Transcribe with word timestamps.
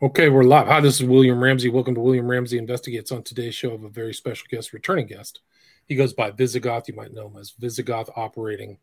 Okay, 0.00 0.28
we're 0.28 0.44
live. 0.44 0.68
Hi, 0.68 0.80
this 0.80 1.00
is 1.00 1.08
William 1.08 1.42
Ramsey. 1.42 1.70
Welcome 1.70 1.96
to 1.96 2.00
William 2.00 2.30
Ramsey 2.30 2.56
Investigates. 2.56 3.10
On 3.10 3.20
today's 3.20 3.56
show, 3.56 3.72
of 3.72 3.82
a 3.82 3.88
very 3.88 4.14
special 4.14 4.46
guest, 4.48 4.72
returning 4.72 5.08
guest. 5.08 5.40
He 5.86 5.96
goes 5.96 6.12
by 6.12 6.30
Vyzygoth. 6.30 6.86
You 6.86 6.94
might 6.94 7.12
know 7.12 7.26
him 7.26 7.36
as 7.36 7.54
Vyzygoth, 7.60 8.08
operating 8.14 8.78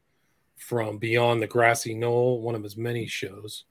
from 0.58 0.98
Beyond 0.98 1.42
the 1.42 1.48
Grassy 1.48 1.94
Knoll, 1.94 2.42
one 2.42 2.54
of 2.54 2.64
his 2.64 2.76
many 2.76 3.08
shows, 3.08 3.64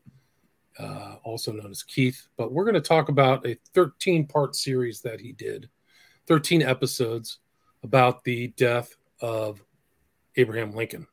uh, 0.79 1.17
also 1.23 1.53
known 1.53 1.71
as 1.71 1.83
Keith. 1.83 2.29
But 2.39 2.51
we're 2.51 2.65
going 2.65 2.77
to 2.77 2.81
talk 2.81 3.11
about 3.11 3.47
a 3.47 3.59
13 3.75 4.27
part 4.27 4.57
series 4.57 5.03
that 5.03 5.21
he 5.21 5.33
did, 5.33 5.69
13 6.29 6.63
episodes 6.63 7.41
about 7.83 8.25
the 8.25 8.55
death 8.57 8.97
of 9.21 9.63
Abraham 10.37 10.73
Lincoln. 10.73 11.07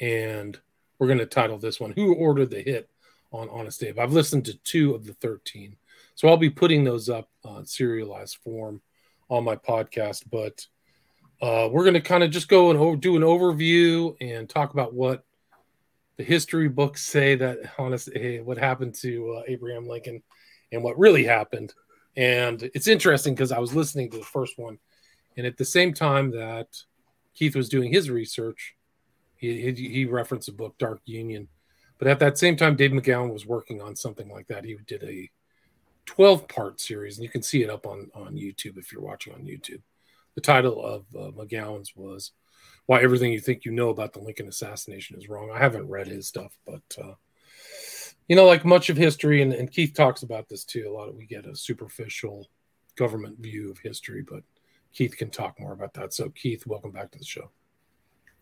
And 0.00 0.60
we're 1.00 1.08
going 1.08 1.18
to 1.18 1.26
title 1.26 1.58
this 1.58 1.80
one, 1.80 1.90
Who 1.90 2.14
Ordered 2.14 2.50
the 2.50 2.62
Hit? 2.62 2.88
On 3.32 3.48
Honest 3.48 3.82
Abe. 3.82 3.98
I've 3.98 4.12
listened 4.12 4.44
to 4.46 4.58
two 4.58 4.94
of 4.94 5.06
the 5.06 5.14
13. 5.14 5.76
So 6.14 6.28
I'll 6.28 6.36
be 6.36 6.50
putting 6.50 6.84
those 6.84 7.08
up 7.08 7.28
on 7.44 7.66
serialized 7.66 8.36
form 8.36 8.80
on 9.28 9.44
my 9.44 9.56
podcast. 9.56 10.24
But 10.30 10.66
uh, 11.40 11.68
we're 11.72 11.84
going 11.84 11.94
to 11.94 12.00
kind 12.00 12.22
of 12.22 12.30
just 12.30 12.48
go 12.48 12.70
and 12.70 12.78
over, 12.78 12.96
do 12.96 13.16
an 13.16 13.22
overview 13.22 14.14
and 14.20 14.48
talk 14.48 14.72
about 14.72 14.94
what 14.94 15.24
the 16.16 16.24
history 16.24 16.68
books 16.68 17.02
say 17.02 17.34
that 17.34 17.58
honest 17.78 18.10
what 18.44 18.58
happened 18.58 18.94
to 18.94 19.38
uh, 19.38 19.42
Abraham 19.48 19.88
Lincoln 19.88 20.22
and 20.70 20.82
what 20.82 20.98
really 20.98 21.24
happened. 21.24 21.74
And 22.16 22.62
it's 22.74 22.88
interesting 22.88 23.34
because 23.34 23.52
I 23.52 23.58
was 23.58 23.74
listening 23.74 24.10
to 24.10 24.18
the 24.18 24.24
first 24.24 24.58
one, 24.58 24.78
and 25.36 25.46
at 25.46 25.56
the 25.56 25.64
same 25.64 25.94
time 25.94 26.30
that 26.32 26.68
Keith 27.34 27.56
was 27.56 27.70
doing 27.70 27.90
his 27.90 28.10
research, 28.10 28.74
he, 29.36 29.72
he, 29.72 29.88
he 29.88 30.04
referenced 30.04 30.48
a 30.48 30.52
book, 30.52 30.76
Dark 30.78 31.00
Union, 31.06 31.48
but 32.02 32.10
at 32.10 32.18
that 32.18 32.36
same 32.36 32.56
time, 32.56 32.74
Dave 32.74 32.90
McGowan 32.90 33.32
was 33.32 33.46
working 33.46 33.80
on 33.80 33.94
something 33.94 34.28
like 34.28 34.48
that. 34.48 34.64
He 34.64 34.76
did 34.88 35.04
a 35.04 35.30
12 36.06 36.48
part 36.48 36.80
series, 36.80 37.16
and 37.16 37.22
you 37.22 37.28
can 37.28 37.44
see 37.44 37.62
it 37.62 37.70
up 37.70 37.86
on, 37.86 38.10
on 38.12 38.34
YouTube 38.34 38.76
if 38.76 38.90
you're 38.90 39.00
watching 39.00 39.32
on 39.34 39.42
YouTube. 39.42 39.82
The 40.34 40.40
title 40.40 40.84
of 40.84 41.04
uh, 41.14 41.30
McGowan's 41.30 41.94
was 41.94 42.32
Why 42.86 43.04
Everything 43.04 43.30
You 43.30 43.38
Think 43.38 43.64
You 43.64 43.70
Know 43.70 43.90
About 43.90 44.14
the 44.14 44.18
Lincoln 44.18 44.48
Assassination 44.48 45.16
is 45.16 45.28
Wrong. 45.28 45.52
I 45.54 45.60
haven't 45.60 45.88
read 45.88 46.08
his 46.08 46.26
stuff, 46.26 46.58
but, 46.66 46.82
uh, 47.00 47.14
you 48.26 48.34
know, 48.34 48.46
like 48.46 48.64
much 48.64 48.90
of 48.90 48.96
history, 48.96 49.40
and, 49.40 49.52
and 49.52 49.70
Keith 49.70 49.94
talks 49.94 50.24
about 50.24 50.48
this 50.48 50.64
too. 50.64 50.86
A 50.88 50.92
lot 50.92 51.08
of 51.08 51.14
we 51.14 51.24
get 51.24 51.46
a 51.46 51.54
superficial 51.54 52.48
government 52.96 53.38
view 53.38 53.70
of 53.70 53.78
history, 53.78 54.24
but 54.28 54.42
Keith 54.92 55.16
can 55.16 55.30
talk 55.30 55.60
more 55.60 55.72
about 55.72 55.94
that. 55.94 56.12
So, 56.12 56.30
Keith, 56.30 56.66
welcome 56.66 56.90
back 56.90 57.12
to 57.12 57.18
the 57.20 57.24
show. 57.24 57.52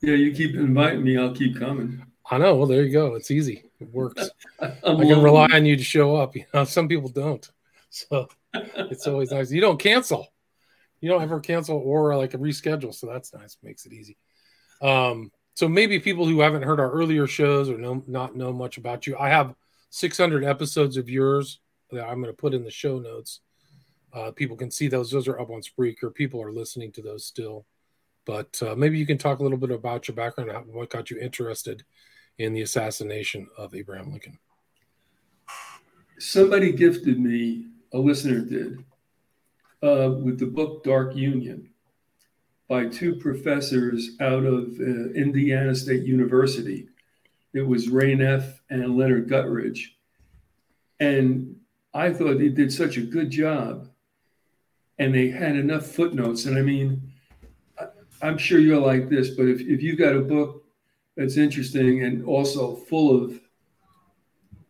Yeah, 0.01 0.15
you 0.15 0.33
keep 0.33 0.55
inviting 0.55 1.05
me, 1.05 1.19
I'll 1.19 1.35
keep 1.35 1.59
coming. 1.59 2.03
I 2.31 2.39
know. 2.39 2.55
Well, 2.55 2.69
there 2.69 2.85
you 2.85 2.93
go. 2.93 3.17
It's 3.17 3.33
easy. 3.33 3.65
It 3.81 3.93
works. 3.93 4.31
I 4.61 4.71
can 4.83 5.21
rely 5.21 5.49
on 5.53 5.67
you 5.67 5.77
to 5.77 5.83
show 5.83 6.17
up. 6.17 6.35
You 6.37 6.45
know, 6.55 6.65
some 6.65 6.87
people 6.87 7.09
don't. 7.09 7.49
So 7.91 8.29
it's 8.55 9.07
always 9.09 9.33
nice. 9.33 9.51
You 9.51 9.61
don't 9.61 9.81
cancel. 9.81 10.29
You 11.01 11.11
don't 11.11 11.23
ever 11.23 11.41
cancel 11.41 11.79
or 11.79 12.17
like 12.17 12.35
a 12.35 12.39
reschedule. 12.39 12.95
So 12.95 13.09
that's 13.09 13.35
nice. 13.35 13.57
Makes 13.63 13.87
it 13.87 13.93
easy. 13.93 14.17
Um, 14.81 15.33
so 15.55 15.69
maybe 15.69 15.99
people 15.99 16.25
who 16.25 16.41
haven't 16.41 16.63
heard 16.63 16.79
our 16.79 16.91
earlier 16.91 17.27
shows 17.27 17.69
or 17.69 17.79
know 17.79 18.05
not 18.07 18.37
know 18.37 18.53
much 18.53 18.79
about 18.79 19.07
you. 19.07 19.17
I 19.19 19.29
have 19.29 19.55
600 19.91 20.45
episodes 20.45 20.97
of 20.97 21.11
yours 21.11 21.59
that 21.91 22.07
I'm 22.07 22.23
going 22.23 22.33
to 22.33 22.41
put 22.41 22.55
in 22.55 22.63
the 22.63 22.71
show 22.71 23.01
notes. 23.01 23.41
Uh, 24.13 24.31
people 24.31 24.57
can 24.57 24.71
see 24.71 24.87
those. 24.87 25.11
Those 25.11 25.27
are 25.27 25.41
up 25.41 25.51
on 25.51 25.63
Spreaker. 25.63 26.15
People 26.15 26.41
are 26.43 26.53
listening 26.53 26.93
to 26.93 27.03
those 27.03 27.27
still. 27.27 27.67
But 28.25 28.61
uh, 28.63 28.77
maybe 28.77 28.99
you 28.99 29.07
can 29.07 29.19
talk 29.19 29.41
a 29.41 29.43
little 29.43 29.59
bit 29.59 29.71
about 29.73 30.07
your 30.07 30.15
background, 30.15 30.67
what 30.73 30.91
got 30.91 31.11
you 31.11 31.19
interested 31.19 31.83
in 32.39 32.53
the 32.53 32.63
assassination 32.63 33.47
of 33.59 33.75
Abraham 33.75 34.11
Lincoln? 34.11 34.39
Somebody 36.19 36.73
gifted 36.73 37.19
me, 37.19 37.67
a 37.93 37.99
listener 37.99 38.41
did, 38.41 38.85
uh, 39.83 40.13
with 40.23 40.39
the 40.39 40.47
book 40.47 40.85
Dark 40.85 41.17
Union 41.17 41.71
by 42.69 42.87
two 42.87 43.17
professors 43.17 44.11
out 44.21 44.45
of 44.45 44.69
uh, 44.79 45.11
Indiana 45.13 45.75
State 45.75 46.05
University. 46.05 46.89
It 47.53 47.63
was 47.63 47.89
Ray 47.89 48.15
Neff 48.15 48.61
and 48.71 48.97
Leonard 48.97 49.29
Guttridge. 49.29 49.81
And 51.01 51.57
I 51.93 52.13
thought 52.13 52.39
they 52.39 52.49
did 52.49 52.73
such 52.73 52.97
a 52.97 53.03
good 53.03 53.31
job. 53.31 53.89
And 54.99 55.15
they 55.15 55.31
had 55.31 55.57
enough 55.57 55.87
footnotes. 55.87 56.45
And 56.45 56.59
I 56.59 56.63
mean, 56.63 57.11
I'm 58.23 58.39
sure 58.39 58.61
you're 58.61 58.79
like 58.79 59.09
this, 59.09 59.31
but 59.31 59.49
if, 59.49 59.61
if 59.63 59.83
you've 59.83 59.99
got 59.99 60.15
a 60.15 60.21
book 60.21 60.60
that's 61.17 61.37
interesting 61.37 62.05
and 62.05 62.25
also 62.25 62.77
full 62.77 63.25
of 63.25 63.41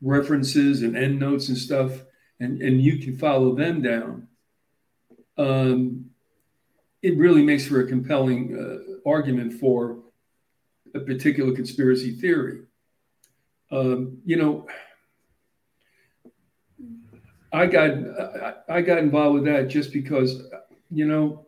references 0.02 0.82
and 0.82 0.96
endnotes 0.96 1.48
and 1.48 1.58
stuff, 1.58 2.02
and, 2.40 2.62
and 2.62 2.80
you 2.80 2.98
can 2.98 3.16
follow 3.16 3.54
them 3.54 3.82
down. 3.82 4.28
Um, 5.36 6.06
it 7.02 7.16
really 7.16 7.42
makes 7.42 7.66
for 7.66 7.80
a 7.80 7.86
compelling 7.86 8.56
uh, 8.58 9.08
argument 9.08 9.54
for 9.54 9.98
a 10.94 11.00
particular 11.00 11.54
conspiracy 11.54 12.12
theory. 12.12 12.62
Um, 13.70 14.18
you 14.24 14.36
know, 14.36 14.66
I 17.52 17.66
got 17.66 17.90
I, 17.90 18.54
I 18.68 18.80
got 18.80 18.98
involved 18.98 19.34
with 19.34 19.44
that 19.44 19.68
just 19.68 19.92
because, 19.92 20.42
you 20.90 21.06
know, 21.06 21.46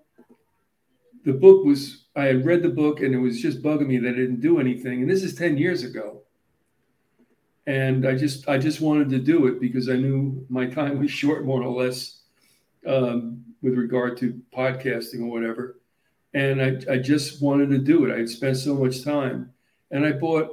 the 1.24 1.32
book 1.32 1.64
was 1.64 2.06
I 2.14 2.24
had 2.24 2.44
read 2.44 2.62
the 2.62 2.68
book 2.68 3.00
and 3.00 3.14
it 3.14 3.18
was 3.18 3.40
just 3.40 3.62
bugging 3.62 3.86
me 3.86 3.98
that 3.98 4.10
it 4.10 4.16
didn't 4.16 4.40
do 4.40 4.60
anything. 4.60 5.00
And 5.00 5.10
this 5.10 5.22
is 5.22 5.34
10 5.34 5.56
years 5.56 5.82
ago. 5.82 6.22
And 7.66 8.06
I 8.06 8.16
just 8.16 8.48
I 8.48 8.58
just 8.58 8.80
wanted 8.80 9.08
to 9.10 9.18
do 9.18 9.46
it 9.46 9.60
because 9.60 9.88
I 9.88 9.94
knew 9.94 10.44
my 10.48 10.66
time 10.66 10.98
was 10.98 11.10
short, 11.20 11.44
more 11.44 11.62
or 11.62 11.82
less, 11.82 12.20
um, 12.86 13.44
with 13.62 13.74
regard 13.74 14.16
to 14.18 14.40
podcasting 14.54 15.20
or 15.20 15.30
whatever. 15.30 15.78
And 16.34 16.60
I, 16.60 16.94
I 16.94 16.98
just 16.98 17.42
wanted 17.42 17.70
to 17.70 17.78
do 17.78 18.04
it. 18.04 18.14
I 18.14 18.18
had 18.18 18.28
spent 18.28 18.56
so 18.56 18.74
much 18.74 19.04
time. 19.04 19.52
And 19.90 20.04
I 20.04 20.12
bought 20.12 20.48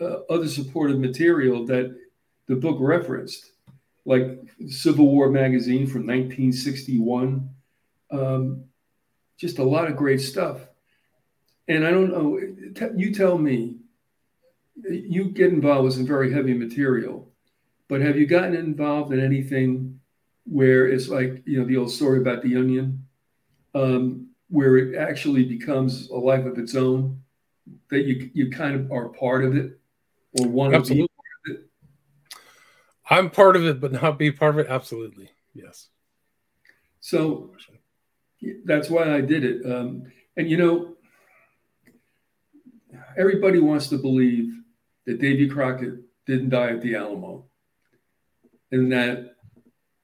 uh, 0.00 0.20
other 0.30 0.48
supportive 0.48 0.98
material 0.98 1.66
that 1.66 1.94
the 2.46 2.54
book 2.54 2.78
referenced, 2.80 3.50
like 4.04 4.38
Civil 4.68 5.08
War 5.08 5.28
magazine 5.28 5.86
from 5.86 6.06
1961. 6.06 7.50
Um, 8.12 8.64
just 9.36 9.58
a 9.58 9.64
lot 9.64 9.88
of 9.88 9.96
great 9.96 10.20
stuff. 10.20 10.60
And 11.68 11.86
I 11.86 11.90
don't 11.90 12.10
know, 12.10 12.38
you 12.96 13.12
tell 13.12 13.36
me, 13.38 13.76
you 14.88 15.30
get 15.30 15.52
involved 15.52 15.84
with 15.84 15.94
some 15.94 16.06
very 16.06 16.32
heavy 16.32 16.54
material, 16.54 17.30
but 17.88 18.00
have 18.00 18.16
you 18.16 18.26
gotten 18.26 18.54
involved 18.54 19.12
in 19.12 19.20
anything 19.20 20.00
where 20.44 20.86
it's 20.86 21.08
like, 21.08 21.42
you 21.44 21.58
know, 21.58 21.66
the 21.66 21.76
old 21.76 21.90
story 21.90 22.20
about 22.20 22.42
the 22.42 22.56
onion, 22.56 23.04
um, 23.74 24.28
where 24.48 24.76
it 24.76 24.96
actually 24.96 25.44
becomes 25.44 26.08
a 26.10 26.16
life 26.16 26.46
of 26.46 26.58
its 26.58 26.74
own, 26.74 27.20
that 27.90 28.04
you, 28.04 28.30
you 28.32 28.50
kind 28.50 28.76
of 28.76 28.92
are 28.92 29.08
part 29.08 29.44
of 29.44 29.56
it 29.56 29.80
or 30.38 30.46
want 30.46 30.72
to 30.72 30.94
be 30.94 31.00
part 31.00 31.10
of 31.46 31.56
it? 31.56 31.70
I'm 33.10 33.30
part 33.30 33.56
of 33.56 33.64
it, 33.64 33.80
but 33.80 33.92
not 33.92 34.18
be 34.18 34.30
part 34.30 34.54
of 34.54 34.60
it. 34.60 34.68
Absolutely. 34.68 35.30
Yes. 35.54 35.88
So 37.00 37.50
that's 38.64 38.90
why 38.90 39.14
I 39.14 39.20
did 39.20 39.44
it. 39.44 39.70
Um, 39.70 40.04
and 40.36 40.50
you 40.50 40.56
know, 40.56 40.96
everybody 43.16 43.58
wants 43.58 43.88
to 43.88 43.98
believe 43.98 44.52
that 45.06 45.20
Davy 45.20 45.48
Crockett 45.48 45.94
didn't 46.26 46.50
die 46.50 46.70
at 46.70 46.82
the 46.82 46.96
Alamo 46.96 47.44
and 48.72 48.92
that 48.92 49.36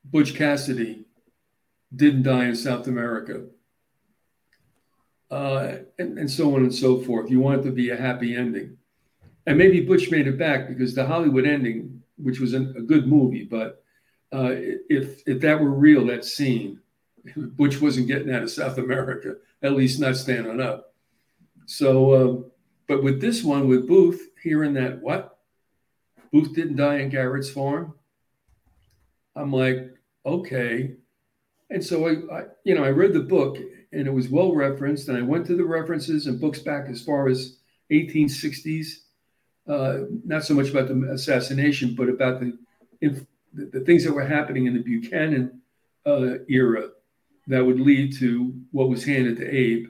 Butch 0.05 0.35
Cassidy 0.35 1.05
didn't 1.95 2.23
die 2.23 2.47
in 2.47 2.57
South 2.57 2.87
America. 2.87 3.47
Uh, 5.31 5.79
and, 5.99 6.19
and 6.19 6.31
so 6.31 6.55
on 6.55 6.63
and 6.63 6.75
so 6.75 7.01
forth. 7.01 7.31
You 7.31 7.41
want 7.41 7.61
it 7.61 7.65
to 7.65 7.71
be 7.71 7.91
a 7.91 7.97
happy 7.97 8.37
ending. 8.37 8.77
And 9.47 9.59
maybe 9.59 9.81
Butch 9.81 10.11
made 10.11 10.27
it 10.27 10.39
back 10.39 10.69
because 10.69 10.95
the 10.95 11.07
Hollywood 11.07 11.47
ending, 11.47 12.03
which 12.17 12.39
was 12.39 12.55
a, 12.55 12.61
a 12.61 12.83
good 12.83 13.07
movie, 13.07 13.45
but 13.45 13.83
uh, 14.33 14.53
if 14.89 15.23
if 15.27 15.41
that 15.41 15.61
were 15.61 15.71
real, 15.71 16.07
that 16.07 16.25
scene, 16.25 16.81
Butch 17.37 17.81
wasn't 17.81 18.09
getting 18.09 18.33
out 18.33 18.43
of 18.43 18.51
South 18.51 18.79
America, 18.79 19.37
at 19.63 19.73
least 19.73 20.01
not 20.01 20.17
standing 20.17 20.61
up. 20.61 20.95
So 21.67 22.15
um, 22.15 22.53
but 22.89 23.03
with 23.03 23.21
this 23.21 23.43
one, 23.43 23.69
with 23.69 23.89
Booth, 23.89 24.31
hearing 24.43 24.75
that 24.75 25.01
what 25.01 25.39
Booth 26.33 26.55
didn't 26.55 26.77
die 26.77 26.97
in 26.97 27.09
Garrett's 27.09 27.51
farm, 27.51 27.95
I'm 29.35 29.53
like, 29.53 29.95
okay. 30.27 30.97
And 31.71 31.83
so 31.83 32.07
I, 32.07 32.11
I, 32.35 32.43
you 32.65 32.75
know, 32.75 32.85
I 32.85 32.91
read 32.91 33.13
the 33.13 33.21
book 33.21 33.57
and 33.93 34.07
it 34.07 34.13
was 34.13 34.29
well 34.29 34.55
referenced, 34.55 35.09
and 35.09 35.17
I 35.17 35.23
went 35.23 35.47
to 35.47 35.57
the 35.57 35.65
references 35.65 36.27
and 36.27 36.41
books 36.41 36.59
back 36.59 36.89
as 36.89 37.03
far 37.03 37.29
as 37.29 37.59
1860s. 37.91 39.05
Uh, 39.69 40.01
not 40.25 40.45
so 40.45 40.55
much 40.55 40.71
about 40.71 40.89
the 40.89 41.11
assassination, 41.13 41.95
but 41.95 42.09
about 42.09 42.41
the, 42.41 42.59
the, 43.01 43.27
the 43.55 43.81
things 43.81 44.05
that 44.05 44.13
were 44.13 44.27
happening 44.27 44.67
in 44.67 44.75
the 44.75 44.83
Buchanan 44.83 45.61
uh, 46.05 46.39
era 46.49 46.89
that 47.49 47.65
would 47.65 47.81
lead 47.81 48.17
to 48.19 48.55
what 48.71 48.89
was 48.89 49.05
handed 49.05 49.37
to 49.39 49.49
Abe 49.49 49.87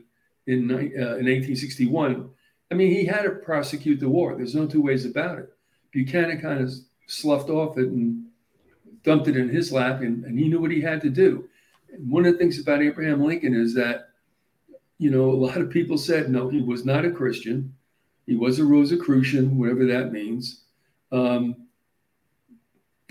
in, 0.46 0.70
uh, 0.70 0.76
in 0.76 1.26
1861 1.26 2.30
I 2.72 2.74
mean, 2.74 2.90
he 2.90 3.04
had 3.04 3.24
to 3.24 3.32
prosecute 3.32 4.00
the 4.00 4.08
war. 4.08 4.34
There's 4.34 4.54
no 4.54 4.66
two 4.66 4.80
ways 4.80 5.04
about 5.04 5.38
it. 5.38 5.52
Buchanan 5.90 6.40
kind 6.40 6.62
of 6.62 6.72
sloughed 7.06 7.50
off 7.50 7.76
it 7.76 7.88
and 7.88 8.24
dumped 9.02 9.28
it 9.28 9.36
in 9.36 9.50
his 9.50 9.70
lap, 9.70 10.00
and, 10.00 10.24
and 10.24 10.38
he 10.38 10.48
knew 10.48 10.58
what 10.58 10.70
he 10.70 10.80
had 10.80 11.02
to 11.02 11.10
do. 11.10 11.46
And 11.92 12.10
one 12.10 12.24
of 12.24 12.32
the 12.32 12.38
things 12.38 12.58
about 12.58 12.80
Abraham 12.80 13.22
Lincoln 13.22 13.54
is 13.54 13.74
that, 13.74 14.08
you 14.96 15.10
know, 15.10 15.30
a 15.30 15.36
lot 15.36 15.58
of 15.58 15.68
people 15.68 15.98
said, 15.98 16.30
no, 16.30 16.48
he 16.48 16.62
was 16.62 16.86
not 16.86 17.04
a 17.04 17.10
Christian. 17.10 17.74
He 18.26 18.36
was 18.36 18.58
a 18.58 18.64
Rosicrucian, 18.64 19.58
whatever 19.58 19.84
that 19.84 20.10
means. 20.10 20.62
Um, 21.10 21.66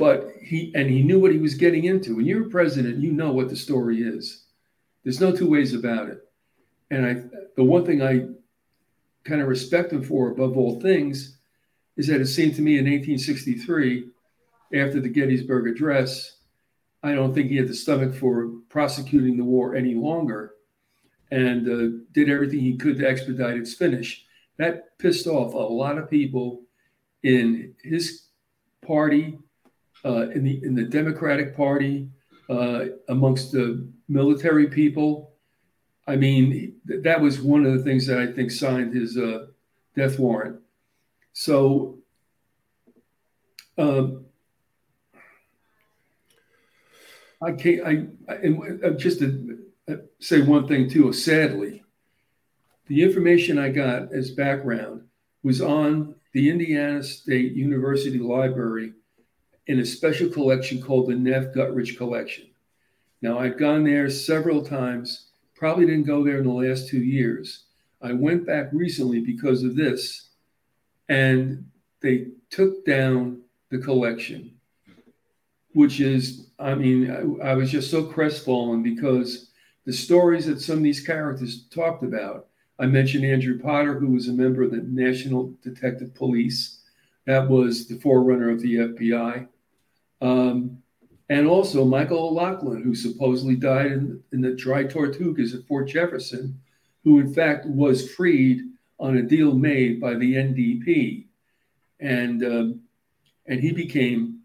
but 0.02 0.32
he 0.42 0.72
and 0.74 0.90
he 0.90 1.04
knew 1.04 1.20
what 1.20 1.32
he 1.32 1.38
was 1.38 1.54
getting 1.54 1.84
into. 1.84 2.16
When 2.16 2.26
you're 2.26 2.48
a 2.48 2.50
president, 2.50 2.98
you 2.98 3.12
know 3.12 3.32
what 3.32 3.50
the 3.50 3.56
story 3.56 4.02
is. 4.02 4.46
There's 5.04 5.22
no 5.22 5.32
two 5.32 5.48
ways 5.48 5.76
about 5.76 6.10
it. 6.10 6.28
And 6.90 7.06
I, 7.06 7.14
the 7.56 7.64
one 7.64 7.86
thing 7.86 8.02
I 8.02 8.26
kind 9.26 9.44
of 9.44 9.48
respect 9.48 9.94
him 9.94 10.02
for 10.02 10.32
above 10.32 10.58
all 10.58 10.82
things 10.82 11.38
is 11.98 12.08
that 12.08 12.20
it 12.20 12.26
seemed 12.26 12.56
to 12.56 12.64
me 12.64 12.80
in 12.80 12.86
1863, 12.86 14.10
after 14.74 15.00
the 15.00 15.08
Gettysburg 15.08 15.68
Address, 15.68 16.38
I 17.04 17.14
don't 17.14 17.32
think 17.36 17.52
he 17.52 17.58
had 17.58 17.68
the 17.68 17.76
stomach 17.76 18.16
for 18.16 18.48
prosecuting 18.70 19.38
the 19.38 19.44
war 19.44 19.76
any 19.76 19.94
longer 19.94 20.56
and 21.30 21.68
uh, 21.68 21.98
did 22.12 22.28
everything 22.28 22.62
he 22.62 22.76
could 22.76 22.98
to 22.98 23.08
expedite 23.08 23.56
its 23.56 23.76
finish. 23.76 24.26
That 24.58 24.98
pissed 24.98 25.28
off 25.28 25.54
a 25.54 25.58
lot 25.58 26.00
of 26.00 26.10
people 26.10 26.64
in 27.22 27.76
his 27.84 28.24
party, 28.84 29.38
in 30.04 30.44
the 30.44 30.64
in 30.64 30.76
the 30.76 30.84
Democratic 30.84 31.56
Party, 31.56 32.10
uh, 32.50 32.86
amongst 33.08 33.52
the 33.52 33.88
military 34.10 34.68
people. 34.68 35.32
I 36.08 36.16
mean, 36.16 36.76
th- 36.88 37.04
that 37.04 37.22
was 37.22 37.40
one 37.40 37.66
of 37.66 37.74
the 37.74 37.84
things 37.84 38.08
that 38.08 38.18
I 38.18 38.28
think 38.28 38.52
signed 38.52 38.94
his 38.94 39.18
uh, 39.18 39.48
death 39.96 40.20
warrant. 40.20 40.60
So, 41.34 42.00
um, 43.78 44.26
I 47.42 47.52
can't. 47.54 47.88
I, 47.88 48.08
I 48.28 48.36
and 48.36 48.84
uh, 48.84 48.90
just 48.92 49.20
to 49.20 49.60
uh, 49.90 49.96
say 50.20 50.42
one 50.42 50.68
thing 50.68 50.90
too. 50.90 51.14
Sadly, 51.14 51.84
the 52.88 53.02
information 53.02 53.58
I 53.58 53.70
got 53.70 54.14
as 54.14 54.32
background 54.32 55.04
was 55.44 55.62
on 55.62 56.16
the 56.34 56.50
Indiana 56.50 57.02
State 57.02 57.54
University 57.54 58.20
Library 58.20 58.94
in 59.68 59.80
a 59.80 59.86
special 59.86 60.30
collection 60.30 60.82
called 60.82 61.10
the 61.10 61.16
Neff 61.16 61.54
Guttridge 61.54 61.98
Collection. 61.98 62.48
Now, 63.22 63.40
I've 63.40 63.58
gone 63.58 63.84
there 63.84 64.10
several 64.10 64.66
times, 64.66 65.28
probably 65.56 65.86
didn't 65.86 66.08
go 66.08 66.24
there 66.24 66.40
in 66.40 66.46
the 66.46 66.52
last 66.52 66.88
two 66.88 67.04
years. 67.04 67.66
I 68.02 68.14
went 68.14 68.48
back 68.48 68.70
recently 68.74 69.20
because 69.20 69.64
of 69.64 69.76
this, 69.76 70.30
and 71.08 71.70
they 72.02 72.30
took 72.50 72.84
down 72.86 73.42
the 73.70 73.78
collection, 73.78 74.56
which 75.74 76.00
is, 76.00 76.48
I 76.58 76.74
mean, 76.74 77.12
I, 77.42 77.52
I 77.52 77.54
was 77.54 77.70
just 77.70 77.92
so 77.92 78.04
crestfallen 78.04 78.82
because 78.82 79.52
the 79.86 79.94
stories 79.94 80.46
that 80.46 80.62
some 80.62 80.78
of 80.78 80.84
these 80.84 81.06
characters 81.06 81.66
talked 81.70 82.04
about. 82.04 82.48
I 82.80 82.88
mentioned 82.88 83.26
Andrew 83.26 83.60
Potter, 83.60 84.00
who 84.00 84.10
was 84.10 84.28
a 84.28 84.34
member 84.34 84.64
of 84.64 84.72
the 84.72 84.84
National 84.88 85.54
Detective 85.64 86.16
Police. 86.16 86.81
That 87.26 87.50
was 87.50 87.88
the 87.88 88.00
forerunner 88.00 88.50
of 88.50 88.62
the 88.62 88.76
FBI. 88.76 89.48
Um, 90.22 90.82
and 91.30 91.48
also 91.48 91.86
Michael 91.86 92.30
O'Loughlin, 92.30 92.84
who 92.84 92.94
supposedly 92.94 93.56
died 93.56 93.94
in, 93.94 94.22
in 94.34 94.42
the 94.42 94.52
dry 94.52 94.84
tortugas 94.84 95.56
at 95.56 95.66
Fort 95.66 95.88
Jefferson, 95.88 96.60
who 97.04 97.20
in 97.20 97.34
fact 97.34 97.66
was 97.66 98.12
freed 98.12 98.62
on 99.00 99.18
a 99.18 99.22
deal 99.22 99.54
made 99.54 100.02
by 100.02 100.14
the 100.16 100.36
NDP. 100.36 101.26
And, 102.00 102.44
um, 102.44 102.82
and 103.46 103.60
he 103.62 103.72
became 103.72 104.42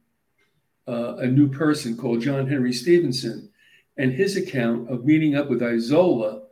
uh, 0.86 1.16
a 1.16 1.26
new 1.26 1.48
person 1.48 1.96
called 1.96 2.20
John 2.20 2.46
Henry 2.46 2.72
Stevenson. 2.72 3.50
And 3.98 4.12
his 4.12 4.36
account 4.36 4.90
of 4.90 5.04
meeting 5.04 5.34
up 5.34 5.48
with 5.48 5.62
Izola, 5.62 6.42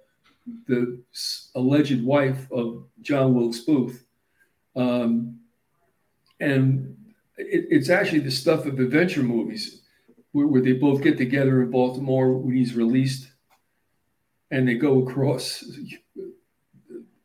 the 0.67 1.00
alleged 1.55 2.03
wife 2.03 2.50
of 2.50 2.85
John 3.03 3.35
Wilkes 3.35 3.61
Booth, 3.61 4.05
um, 4.76 5.38
and 6.41 6.97
it, 7.37 7.67
it's 7.71 7.91
actually 7.91 8.21
the 8.21 8.31
stuff 8.31 8.67
of 8.67 8.79
adventure 8.79 9.23
movies 9.23 9.83
where, 10.33 10.47
where, 10.47 10.63
they 10.63 10.73
both 10.73 11.03
get 11.03 11.17
together 11.17 11.63
in 11.63 11.71
Baltimore 11.71 12.33
when 12.33 12.55
he's 12.55 12.75
released 12.75 13.29
and 14.51 14.69
they 14.69 14.75
go 14.75 15.03
across 15.03 15.65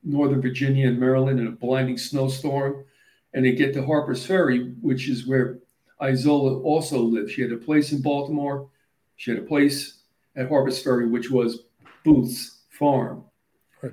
Northern 0.03 0.41
Virginia 0.41 0.87
and 0.87 0.99
Maryland 0.99 1.39
in 1.39 1.47
a 1.47 1.51
blinding 1.51 1.97
snowstorm. 1.97 2.85
And 3.33 3.45
they 3.45 3.51
get 3.51 3.75
to 3.75 3.85
Harper's 3.85 4.25
Ferry, 4.25 4.73
which 4.81 5.07
is 5.07 5.27
where 5.27 5.59
Izola 6.01 6.63
also 6.63 6.99
lived. 6.99 7.29
She 7.29 7.43
had 7.43 7.51
a 7.51 7.57
place 7.57 7.91
in 7.91 8.01
Baltimore, 8.01 8.69
she 9.17 9.31
had 9.31 9.39
a 9.39 9.45
place 9.45 9.99
at 10.35 10.49
Harper's 10.49 10.81
Ferry, 10.81 11.07
which 11.07 11.29
was 11.29 11.65
Booth's 12.03 12.61
farm. 12.69 13.25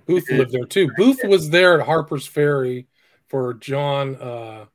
Booth 0.06 0.30
lived 0.30 0.52
there 0.52 0.64
too. 0.64 0.90
Booth 0.96 1.20
was 1.24 1.50
there 1.50 1.78
at 1.80 1.86
Harper's 1.86 2.26
Ferry 2.26 2.86
for 3.28 3.54
John. 3.54 4.16
Uh, 4.16 4.66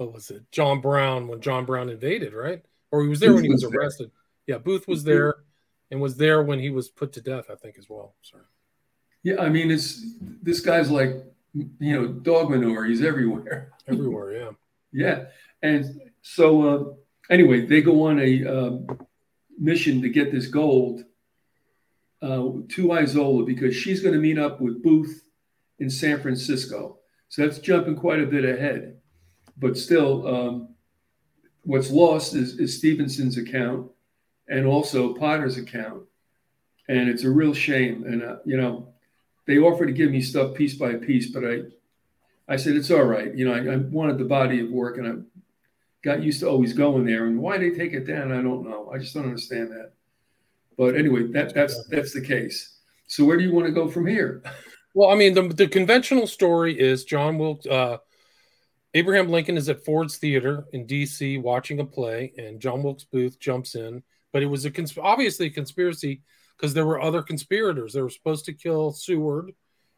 what 0.00 0.14
was 0.14 0.30
it? 0.30 0.50
John 0.50 0.80
Brown 0.80 1.28
when 1.28 1.42
John 1.42 1.66
Brown 1.66 1.90
invaded, 1.90 2.32
right? 2.32 2.62
Or 2.90 3.02
he 3.02 3.08
was 3.08 3.20
there 3.20 3.30
Booth 3.30 3.36
when 3.36 3.44
he 3.44 3.50
was, 3.50 3.64
was 3.64 3.74
arrested. 3.74 4.06
There. 4.06 4.56
Yeah, 4.56 4.58
Booth 4.58 4.88
was 4.88 5.04
there 5.04 5.34
and 5.90 6.00
was 6.00 6.16
there 6.16 6.42
when 6.42 6.58
he 6.58 6.70
was 6.70 6.88
put 6.88 7.12
to 7.12 7.20
death, 7.20 7.50
I 7.50 7.54
think, 7.54 7.76
as 7.78 7.90
well. 7.90 8.14
Sorry. 8.22 8.42
Yeah, 9.22 9.42
I 9.42 9.50
mean, 9.50 9.70
it's 9.70 10.02
this 10.42 10.60
guy's 10.60 10.90
like 10.90 11.10
you 11.52 12.00
know 12.00 12.08
dog 12.08 12.50
manure. 12.50 12.86
He's 12.86 13.02
everywhere. 13.02 13.72
Everywhere, 13.88 14.32
yeah. 14.32 14.50
yeah, 14.92 15.24
and 15.62 16.00
so 16.22 16.62
uh, 16.62 16.84
anyway, 17.28 17.66
they 17.66 17.82
go 17.82 18.06
on 18.06 18.20
a 18.20 18.46
um, 18.46 18.86
mission 19.58 20.00
to 20.00 20.08
get 20.08 20.30
this 20.30 20.46
gold 20.46 21.00
uh, 22.22 22.52
to 22.68 22.86
Izola 22.86 23.44
because 23.44 23.74
she's 23.74 24.00
going 24.00 24.14
to 24.14 24.20
meet 24.20 24.38
up 24.38 24.60
with 24.60 24.80
Booth 24.80 25.24
in 25.80 25.90
San 25.90 26.20
Francisco. 26.20 26.98
So 27.30 27.42
that's 27.42 27.58
jumping 27.58 27.96
quite 27.96 28.20
a 28.20 28.26
bit 28.26 28.44
ahead 28.44 28.99
but 29.60 29.76
still, 29.76 30.26
um, 30.26 30.68
what's 31.62 31.90
lost 31.90 32.34
is, 32.34 32.58
is 32.58 32.78
Stevenson's 32.78 33.36
account 33.36 33.90
and 34.48 34.66
also 34.66 35.14
Potter's 35.14 35.58
account, 35.58 36.02
and 36.88 37.08
it's 37.08 37.24
a 37.24 37.30
real 37.30 37.54
shame. 37.54 38.04
And 38.04 38.22
uh, 38.22 38.36
you 38.44 38.56
know, 38.56 38.92
they 39.46 39.58
offered 39.58 39.86
to 39.86 39.92
give 39.92 40.10
me 40.10 40.20
stuff 40.20 40.54
piece 40.54 40.74
by 40.74 40.94
piece, 40.94 41.30
but 41.30 41.44
I, 41.44 41.60
I 42.48 42.56
said 42.56 42.74
it's 42.74 42.90
all 42.90 43.04
right. 43.04 43.34
You 43.34 43.46
know, 43.46 43.54
I, 43.54 43.74
I 43.74 43.76
wanted 43.76 44.18
the 44.18 44.24
body 44.24 44.60
of 44.60 44.70
work, 44.70 44.98
and 44.98 45.06
I 45.06 45.14
got 46.02 46.22
used 46.22 46.40
to 46.40 46.48
always 46.48 46.72
going 46.72 47.04
there. 47.04 47.26
And 47.26 47.38
why 47.38 47.58
they 47.58 47.70
take 47.70 47.92
it 47.92 48.06
down, 48.06 48.32
I 48.32 48.42
don't 48.42 48.68
know. 48.68 48.90
I 48.92 48.98
just 48.98 49.14
don't 49.14 49.26
understand 49.26 49.70
that. 49.70 49.92
But 50.76 50.96
anyway, 50.96 51.26
that 51.32 51.54
that's 51.54 51.86
that's 51.88 52.12
the 52.12 52.22
case. 52.22 52.78
So 53.06 53.24
where 53.24 53.36
do 53.36 53.44
you 53.44 53.52
want 53.52 53.66
to 53.66 53.72
go 53.72 53.88
from 53.88 54.06
here? 54.06 54.42
Well, 54.94 55.10
I 55.10 55.14
mean, 55.14 55.34
the, 55.34 55.42
the 55.42 55.68
conventional 55.68 56.26
story 56.26 56.78
is 56.78 57.04
John 57.04 57.38
Wilkes, 57.38 57.66
uh, 57.66 57.98
Abraham 58.94 59.28
Lincoln 59.28 59.56
is 59.56 59.68
at 59.68 59.84
Ford's 59.84 60.16
Theater 60.16 60.66
in 60.72 60.86
D.C. 60.86 61.38
watching 61.38 61.80
a 61.80 61.84
play, 61.84 62.32
and 62.36 62.60
John 62.60 62.82
Wilkes 62.82 63.04
Booth 63.04 63.38
jumps 63.38 63.74
in. 63.74 64.02
But 64.32 64.42
it 64.42 64.46
was 64.46 64.64
a 64.64 64.70
cons- 64.70 64.98
obviously 65.00 65.46
a 65.46 65.50
conspiracy 65.50 66.22
because 66.56 66.74
there 66.74 66.86
were 66.86 67.00
other 67.00 67.22
conspirators. 67.22 67.92
They 67.92 68.02
were 68.02 68.10
supposed 68.10 68.44
to 68.46 68.52
kill 68.52 68.92
Seward 68.92 69.52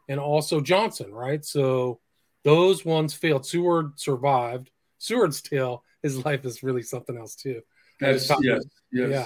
and 0.09 0.21
also 0.21 0.61
Johnson, 0.61 1.13
right? 1.13 1.45
So 1.45 2.01
those 2.45 2.85
ones 2.85 3.15
failed. 3.15 3.47
Seward 3.47 3.99
survived. 3.99 4.71
Seward's 4.99 5.43
tale, 5.43 5.85
his 6.03 6.25
life 6.25 6.45
is 6.45 6.63
really 6.63 6.83
something 6.83 7.17
else 7.17 7.35
too. 7.35 7.63
That's 8.01 8.29
yes, 8.43 8.63
yes. 8.93 9.11
yeah. 9.11 9.25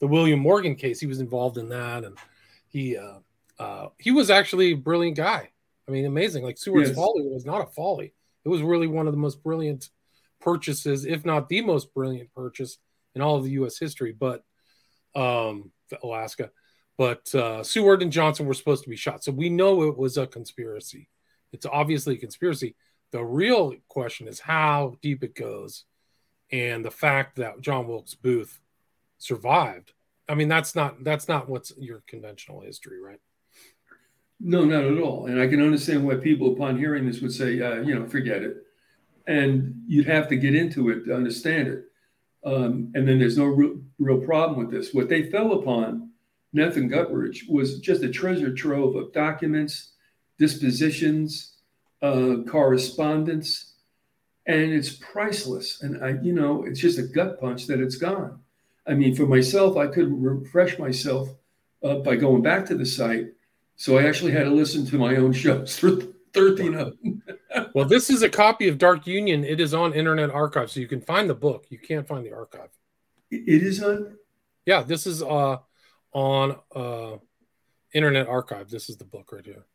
The 0.00 0.06
William 0.06 0.40
Morgan 0.40 0.74
case, 0.74 1.00
he 1.00 1.06
was 1.06 1.20
involved 1.20 1.58
in 1.58 1.68
that, 1.70 2.04
and 2.04 2.16
he 2.68 2.96
uh, 2.96 3.18
uh, 3.58 3.88
he 3.98 4.10
was 4.10 4.30
actually 4.30 4.72
a 4.72 4.76
brilliant 4.76 5.16
guy. 5.16 5.50
I 5.88 5.90
mean, 5.90 6.04
amazing. 6.06 6.44
Like 6.44 6.58
Seward's 6.58 6.90
yes. 6.90 6.96
folly 6.96 7.22
was 7.22 7.46
not 7.46 7.62
a 7.62 7.66
folly. 7.66 8.12
It 8.46 8.48
was 8.48 8.62
really 8.62 8.86
one 8.86 9.08
of 9.08 9.12
the 9.12 9.18
most 9.18 9.42
brilliant 9.42 9.90
purchases, 10.40 11.04
if 11.04 11.24
not 11.24 11.48
the 11.48 11.62
most 11.62 11.92
brilliant 11.92 12.32
purchase 12.32 12.78
in 13.16 13.20
all 13.20 13.34
of 13.34 13.42
the 13.42 13.50
U.S. 13.50 13.76
history. 13.76 14.12
But 14.12 14.44
um, 15.16 15.72
Alaska, 16.00 16.52
but 16.96 17.34
uh, 17.34 17.64
Seward 17.64 18.02
and 18.02 18.12
Johnson 18.12 18.46
were 18.46 18.54
supposed 18.54 18.84
to 18.84 18.90
be 18.90 18.94
shot, 18.94 19.24
so 19.24 19.32
we 19.32 19.48
know 19.48 19.82
it 19.82 19.98
was 19.98 20.16
a 20.16 20.28
conspiracy. 20.28 21.08
It's 21.52 21.66
obviously 21.66 22.14
a 22.14 22.18
conspiracy. 22.18 22.76
The 23.10 23.24
real 23.24 23.74
question 23.88 24.28
is 24.28 24.38
how 24.38 24.94
deep 25.02 25.24
it 25.24 25.34
goes, 25.34 25.84
and 26.52 26.84
the 26.84 26.90
fact 26.92 27.38
that 27.38 27.60
John 27.60 27.88
Wilkes 27.88 28.14
Booth 28.14 28.60
survived. 29.18 29.92
I 30.28 30.36
mean, 30.36 30.46
that's 30.48 30.76
not 30.76 31.02
that's 31.02 31.26
not 31.26 31.48
what's 31.48 31.72
your 31.76 32.04
conventional 32.06 32.60
history, 32.60 33.00
right? 33.00 33.20
No, 34.38 34.64
not 34.64 34.84
at 34.84 34.98
all. 34.98 35.26
And 35.26 35.40
I 35.40 35.46
can 35.46 35.62
understand 35.62 36.06
why 36.06 36.16
people, 36.16 36.52
upon 36.52 36.78
hearing 36.78 37.06
this, 37.06 37.20
would 37.20 37.32
say, 37.32 37.60
uh, 37.60 37.80
you 37.80 37.94
know, 37.94 38.06
forget 38.06 38.42
it. 38.42 38.58
And 39.26 39.82
you'd 39.88 40.06
have 40.06 40.28
to 40.28 40.36
get 40.36 40.54
into 40.54 40.90
it 40.90 41.04
to 41.04 41.14
understand 41.14 41.68
it. 41.68 41.84
Um, 42.44 42.92
and 42.94 43.08
then 43.08 43.18
there's 43.18 43.38
no 43.38 43.46
real, 43.46 43.80
real 43.98 44.20
problem 44.20 44.58
with 44.58 44.70
this. 44.70 44.94
What 44.94 45.08
they 45.08 45.30
fell 45.30 45.52
upon, 45.54 46.10
and 46.52 46.90
Guttridge, 46.90 47.48
was 47.48 47.80
just 47.80 48.02
a 48.02 48.08
treasure 48.08 48.54
trove 48.54 48.94
of 48.94 49.12
documents, 49.12 49.92
dispositions, 50.38 51.54
uh, 52.02 52.36
correspondence, 52.48 53.74
and 54.46 54.72
it's 54.72 54.92
priceless. 54.92 55.82
And 55.82 56.04
I, 56.04 56.22
you 56.22 56.32
know, 56.32 56.64
it's 56.64 56.80
just 56.80 56.98
a 56.98 57.02
gut 57.02 57.40
punch 57.40 57.66
that 57.66 57.80
it's 57.80 57.96
gone. 57.96 58.38
I 58.86 58.94
mean, 58.94 59.16
for 59.16 59.26
myself, 59.26 59.76
I 59.76 59.88
couldn't 59.88 60.22
refresh 60.22 60.78
myself 60.78 61.28
uh, 61.82 61.96
by 61.96 62.16
going 62.16 62.42
back 62.42 62.66
to 62.66 62.76
the 62.76 62.86
site. 62.86 63.28
So 63.76 63.98
I 63.98 64.06
actually 64.08 64.32
had 64.32 64.44
to 64.44 64.50
listen 64.50 64.86
to 64.86 64.98
my 64.98 65.16
own 65.16 65.32
shows 65.32 65.78
for 65.78 65.98
13 66.32 66.74
of 66.74 66.96
them. 67.02 67.22
well, 67.74 67.84
this 67.84 68.08
is 68.10 68.22
a 68.22 68.28
copy 68.28 68.68
of 68.68 68.78
Dark 68.78 69.06
Union. 69.06 69.44
It 69.44 69.60
is 69.60 69.74
on 69.74 69.92
Internet 69.92 70.30
Archive, 70.30 70.70
so 70.70 70.80
you 70.80 70.88
can 70.88 71.00
find 71.00 71.28
the 71.28 71.34
book. 71.34 71.66
You 71.68 71.78
can't 71.78 72.06
find 72.06 72.24
the 72.24 72.32
archive. 72.32 72.70
It 73.30 73.62
is 73.62 73.82
on? 73.82 74.16
Yeah, 74.64 74.82
this 74.82 75.06
is 75.06 75.22
uh, 75.22 75.58
on 76.12 76.56
uh, 76.74 77.16
Internet 77.92 78.28
Archive. 78.28 78.70
This 78.70 78.88
is 78.88 78.96
the 78.96 79.04
book 79.04 79.30
right 79.32 79.44
here. 79.44 79.66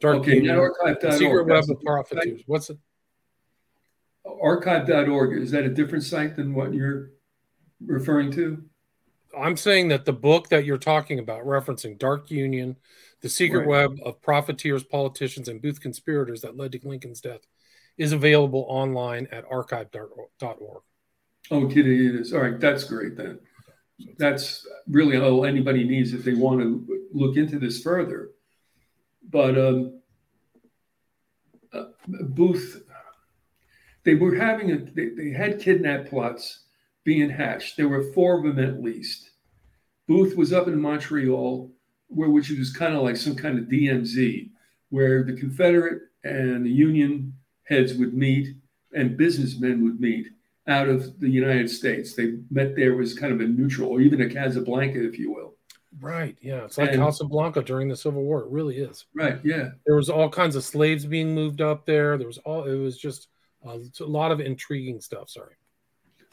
Dark 0.00 0.18
okay, 0.18 0.36
Union, 0.36 0.58
archive.org. 0.58 1.14
Secret 1.14 1.46
Web 1.46 1.64
of 1.70 1.80
Profiteers. 1.80 2.42
What's 2.46 2.68
it? 2.70 2.78
Archive.org. 4.26 5.42
Is 5.42 5.50
that 5.52 5.64
a 5.64 5.70
different 5.70 6.04
site 6.04 6.36
than 6.36 6.54
what 6.54 6.74
you're 6.74 7.10
referring 7.84 8.30
to? 8.32 8.62
I'm 9.38 9.56
saying 9.56 9.88
that 9.88 10.04
the 10.04 10.12
book 10.12 10.48
that 10.48 10.64
you're 10.64 10.78
talking 10.78 11.18
about, 11.18 11.44
referencing 11.44 11.98
Dark 11.98 12.30
Union, 12.30 12.76
the 13.20 13.28
secret 13.28 13.60
right. 13.60 13.68
web 13.68 13.96
of 14.04 14.20
profiteers, 14.20 14.84
politicians, 14.84 15.48
and 15.48 15.62
booth 15.62 15.80
conspirators 15.80 16.40
that 16.42 16.56
led 16.56 16.72
to 16.72 16.80
Lincoln's 16.84 17.20
death, 17.20 17.40
is 17.96 18.12
available 18.12 18.66
online 18.68 19.28
at 19.30 19.44
archive.org. 19.50 20.82
Oh, 21.50 21.70
it 21.70 21.76
is. 21.76 22.32
All 22.32 22.40
right, 22.40 22.58
that's 22.58 22.84
great 22.84 23.16
then. 23.16 23.38
That's 24.18 24.66
really 24.88 25.18
all 25.18 25.44
anybody 25.44 25.84
needs 25.84 26.12
if 26.12 26.24
they 26.24 26.34
want 26.34 26.60
to 26.60 26.86
look 27.12 27.36
into 27.36 27.58
this 27.58 27.82
further. 27.82 28.30
But 29.30 29.58
um, 29.58 30.00
uh, 31.72 31.84
Booth, 32.08 32.84
they 34.04 34.14
were 34.14 34.34
having 34.34 34.72
a, 34.72 34.78
they, 34.78 35.10
they 35.10 35.30
had 35.30 35.60
kidnap 35.60 36.08
plots 36.08 36.63
being 37.04 37.30
hatched. 37.30 37.76
There 37.76 37.88
were 37.88 38.12
four 38.12 38.38
of 38.38 38.44
them 38.44 38.64
at 38.64 38.82
least. 38.82 39.30
Booth 40.08 40.36
was 40.36 40.52
up 40.52 40.68
in 40.68 40.80
Montreal, 40.80 41.70
where 42.08 42.30
which 42.30 42.50
was 42.50 42.72
kind 42.72 42.94
of 42.94 43.02
like 43.02 43.16
some 43.16 43.34
kind 43.34 43.58
of 43.58 43.66
DMZ, 43.66 44.50
where 44.90 45.22
the 45.22 45.34
Confederate 45.34 46.02
and 46.24 46.64
the 46.64 46.70
Union 46.70 47.34
heads 47.64 47.94
would 47.94 48.14
meet 48.14 48.56
and 48.92 49.16
businessmen 49.16 49.82
would 49.82 50.00
meet 50.00 50.28
out 50.66 50.88
of 50.88 51.18
the 51.20 51.28
United 51.28 51.68
States. 51.68 52.14
They 52.14 52.34
met 52.50 52.76
there 52.76 52.94
was 52.94 53.18
kind 53.18 53.32
of 53.32 53.40
a 53.40 53.44
neutral, 53.44 53.90
or 53.90 54.00
even 54.00 54.20
a 54.20 54.28
Casablanca, 54.28 55.04
if 55.06 55.18
you 55.18 55.32
will. 55.32 55.54
Right. 56.00 56.36
Yeah. 56.40 56.64
It's 56.64 56.78
like 56.78 56.90
and, 56.90 57.02
Casablanca 57.02 57.62
during 57.62 57.88
the 57.88 57.96
Civil 57.96 58.22
War. 58.22 58.40
It 58.40 58.50
really 58.50 58.78
is. 58.78 59.06
Right. 59.14 59.38
Yeah. 59.44 59.70
There 59.86 59.96
was 59.96 60.10
all 60.10 60.28
kinds 60.28 60.56
of 60.56 60.64
slaves 60.64 61.06
being 61.06 61.34
moved 61.34 61.60
up 61.60 61.86
there. 61.86 62.18
There 62.18 62.26
was 62.26 62.38
all. 62.38 62.64
It 62.64 62.76
was 62.76 62.98
just 62.98 63.28
a 63.64 64.04
lot 64.04 64.32
of 64.32 64.40
intriguing 64.40 65.00
stuff. 65.00 65.30
Sorry. 65.30 65.54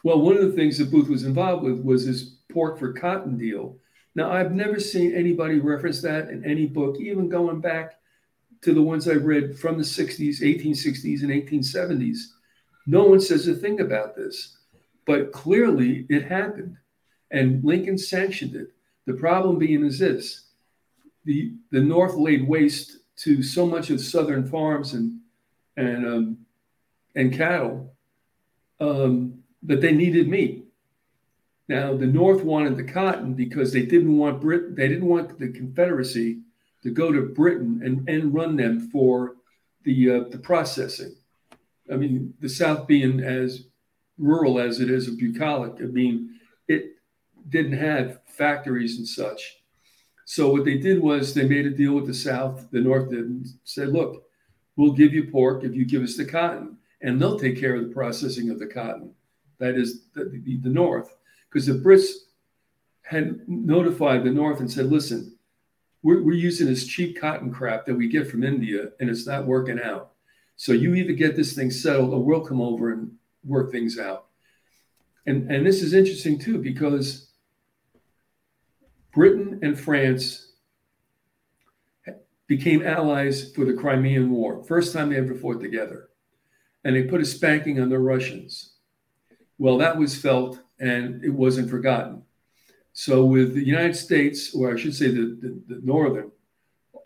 Well, 0.04 0.22
one 0.22 0.38
of 0.38 0.44
the 0.44 0.54
things 0.54 0.78
that 0.78 0.92
Booth 0.92 1.10
was 1.10 1.26
involved 1.26 1.64
with 1.64 1.80
was 1.84 2.06
his 2.06 2.36
pork 2.52 2.80
for 2.80 2.94
cotton 2.94 3.38
deal. 3.38 3.78
Now, 4.16 4.32
I've 4.32 4.52
never 4.52 4.80
seen 4.80 5.16
anybody 5.16 5.60
reference 5.60 6.02
that 6.02 6.30
in 6.30 6.44
any 6.44 6.66
book, 6.66 6.98
even 7.00 7.30
going 7.30 7.62
back 7.62 8.00
to 8.62 8.74
the 8.74 8.82
ones 8.82 9.08
I 9.08 9.14
read 9.14 9.58
from 9.58 9.78
the 9.78 9.84
60s, 9.84 10.42
1860s, 10.42 11.22
and 11.22 11.32
1870s. 11.32 12.18
No 12.88 13.06
one 13.06 13.20
says 13.20 13.48
a 13.48 13.54
thing 13.54 13.80
about 13.80 14.16
this, 14.16 14.58
but 15.06 15.32
clearly 15.32 16.06
it 16.10 16.26
happened, 16.26 16.78
and 17.30 17.64
Lincoln 17.64 17.98
sanctioned 17.98 18.56
it. 18.56 18.72
The 19.06 19.14
problem 19.14 19.60
being 19.60 19.86
is 19.86 20.00
this: 20.00 20.46
the 21.26 21.54
the 21.72 21.82
North 21.82 22.16
laid 22.16 22.48
waste 22.48 22.98
to 23.18 23.44
so 23.44 23.66
much 23.66 23.90
of 23.92 24.02
Southern 24.02 24.48
farms 24.48 24.94
and 24.94 25.20
and 25.78 26.06
um, 26.06 26.38
and 27.16 27.34
cattle 27.34 27.96
um, 28.80 29.41
that 29.64 29.82
they 29.82 29.92
needed 29.92 30.28
meat. 30.28 30.66
Now 31.68 31.96
the 31.96 32.08
North 32.08 32.44
wanted 32.44 32.78
the 32.78 32.84
cotton 32.84 33.34
because 33.34 33.72
they 33.72 33.86
didn't 33.86 34.18
want 34.18 34.42
Brit 34.42 34.76
they 34.76 34.88
didn't 34.88 35.08
want 35.08 35.40
the 35.40 35.50
Confederacy 35.50 36.40
to 36.84 36.90
go 36.90 37.12
to 37.12 37.22
Britain 37.22 37.82
and, 37.84 38.08
and 38.10 38.34
run 38.34 38.56
them 38.56 38.90
for 38.90 39.36
the 39.84 40.12
uh, 40.12 40.24
the 40.30 40.38
processing. 40.38 41.16
I 41.92 41.96
mean, 41.96 42.34
the 42.40 42.50
South 42.50 42.88
being 42.88 43.20
as 43.20 43.68
rural 44.18 44.60
as 44.60 44.80
it 44.80 44.90
is, 44.90 45.10
bucolic. 45.10 45.74
I 45.80 45.86
mean, 45.86 46.40
it 46.68 46.96
didn't 47.50 47.78
have 47.78 48.22
factories 48.26 48.98
and 48.98 49.08
such. 49.08 49.58
So 50.26 50.52
what 50.52 50.64
they 50.64 50.78
did 50.78 51.02
was 51.02 51.34
they 51.34 51.48
made 51.48 51.66
a 51.66 51.72
deal 51.72 51.94
with 51.94 52.08
the 52.08 52.14
South, 52.14 52.70
the 52.72 52.80
North 52.80 53.10
did, 53.10 53.26
and 53.26 53.46
said, 53.64 53.90
"Look, 53.90 54.24
we'll 54.76 54.94
give 54.94 55.14
you 55.14 55.30
pork 55.30 55.64
if 55.64 55.76
you 55.76 55.86
give 55.86 56.04
us 56.04 56.18
the 56.18 56.26
cotton, 56.26 56.78
and 57.02 57.22
they'll 57.22 57.40
take 57.40 57.60
care 57.60 57.76
of 57.76 57.84
the 57.88 57.94
processing 57.94 58.50
of 58.50 58.60
the 58.60 58.68
cotton." 58.68 59.14
That 59.62 59.76
is 59.76 60.08
the, 60.14 60.26
the, 60.26 60.58
the 60.58 60.70
North, 60.70 61.16
because 61.50 61.66
the 61.66 61.74
Brits 61.74 62.10
had 63.04 63.48
notified 63.48 64.24
the 64.24 64.30
North 64.30 64.60
and 64.60 64.72
said, 64.72 64.88
listen, 64.88 65.38
we're, 66.04 66.24
we're 66.24 66.34
using 66.34 66.68
this 66.68 66.88
cheap 66.88 67.20
cotton 67.20 67.52
crap 67.52 67.86
that 67.86 67.96
we 67.96 68.08
get 68.08 68.30
from 68.30 68.44
India 68.44 68.90
and 69.00 69.10
it's 69.10 69.28
not 69.28 69.46
working 69.46 69.80
out. 69.80 70.12
So 70.56 70.72
you 70.72 70.94
either 70.96 71.14
get 71.14 71.36
this 71.36 71.54
thing 71.54 71.72
settled 71.72 72.14
or 72.14 72.24
we'll 72.24 72.46
come 72.46 72.62
over 72.62 72.92
and 72.92 73.12
work 73.44 73.72
things 73.72 73.98
out. 74.00 74.28
And, 75.26 75.52
and 75.52 75.66
this 75.66 75.82
is 75.82 75.94
interesting 75.94 76.40
too, 76.40 76.58
because 76.58 77.32
Britain 79.14 79.60
and 79.62 79.80
France 79.80 80.54
became 82.48 82.86
allies 82.86 83.52
for 83.54 83.66
the 83.66 83.74
Crimean 83.74 84.32
War, 84.32 84.64
first 84.64 84.94
time 84.94 85.10
they 85.10 85.18
ever 85.18 85.36
fought 85.36 85.62
together. 85.62 86.10
And 86.84 86.96
they 86.96 87.04
put 87.04 87.22
a 87.22 87.26
spanking 87.26 87.80
on 87.80 87.90
the 87.90 88.00
Russians. 88.00 88.74
Well, 89.62 89.78
that 89.78 89.96
was 89.96 90.20
felt 90.20 90.60
and 90.80 91.24
it 91.24 91.30
wasn't 91.30 91.70
forgotten. 91.70 92.24
So, 92.94 93.24
with 93.24 93.54
the 93.54 93.64
United 93.64 93.96
States, 93.96 94.56
or 94.56 94.74
I 94.74 94.76
should 94.76 94.96
say 94.96 95.10
the, 95.10 95.38
the, 95.40 95.76
the 95.76 95.82
northern 95.84 96.32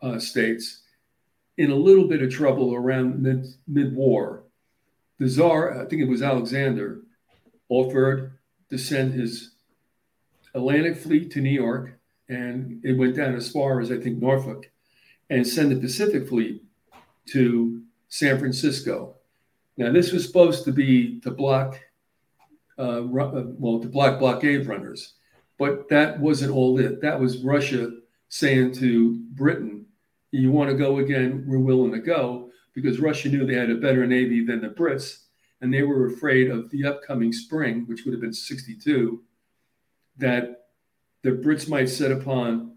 uh, 0.01 0.19
states, 0.19 0.83
in 1.57 1.69
a 1.69 1.75
little 1.75 2.07
bit 2.07 2.21
of 2.21 2.29
trouble 2.31 2.73
around 2.73 3.21
mid, 3.21 3.45
mid-war, 3.67 4.43
the 5.19 5.27
Tsar, 5.27 5.81
I 5.81 5.85
think 5.85 6.01
it 6.01 6.07
was 6.07 6.21
Alexander, 6.21 7.01
offered 7.67 8.37
to 8.69 8.77
send 8.77 9.13
his 9.13 9.55
Atlantic 10.53 10.95
fleet 10.95 11.31
to 11.31 11.41
New 11.41 11.49
York, 11.49 11.99
and 12.29 12.79
it 12.85 12.97
went 12.97 13.17
down 13.17 13.35
as 13.35 13.51
far 13.51 13.81
as 13.81 13.91
I 13.91 13.97
think 13.99 14.21
Norfolk, 14.21 14.71
and 15.29 15.45
send 15.45 15.73
the 15.73 15.81
Pacific 15.81 16.29
fleet 16.29 16.63
to 17.33 17.81
San 18.07 18.39
Francisco. 18.39 19.15
Now, 19.75 19.91
this 19.91 20.13
was 20.13 20.25
supposed 20.25 20.63
to 20.63 20.71
be 20.71 21.19
to 21.19 21.31
block 21.31 21.81
uh, 22.77 23.01
uh, 23.01 23.43
well, 23.57 23.79
the 23.79 23.87
black 23.87 24.19
blockade 24.19 24.67
runners. 24.67 25.13
But 25.57 25.87
that 25.89 26.19
wasn't 26.19 26.51
all 26.51 26.77
it. 26.79 27.01
That 27.01 27.19
was 27.19 27.43
Russia 27.43 27.91
saying 28.29 28.73
to 28.73 29.19
Britain, 29.31 29.85
you 30.31 30.51
want 30.51 30.69
to 30.69 30.75
go 30.75 30.97
again, 30.97 31.45
we're 31.47 31.59
willing 31.59 31.91
to 31.93 31.99
go, 31.99 32.49
because 32.73 32.99
Russia 32.99 33.29
knew 33.29 33.45
they 33.45 33.55
had 33.55 33.69
a 33.69 33.75
better 33.75 34.05
navy 34.05 34.45
than 34.45 34.61
the 34.61 34.67
Brits, 34.67 35.23
and 35.61 35.73
they 35.73 35.83
were 35.83 36.07
afraid 36.07 36.51
of 36.51 36.69
the 36.71 36.85
upcoming 36.85 37.31
spring, 37.31 37.85
which 37.87 38.03
would 38.03 38.13
have 38.13 38.21
been 38.21 38.33
62, 38.33 39.23
that 40.17 40.65
the 41.21 41.31
Brits 41.31 41.69
might 41.69 41.89
set 41.89 42.11
upon 42.11 42.75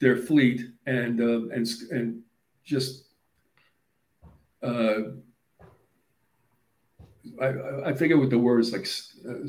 their 0.00 0.16
fleet 0.16 0.62
and 0.86 1.20
uh, 1.20 1.48
and 1.54 1.66
and 1.90 2.22
just 2.64 3.04
uh, 4.62 5.00
I, 7.40 7.90
I 7.90 7.92
forget 7.94 8.18
what 8.18 8.30
the 8.30 8.38
words 8.38 8.72
like 8.72 8.86
uh, 9.28 9.48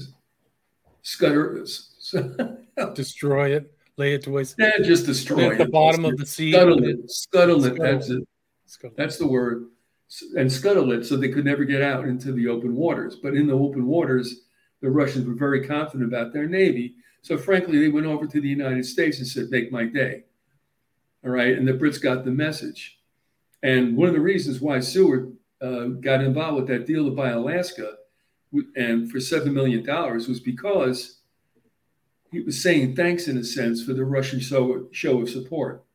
scutter 1.02 1.66
destroy 2.94 3.56
it 3.56 3.72
lay 3.98 4.14
it 4.14 4.24
to 4.24 4.32
waste. 4.32 4.56
Yeah 4.58 4.72
just 4.84 5.06
destroy 5.06 5.52
at 5.52 5.58
the 5.58 5.68
bottom 5.68 6.06
of 6.06 6.18
the 6.18 6.26
sea. 6.26 6.52
scuttle 6.52 6.84
it 6.84 7.12
scuttle 7.12 7.66
it 7.66 7.78
that's 7.78 8.10
it. 8.10 8.24
that's 8.96 9.18
the 9.18 9.28
word 9.28 9.68
and 10.38 10.52
scuttle 10.52 10.92
it 10.92 11.06
so 11.06 11.16
they 11.16 11.30
could 11.30 11.46
never 11.46 11.64
get 11.64 11.82
out 11.82 12.06
into 12.06 12.32
the 12.32 12.48
open 12.48 12.76
waters. 12.76 13.18
But 13.22 13.36
in 13.36 13.48
the 13.48 13.54
open 13.54 13.86
waters 13.86 14.42
the 14.82 14.90
russians 14.90 15.26
were 15.28 15.36
very 15.36 15.66
confident 15.66 16.08
about 16.08 16.34
their 16.34 16.48
navy. 16.48 16.96
So 17.22 17.38
frankly 17.38 17.80
they 17.80 17.90
went 17.90 18.06
over 18.06 18.28
to 18.28 18.42
the 18.42 18.48
united 18.48 18.86
states 18.86 19.20
and 19.20 19.28
said 19.28 19.50
make 19.50 19.72
my 19.72 19.86
day. 19.86 20.24
All 21.24 21.32
right? 21.32 21.58
And 21.58 21.68
the 21.68 21.74
brits 21.74 22.02
got 22.02 22.24
the 22.24 22.32
message. 22.32 23.00
And 23.64 23.98
one 23.98 24.08
of 24.08 24.14
the 24.14 24.22
reasons 24.22 24.62
why 24.62 24.80
seward 24.80 25.36
uh, 25.62 25.86
got 25.86 26.22
involved 26.22 26.58
with 26.58 26.68
that 26.68 26.86
deal 26.86 27.06
to 27.06 27.12
buy 27.12 27.30
Alaska, 27.30 27.96
and 28.76 29.12
for 29.12 29.20
seven 29.20 29.54
million 29.54 29.84
dollars 29.84 30.28
was 30.28 30.40
because 30.40 31.20
he 32.32 32.42
was 32.42 32.62
saying 32.62 32.96
thanks 32.96 33.28
in 33.28 33.38
a 33.38 33.44
sense 33.44 33.84
for 33.84 33.94
the 33.94 34.04
Russian 34.04 34.40
show, 34.40 34.88
show 34.92 35.22
of 35.22 35.30
support. 35.30 35.86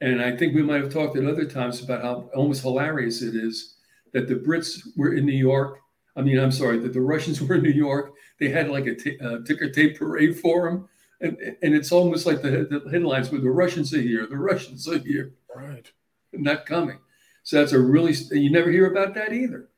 And 0.00 0.22
I 0.22 0.36
think 0.36 0.54
we 0.54 0.62
might 0.62 0.82
have 0.82 0.92
talked 0.92 1.16
at 1.16 1.26
other 1.26 1.44
times 1.44 1.82
about 1.82 2.02
how 2.02 2.30
almost 2.34 2.62
hilarious 2.62 3.22
it 3.22 3.34
is 3.34 3.74
that 4.12 4.28
the 4.28 4.34
Brits 4.34 4.80
were 4.96 5.14
in 5.14 5.26
New 5.26 5.32
York. 5.32 5.80
I 6.16 6.22
mean, 6.22 6.38
I'm 6.38 6.52
sorry, 6.52 6.78
that 6.78 6.92
the 6.92 7.00
Russians 7.00 7.40
were 7.42 7.56
in 7.56 7.62
New 7.62 7.70
York. 7.70 8.14
They 8.40 8.48
had 8.48 8.70
like 8.70 8.86
a 8.86 8.94
t- 8.94 9.18
uh, 9.18 9.38
ticker 9.46 9.70
tape 9.70 9.98
parade 9.98 10.38
for 10.38 10.68
them. 10.70 10.88
And, 11.20 11.36
and 11.62 11.74
it's 11.74 11.92
almost 11.92 12.26
like 12.26 12.42
the, 12.42 12.66
the 12.68 12.90
headlines 12.90 13.30
where 13.30 13.40
the 13.40 13.50
Russians 13.50 13.94
are 13.94 14.00
here, 14.00 14.26
the 14.26 14.36
Russians 14.36 14.88
are 14.88 14.98
here. 14.98 15.32
Right. 15.54 15.90
Not 16.32 16.66
coming. 16.66 16.98
So 17.44 17.58
that's 17.58 17.72
a 17.72 17.78
really 17.78 18.14
you 18.32 18.50
never 18.50 18.70
hear 18.70 18.90
about 18.90 19.14
that 19.14 19.32
either. 19.32 19.68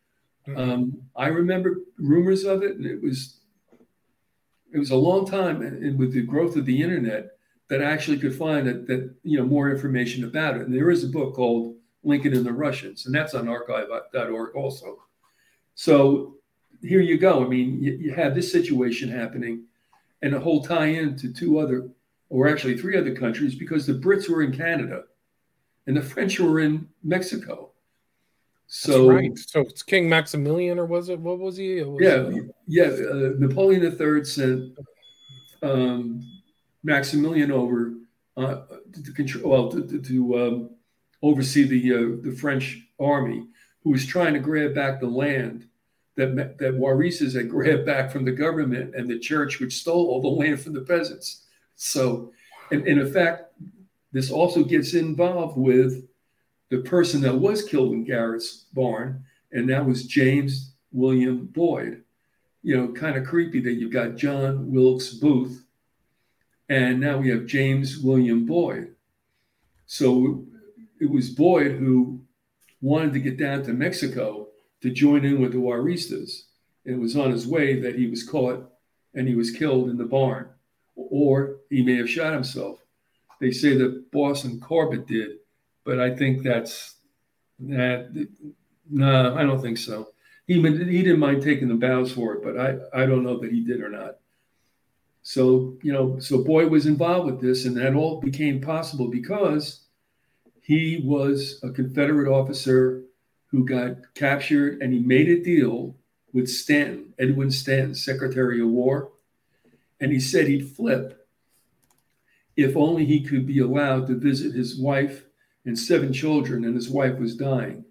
Mm-hmm. 0.47 0.59
Um, 0.59 1.03
I 1.15 1.27
remember 1.27 1.81
rumors 1.99 2.45
of 2.45 2.63
it, 2.63 2.77
and 2.77 2.87
it 2.87 3.03
was 3.03 3.41
it 4.73 4.79
was 4.79 4.91
a 4.91 4.97
long 4.97 5.27
time, 5.27 5.63
and 5.63 5.99
with 5.99 6.13
the 6.13 6.23
growth 6.23 6.57
of 6.57 6.65
the 6.65 6.81
internet, 6.81 7.31
that 7.69 7.83
I 7.83 7.91
actually 7.91 8.19
could 8.19 8.35
find 8.35 8.67
that, 8.67 8.87
that 8.87 9.15
you 9.25 9.37
know 9.37 9.45
more 9.45 9.71
information 9.71 10.25
about 10.25 10.57
it. 10.57 10.63
And 10.63 10.75
there 10.75 10.91
is 10.91 11.03
a 11.03 11.09
book 11.09 11.35
called 11.35 11.77
Lincoln 12.05 12.35
and 12.35 12.47
the 12.47 12.53
Russians, 12.53 13.07
and 13.07 13.15
that's 13.15 13.35
on 13.35 13.49
archive.org 13.49 14.55
also. 14.55 14.99
So 15.75 16.37
here 16.83 17.01
you 17.01 17.19
go. 17.19 17.45
I 17.45 17.49
mean, 17.49 17.83
you, 17.83 17.93
you 17.93 18.15
have 18.15 18.35
this 18.35 18.53
situation 18.53 19.09
happening, 19.09 19.65
and 20.23 20.35
a 20.35 20.41
whole 20.41 20.63
tie-in 20.63 21.17
to 21.17 21.33
two 21.33 21.59
other, 21.59 21.89
or 22.29 22.49
actually 22.49 22.79
three 22.79 22.97
other 22.97 23.15
countries, 23.15 23.57
because 23.57 23.87
the 23.87 23.95
Brits 23.95 24.29
were 24.29 24.43
in 24.43 24.53
Canada, 24.57 25.03
and 25.87 25.97
the 25.97 26.03
French 26.03 26.39
were 26.41 26.61
in 26.61 26.89
Mexico. 27.03 27.71
So 28.67 29.09
right. 29.09 29.37
So 29.39 29.61
it's 29.61 29.83
King 29.83 30.09
Maximilian, 30.09 30.79
or 30.79 30.87
was 30.87 31.09
it? 31.09 31.21
What 31.21 31.39
was 31.39 31.57
he? 31.57 31.83
Was 31.83 32.01
yeah, 32.01 32.31
yeah. 32.67 33.07
Uh, 33.09 33.31
Napoleon 33.39 33.83
III 33.83 34.25
sent 34.25 34.79
um, 35.63 36.23
Maximilian 36.83 37.53
over 37.53 37.95
uh, 38.37 38.63
to 39.05 39.13
control, 39.13 39.51
well, 39.51 39.69
to, 39.71 39.87
to, 39.87 40.01
to 40.01 40.39
um, 40.39 40.71
oversee 41.23 41.63
the 41.65 41.95
uh, 41.95 42.29
the 42.29 42.37
French 42.37 42.81
army, 42.99 43.47
who 43.85 43.91
was 43.91 44.05
trying 44.05 44.35
to 44.35 44.41
grab 44.41 44.75
back 44.75 45.01
the 45.01 45.07
land 45.07 45.69
that 46.17 46.59
that 46.59 46.75
Juaristas 46.75 47.37
had 47.37 47.49
grabbed 47.49 47.87
back 47.87 48.11
from 48.11 48.25
the 48.25 48.33
government 48.33 48.97
and 48.97 49.09
the 49.09 49.19
church, 49.19 49.61
which 49.61 49.79
stole 49.79 50.09
all 50.09 50.21
the 50.21 50.29
land 50.29 50.61
from 50.61 50.73
the 50.73 50.81
peasants. 50.81 51.45
So, 51.77 52.33
and, 52.73 52.87
and 52.89 53.01
in 53.01 53.13
fact, 53.13 53.53
this 54.17 54.31
also 54.31 54.65
gets 54.65 54.95
involved 54.95 55.59
with 55.59 56.09
the 56.71 56.79
person 56.79 57.21
that 57.21 57.39
was 57.39 57.65
killed 57.65 57.93
in 57.93 58.05
Garrett's 58.05 58.65
barn, 58.73 59.23
and 59.53 59.69
that 59.69 59.85
was 59.85 60.07
James 60.07 60.73
William 60.91 61.45
Boyd. 61.47 62.03
You 62.63 62.77
know, 62.79 62.93
kind 62.93 63.19
of 63.19 63.27
creepy 63.27 63.61
that 63.61 63.75
you've 63.75 63.93
got 63.93 64.17
John 64.17 64.73
Wilkes 64.73 65.11
Booth, 65.11 65.67
and 66.71 66.99
now 66.99 67.19
we 67.19 67.29
have 67.29 67.45
James 67.45 67.99
William 67.99 68.47
Boyd. 68.47 68.95
So 69.85 70.47
it 70.99 71.11
was 71.11 71.29
Boyd 71.29 71.73
who 71.73 72.23
wanted 72.81 73.13
to 73.13 73.21
get 73.21 73.37
down 73.37 73.65
to 73.65 73.75
Mexico 73.75 74.49
to 74.81 74.91
join 74.91 75.27
in 75.27 75.43
with 75.43 75.53
the 75.53 75.59
Juaristas. 75.59 76.45
It 76.87 76.99
was 76.99 77.17
on 77.17 77.33
his 77.33 77.47
way 77.47 77.81
that 77.81 77.97
he 77.97 78.07
was 78.07 78.27
caught 78.27 78.73
and 79.15 79.29
he 79.29 79.35
was 79.35 79.51
killed 79.51 79.91
in 79.91 79.99
the 79.99 80.05
barn, 80.05 80.49
or 80.95 81.59
he 81.69 81.83
may 81.83 81.97
have 81.97 82.09
shot 82.09 82.33
himself. 82.33 82.86
They 83.41 83.51
say 83.51 83.77
that 83.77 84.11
Boston 84.11 84.61
Corbett 84.61 85.07
did, 85.07 85.39
but 85.85 86.01
I 86.01 86.15
think 86.15 86.43
that's 86.43 86.97
that. 87.61 88.29
No, 88.89 89.35
I 89.35 89.43
don't 89.43 89.61
think 89.61 89.79
so. 89.79 90.09
He 90.47 90.55
he 90.55 91.03
didn't 91.03 91.19
mind 91.19 91.43
taking 91.43 91.69
the 91.69 91.75
bows 91.75 92.13
for 92.13 92.35
it, 92.35 92.43
but 92.43 92.59
I 92.59 93.03
I 93.03 93.07
don't 93.07 93.25
know 93.25 93.39
that 93.41 93.53
he 93.53 93.61
did 93.61 93.81
or 93.81 93.91
not. 93.91 94.17
So 95.23 95.77
you 95.83 95.93
know, 95.93 96.19
so 96.19 96.43
Boyd 96.45 96.71
was 96.71 96.87
involved 96.87 97.27
with 97.27 97.41
this, 97.41 97.65
and 97.65 97.77
that 97.77 97.95
all 97.95 98.21
became 98.21 98.61
possible 98.61 99.09
because 99.09 99.83
he 100.63 101.03
was 101.05 101.61
a 101.63 101.71
Confederate 101.71 102.31
officer 102.31 103.03
who 103.49 103.65
got 103.65 104.15
captured, 104.15 104.81
and 104.81 104.93
he 104.93 105.01
made 105.01 105.29
a 105.29 105.43
deal 105.43 105.97
with 106.33 106.49
Stanton, 106.49 107.13
Edwin 107.19 107.51
Stanton, 107.51 107.95
Secretary 107.95 108.61
of 108.61 108.69
War, 108.69 109.11
and 110.01 110.13
he 110.13 110.21
said 110.21 110.47
he'd 110.47 110.69
flip 110.69 111.26
if 112.57 112.77
only 112.77 113.05
he 113.05 113.23
could 113.23 113.47
be 113.47 113.61
allowed 113.61 114.07
to 114.07 114.15
visit 114.15 114.55
his 114.55 114.79
wife 114.79 115.25
and 115.65 115.79
seven 115.79 116.13
children, 116.13 116.65
and 116.65 116.75
his 116.75 116.89
wife 116.89 117.19
was 117.19 117.37
dying. 117.37 117.85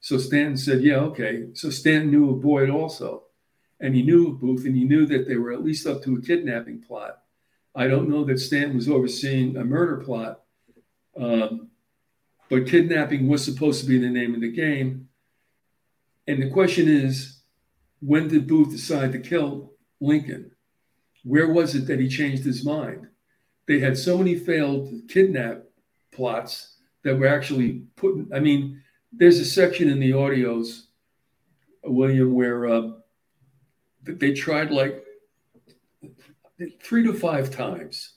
So 0.00 0.18
Stanton 0.18 0.56
said, 0.56 0.82
Yeah, 0.82 0.98
okay. 0.98 1.48
So 1.54 1.70
Stanton 1.70 2.10
knew 2.10 2.30
of 2.30 2.42
Boyd 2.42 2.70
also. 2.70 3.24
And 3.80 3.94
he 3.94 4.02
knew 4.02 4.28
of 4.28 4.40
Booth, 4.40 4.64
and 4.64 4.74
he 4.74 4.84
knew 4.84 5.04
that 5.06 5.28
they 5.28 5.36
were 5.36 5.52
at 5.52 5.64
least 5.64 5.86
up 5.86 6.02
to 6.04 6.16
a 6.16 6.22
kidnapping 6.22 6.80
plot. 6.80 7.18
I 7.74 7.88
don't 7.88 8.08
know 8.08 8.24
that 8.24 8.38
Stanton 8.38 8.76
was 8.76 8.88
overseeing 8.88 9.56
a 9.56 9.64
murder 9.64 9.98
plot, 9.98 10.40
um, 11.20 11.68
but 12.48 12.66
kidnapping 12.66 13.28
was 13.28 13.44
supposed 13.44 13.82
to 13.82 13.86
be 13.86 13.98
the 13.98 14.08
name 14.08 14.34
of 14.34 14.40
the 14.40 14.50
game. 14.50 15.08
And 16.26 16.42
the 16.42 16.48
question 16.50 16.88
is 16.88 17.40
when 18.00 18.28
did 18.28 18.46
Booth 18.46 18.70
decide 18.70 19.12
to 19.12 19.18
kill 19.18 19.72
Lincoln? 20.00 20.52
Where 21.24 21.52
was 21.52 21.74
it 21.74 21.86
that 21.88 22.00
he 22.00 22.08
changed 22.08 22.44
his 22.44 22.64
mind? 22.64 23.08
They 23.66 23.80
had 23.80 23.98
so 23.98 24.16
many 24.16 24.36
failed 24.36 24.92
kidnap 25.08 25.64
plots 26.12 26.76
that 27.02 27.18
were 27.18 27.26
actually 27.26 27.84
put. 27.96 28.28
I 28.34 28.40
mean, 28.40 28.82
there's 29.12 29.40
a 29.40 29.44
section 29.44 29.88
in 29.88 30.00
the 30.00 30.12
audios, 30.12 30.86
William, 31.84 32.34
where 32.34 32.66
uh, 32.66 32.90
they 34.04 34.32
tried 34.32 34.70
like 34.70 35.04
three 36.82 37.04
to 37.04 37.12
five 37.12 37.50
times, 37.50 38.14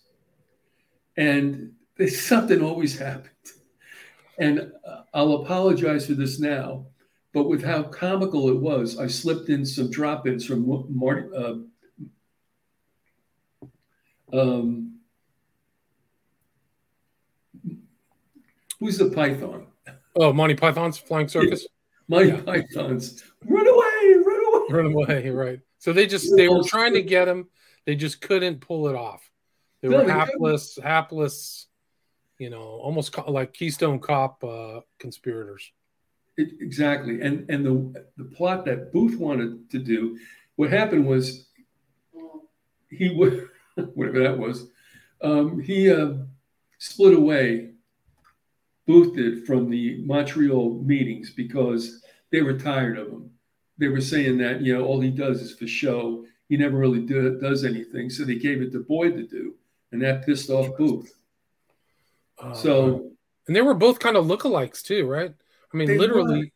and 1.17 1.73
something 2.07 2.61
always 2.61 2.97
happened. 2.97 3.29
And 4.37 4.71
uh, 4.87 5.01
I'll 5.13 5.33
apologize 5.33 6.07
for 6.07 6.13
this 6.13 6.39
now, 6.39 6.85
but 7.33 7.49
with 7.49 7.63
how 7.63 7.83
comical 7.83 8.49
it 8.49 8.57
was, 8.57 8.97
I 8.97 9.07
slipped 9.07 9.49
in 9.49 9.65
some 9.65 9.91
drop-ins 9.91 10.45
from 10.45 10.85
Marty. 10.89 11.27
Uh, 11.35 11.55
um, 14.31 14.88
Who's 18.79 18.97
the 18.97 19.09
Python? 19.09 19.67
Oh, 20.15 20.33
Monty 20.33 20.55
Python's 20.55 20.97
Flying 20.97 21.27
Circus. 21.27 21.67
Monty 22.07 22.29
yeah. 22.29 22.41
Python's 22.41 23.23
run 23.45 23.67
away, 23.67 24.15
run 24.25 24.45
away, 24.45 24.65
run 24.69 24.85
away. 24.93 25.29
Right. 25.29 25.59
So 25.77 25.93
they 25.93 26.07
just 26.07 26.35
they 26.35 26.49
were 26.49 26.63
trying 26.63 26.93
to 26.93 27.01
get 27.01 27.27
him. 27.27 27.47
They 27.85 27.95
just 27.95 28.21
couldn't 28.21 28.61
pull 28.61 28.87
it 28.87 28.95
off. 28.95 29.29
They 29.81 29.89
no, 29.89 29.97
were 29.97 30.05
they 30.05 30.11
hapless, 30.11 30.75
couldn't. 30.75 30.89
hapless. 30.89 31.67
You 32.37 32.49
know, 32.49 32.61
almost 32.61 33.17
like 33.27 33.53
Keystone 33.53 33.99
Cop 33.99 34.43
uh, 34.43 34.81
conspirators. 34.97 35.71
It, 36.37 36.53
exactly, 36.61 37.21
and 37.21 37.49
and 37.49 37.65
the 37.65 38.05
the 38.17 38.25
plot 38.25 38.65
that 38.65 38.93
Booth 38.93 39.19
wanted 39.19 39.69
to 39.71 39.79
do, 39.79 40.17
what 40.55 40.69
happened 40.69 41.05
was, 41.05 41.47
he 42.89 43.09
would 43.09 43.49
whatever 43.93 44.23
that 44.23 44.37
was, 44.37 44.67
um, 45.21 45.59
he 45.59 45.91
uh, 45.91 46.13
split 46.77 47.13
away 47.13 47.71
Booth 48.89 49.15
did 49.15 49.45
from 49.45 49.69
the 49.69 50.01
Montreal 50.03 50.81
meetings 50.83 51.29
because 51.29 52.03
they 52.31 52.41
were 52.41 52.57
tired 52.57 52.97
of 52.97 53.09
him. 53.09 53.29
They 53.77 53.87
were 53.87 54.01
saying 54.01 54.39
that, 54.39 54.61
you 54.61 54.75
know, 54.75 54.83
all 54.83 54.99
he 54.99 55.11
does 55.11 55.43
is 55.43 55.53
for 55.53 55.67
show. 55.67 56.25
He 56.47 56.57
never 56.57 56.75
really 56.75 57.01
do, 57.01 57.39
does 57.39 57.63
anything. 57.63 58.09
So 58.09 58.25
they 58.25 58.37
gave 58.37 58.63
it 58.63 58.71
to 58.71 58.79
Boyd 58.79 59.15
to 59.17 59.27
do, 59.27 59.53
and 59.91 60.01
that 60.01 60.25
pissed 60.25 60.49
off 60.49 60.75
Booth. 60.75 61.13
Uh, 62.39 62.55
so, 62.55 63.11
and 63.45 63.55
they 63.55 63.61
were 63.61 63.75
both 63.75 63.99
kind 63.99 64.17
of 64.17 64.25
lookalikes 64.25 64.81
too, 64.81 65.05
right? 65.05 65.35
I 65.71 65.77
mean, 65.77 65.95
literally, 65.95 66.39
were. 66.39 66.51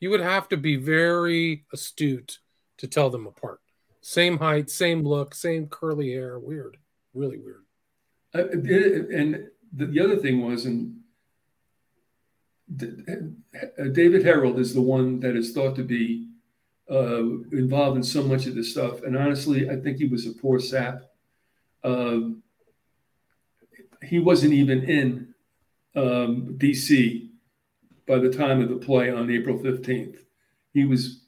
you 0.00 0.10
would 0.10 0.20
have 0.20 0.46
to 0.50 0.58
be 0.58 0.76
very 0.76 1.64
astute 1.72 2.38
to 2.76 2.86
tell 2.86 3.08
them 3.08 3.26
apart. 3.26 3.60
Same 4.02 4.36
height, 4.36 4.68
same 4.68 5.04
look, 5.04 5.34
same 5.34 5.68
curly 5.68 6.12
hair. 6.12 6.38
Weird, 6.38 6.76
really 7.14 7.38
weird. 7.38 7.64
Uh, 8.34 8.50
and 8.50 9.46
the, 9.72 9.86
the 9.86 10.00
other 10.00 10.18
thing 10.18 10.42
was, 10.42 10.66
and 10.66 10.97
David 12.76 14.24
Herold 14.24 14.58
is 14.58 14.74
the 14.74 14.82
one 14.82 15.20
that 15.20 15.36
is 15.36 15.52
thought 15.52 15.76
to 15.76 15.82
be 15.82 16.28
uh, 16.90 17.22
involved 17.52 17.96
in 17.96 18.02
so 18.02 18.22
much 18.22 18.46
of 18.46 18.54
this 18.54 18.72
stuff. 18.72 19.02
And 19.02 19.16
honestly, 19.16 19.68
I 19.70 19.76
think 19.76 19.98
he 19.98 20.06
was 20.06 20.26
a 20.26 20.32
poor 20.32 20.58
sap. 20.58 21.02
Um, 21.84 22.42
he 24.02 24.18
wasn't 24.18 24.52
even 24.52 24.84
in 24.84 25.34
um, 25.96 26.54
DC 26.58 27.28
by 28.06 28.18
the 28.18 28.32
time 28.32 28.60
of 28.60 28.68
the 28.68 28.76
play 28.76 29.10
on 29.10 29.30
April 29.30 29.58
15th. 29.58 30.18
He 30.72 30.84
was 30.84 31.22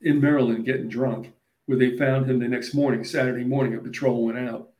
in 0.00 0.20
Maryland 0.20 0.64
getting 0.64 0.88
drunk, 0.88 1.32
where 1.66 1.78
they 1.78 1.96
found 1.96 2.28
him 2.28 2.38
the 2.38 2.48
next 2.48 2.74
morning, 2.74 3.04
Saturday 3.04 3.44
morning. 3.44 3.74
A 3.74 3.78
patrol 3.78 4.24
went 4.24 4.38
out. 4.38 4.70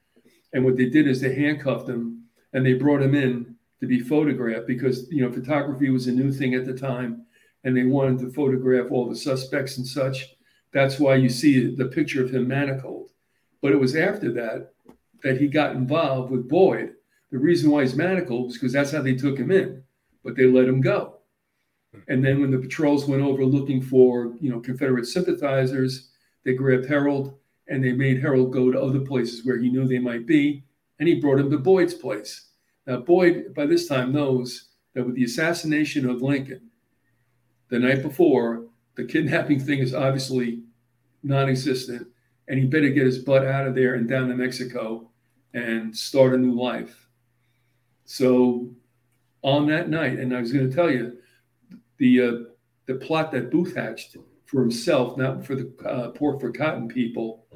And 0.53 0.65
what 0.65 0.77
they 0.77 0.87
did 0.87 1.09
is 1.09 1.21
they 1.21 1.35
handcuffed 1.35 1.89
him 1.89 2.25
and 2.53 2.67
they 2.67 2.75
brought 2.75 3.03
him 3.03 3.15
in 3.15 3.57
to 3.83 3.89
be 3.89 3.99
photographed 3.99 4.69
because 4.69 5.11
you 5.11 5.21
know 5.23 5.33
photography 5.33 5.91
was 5.91 6.07
a 6.07 6.13
new 6.13 6.33
thing 6.33 6.55
at 6.55 6.65
the 6.65 6.73
time 6.73 7.27
and 7.65 7.77
they 7.77 7.83
wanted 7.83 8.21
to 8.21 8.31
photograph 8.31 8.93
all 8.93 9.09
the 9.09 9.17
suspects 9.17 9.77
and 9.77 9.87
such. 9.87 10.29
That's 10.73 11.01
why 11.01 11.17
you 11.17 11.29
see 11.29 11.75
the 11.75 11.87
picture 11.87 12.25
of 12.25 12.31
him 12.31 12.47
manacled. 12.47 13.11
But 13.61 13.73
it 13.73 13.81
was 13.81 13.97
after 13.97 14.33
that 14.35 14.73
that 15.25 15.41
he 15.41 15.49
got 15.49 15.75
involved 15.75 16.31
with 16.31 16.49
boyd. 16.49 16.93
The 17.33 17.39
reason 17.39 17.73
why 17.73 17.83
he's 17.83 17.97
manacled 17.97 18.47
was 18.47 18.55
because 18.55 18.73
that's 18.73 18.93
how 18.93 19.03
they 19.03 19.17
took 19.17 19.37
him 19.37 19.51
in 19.51 19.83
but 20.23 20.37
they 20.37 20.47
let 20.47 20.69
him 20.69 20.81
go. 20.81 21.19
And 22.07 22.25
then 22.25 22.41
when 22.41 22.53
the 22.53 22.59
patrols 22.59 23.07
went 23.07 23.23
over 23.23 23.45
looking 23.45 23.83
for 23.83 24.37
you 24.41 24.49
know 24.49 24.61
confederate 24.61 25.07
sympathizers 25.07 26.11
they 26.45 26.55
grabbed 26.55 26.87
Herold 26.87 27.35
and 27.67 27.83
they 27.83 27.93
made 27.93 28.23
Herold 28.23 28.53
go 28.53 28.71
to 28.71 28.81
other 28.81 29.01
places 29.01 29.45
where 29.45 29.59
he 29.59 29.71
knew 29.71 29.89
they 29.89 29.99
might 29.99 30.25
be 30.25 30.63
and 31.01 31.09
he 31.09 31.17
brought 31.17 31.41
him 31.41 31.51
to 31.51 31.59
boyd's 31.59 31.95
place 31.95 32.52
now, 32.87 32.99
Boyd, 32.99 33.55
by 33.55 33.67
this 33.67 33.87
time, 33.87 34.13
knows 34.13 34.71
that 34.95 35.05
with 35.05 35.15
the 35.15 35.25
assassination 35.25 36.09
of 36.09 36.23
Lincoln 36.23 36.71
the 37.69 37.79
night 37.79 38.03
before, 38.03 38.67
the 38.97 39.05
kidnapping 39.05 39.61
thing 39.61 39.79
is 39.79 39.95
obviously 39.95 40.63
non 41.23 41.49
existent. 41.49 42.09
and 42.49 42.59
he 42.59 42.67
better 42.67 42.91
get 42.91 43.07
his 43.07 43.21
butt 43.21 43.47
out 43.47 43.67
of 43.67 43.75
there 43.75 43.95
and 43.95 44.09
down 44.09 44.29
to 44.29 44.35
Mexico 44.35 45.09
and 45.55 45.97
start 45.97 46.35
a 46.35 46.37
new 46.37 46.53
life. 46.53 47.09
So 48.05 48.75
on 49.43 49.67
that 49.69 49.89
night, 49.89 50.19
and 50.19 50.37
I 50.37 50.41
was 50.41 50.53
going 50.53 50.69
to 50.69 50.75
tell 50.75 50.91
you, 50.91 51.19
the 51.99 52.23
uh, 52.23 52.33
the 52.87 52.97
plot 52.97 53.31
that 53.31 53.51
Booth 53.51 53.77
hatched 53.77 54.17
for 54.47 54.61
himself, 54.61 55.17
not 55.17 55.47
for 55.47 55.55
the 55.55 55.73
uh, 55.87 56.11
Pork 56.11 56.41
for 56.41 56.51
Cotton 56.51 56.89
people. 56.89 57.47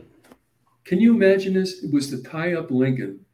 Can 0.84 1.00
you 1.00 1.12
imagine 1.12 1.52
this? 1.52 1.82
It 1.82 1.92
was 1.92 2.10
to 2.10 2.22
tie 2.22 2.54
up 2.54 2.70
Lincoln 2.70 3.25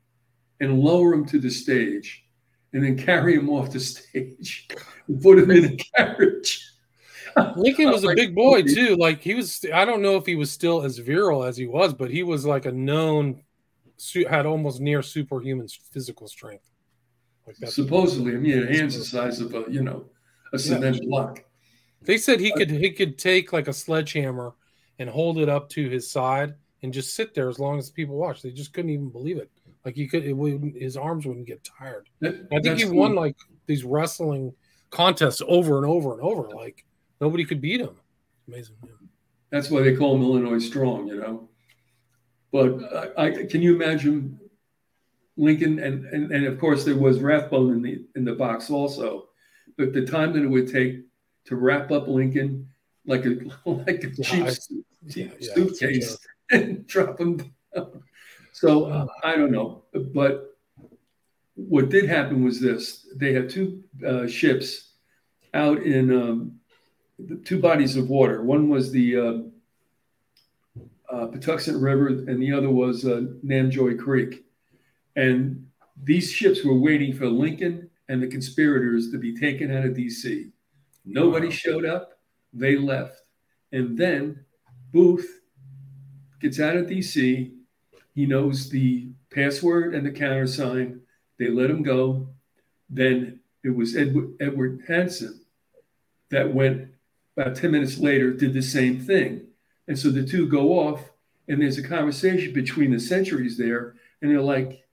and 0.63 0.79
lower 0.79 1.13
him 1.13 1.27
to 1.27 1.41
the 1.41 1.51
stage 1.51 2.25
and 2.73 2.83
then 2.83 2.97
carry 2.97 3.35
him 3.35 3.51
off 3.51 3.73
the 3.73 3.81
stage 3.81 4.69
and 5.09 5.21
put 5.23 5.39
him 5.39 5.51
in 5.51 5.65
a 5.65 5.77
carriage. 5.77 6.71
Lincoln 7.57 7.91
was 7.91 8.05
a 8.05 8.15
big 8.15 8.35
boy 8.35 8.63
too. 8.63 8.95
Like 8.97 9.21
he 9.21 9.35
was, 9.35 9.65
I 9.75 9.85
don't 9.85 10.03
know 10.03 10.17
if 10.17 10.25
he 10.25 10.37
was 10.37 10.53
still 10.53 10.83
as 10.83 10.99
virile 10.99 11.45
as 11.45 11.57
he 11.57 11.67
was, 11.67 11.93
but 11.93 12.11
he 12.11 12.23
was 12.23 12.47
like 12.47 12.65
a 12.65 12.73
known, 12.73 13.43
had 14.29 14.47
almost 14.47 14.81
near 14.81 15.03
superhuman 15.03 15.67
physical 15.91 16.29
strength. 16.29 16.71
Like 17.47 17.57
that. 17.57 17.73
Supposedly, 17.73 18.35
I 18.35 18.39
mean, 18.39 18.67
hands 18.69 18.97
the 18.97 19.05
size 19.05 19.41
of 19.41 19.53
a, 19.55 19.65
you 19.69 19.83
know, 19.83 20.05
a 20.53 20.59
cement 20.59 20.97
yeah. 20.97 21.09
block. 21.09 21.45
They 22.03 22.19
said 22.19 22.39
he 22.39 22.53
uh, 22.53 22.57
could 22.57 22.71
he 22.71 22.93
could 22.93 23.19
take 23.19 23.53
like 23.53 23.67
a 23.67 23.73
sledgehammer 23.73 24.55
and 25.01 25.11
hold 25.11 25.39
it 25.39 25.49
up 25.49 25.69
to 25.71 25.89
his 25.89 26.09
side 26.09 26.55
and 26.83 26.93
just 26.93 27.15
sit 27.15 27.35
there 27.35 27.49
as 27.49 27.59
long 27.59 27.79
as 27.79 27.91
people 27.91 28.17
watched. 28.17 28.45
They 28.45 28.51
just 28.51 28.73
couldn't 28.73 28.91
even 28.91 29.09
believe 29.09 29.39
it. 29.39 29.51
Like 29.85 29.97
he 29.97 30.07
could, 30.07 30.31
would, 30.33 30.75
his 30.77 30.97
arms 30.97 31.27
wouldn't 31.27 31.47
get 31.47 31.65
tired. 31.65 32.09
That, 32.21 32.47
I 32.53 32.61
think 32.61 32.79
he 32.79 32.85
won 32.85 33.15
like 33.15 33.37
these 33.67 33.85
wrestling 33.85 34.55
contests 34.91 35.43
over 35.47 35.77
and 35.77 35.87
over 35.87 36.13
and 36.13 36.23
over. 36.23 36.49
Like 36.49 36.85
nobody 37.21 37.45
could 37.45 37.61
beat 37.61 37.81
him. 37.81 37.97
Amazing. 38.47 38.77
Yeah. 38.85 38.91
That's 39.51 39.71
why 39.71 39.83
they 39.83 39.97
call 39.97 40.17
him 40.17 40.23
Illinois 40.23 40.59
Strong, 40.59 41.09
you 41.09 41.17
know. 41.17 41.49
But 42.53 43.15
I, 43.19 43.27
I 43.27 43.45
can 43.47 43.63
you 43.63 43.75
imagine 43.75 44.39
Lincoln 45.37 45.79
and, 45.79 46.05
and 46.07 46.31
and 46.31 46.47
of 46.47 46.59
course 46.61 46.85
there 46.85 46.97
was 46.97 47.21
Rathbone 47.21 47.73
in 47.73 47.83
the 47.83 48.05
in 48.15 48.25
the 48.25 48.35
box 48.35 48.71
also. 48.71 49.29
But 49.77 49.93
the 49.93 50.07
time 50.07 50.33
that 50.35 50.43
it 50.43 50.49
would 50.49 50.71
take 50.71 51.01
to 51.47 51.57
wrap 51.57 51.91
up 51.91 52.07
Lincoln 52.07 52.69
like 53.07 53.25
a 53.27 53.39
like 53.69 54.05
a 54.05 54.23
cheap, 54.23 54.47
cheap 55.11 55.33
yeah, 55.41 55.55
suitcase 55.55 56.19
and 56.51 56.87
drop 56.87 57.21
him 57.21 57.53
down. 57.75 58.03
So 58.53 58.85
uh, 58.85 59.07
I 59.25 59.37
don't 59.37 59.51
know, 59.51 59.83
but 59.93 60.57
what 61.55 61.89
did 61.89 62.09
happen 62.09 62.45
was 62.45 62.61
this: 62.61 63.07
they 63.17 63.33
had 63.33 63.51
two 63.51 63.83
uh, 64.07 64.27
ships 64.27 64.93
out 65.55 65.83
in 65.83 66.13
um, 66.13 66.61
two 67.45 67.61
bodies 67.61 67.97
of 67.97 68.09
water. 68.09 68.43
One 68.43 68.69
was 68.69 68.91
the 68.91 69.17
uh, 69.17 69.39
uh, 71.13 71.27
Patuxent 71.29 71.81
River, 71.81 72.09
and 72.09 72.41
the 72.41 72.53
other 72.53 72.71
was 72.71 73.05
uh, 73.05 73.23
Nanjemoy 73.45 73.99
Creek. 73.99 74.45
And 75.17 75.67
these 76.03 76.31
ships 76.31 76.65
were 76.65 76.79
waiting 76.79 77.13
for 77.13 77.27
Lincoln 77.27 77.91
and 78.09 78.23
the 78.23 78.27
conspirators 78.27 79.11
to 79.11 79.19
be 79.19 79.37
taken 79.37 79.77
out 79.77 79.85
of 79.85 79.95
D.C. 79.95 80.51
Nobody 81.05 81.49
wow. 81.49 81.53
showed 81.53 81.85
up. 81.85 82.13
They 82.53 82.77
left. 82.77 83.23
And 83.73 83.97
then 83.97 84.45
Booth 84.93 85.41
gets 86.41 86.61
out 86.61 86.77
of 86.77 86.87
DC. 86.87 87.53
He 88.15 88.27
knows 88.27 88.69
the 88.69 89.09
password 89.31 89.95
and 89.95 90.07
the 90.07 90.11
countersign. 90.13 91.01
They 91.39 91.49
let 91.49 91.71
him 91.71 91.83
go. 91.83 92.29
Then 92.91 93.41
it 93.65 93.75
was 93.75 93.97
Edward, 93.97 94.35
Edward 94.41 94.85
Hanson 94.87 95.41
that 96.31 96.53
went 96.53 96.89
about 97.37 97.57
10 97.57 97.71
minutes 97.71 97.99
later, 97.99 98.33
did 98.33 98.53
the 98.53 98.63
same 98.63 99.01
thing. 99.01 99.47
And 99.89 99.99
so 99.99 100.11
the 100.11 100.27
two 100.27 100.49
go 100.49 100.79
off, 100.79 101.01
and 101.49 101.61
there's 101.61 101.79
a 101.79 101.83
conversation 101.83 102.53
between 102.53 102.91
the 102.91 103.01
centuries 103.01 103.57
there. 103.57 103.95
And 104.21 104.31
they're 104.31 104.41
like, 104.41 104.87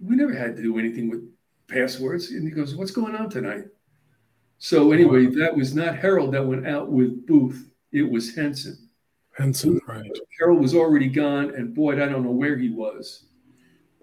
We 0.00 0.16
never 0.16 0.34
had 0.34 0.56
to 0.56 0.62
do 0.62 0.78
anything 0.78 1.10
with 1.10 1.28
passwords. 1.68 2.30
And 2.30 2.46
he 2.46 2.50
goes, 2.50 2.74
What's 2.74 2.90
going 2.90 3.16
on 3.16 3.30
tonight? 3.30 3.64
So 4.58 4.92
anyway, 4.92 5.26
that 5.26 5.56
was 5.56 5.74
not 5.74 5.94
Herold 5.94 6.32
that 6.32 6.46
went 6.46 6.66
out 6.66 6.90
with 6.90 7.26
Booth. 7.26 7.70
It 7.92 8.10
was 8.10 8.34
Henson. 8.34 8.87
Henson, 9.38 9.80
right. 9.86 10.10
Herold 10.40 10.60
was 10.60 10.74
already 10.74 11.08
gone, 11.08 11.54
and 11.54 11.72
Boyd, 11.72 12.00
I 12.00 12.08
don't 12.08 12.24
know 12.24 12.30
where 12.30 12.58
he 12.58 12.70
was. 12.70 13.26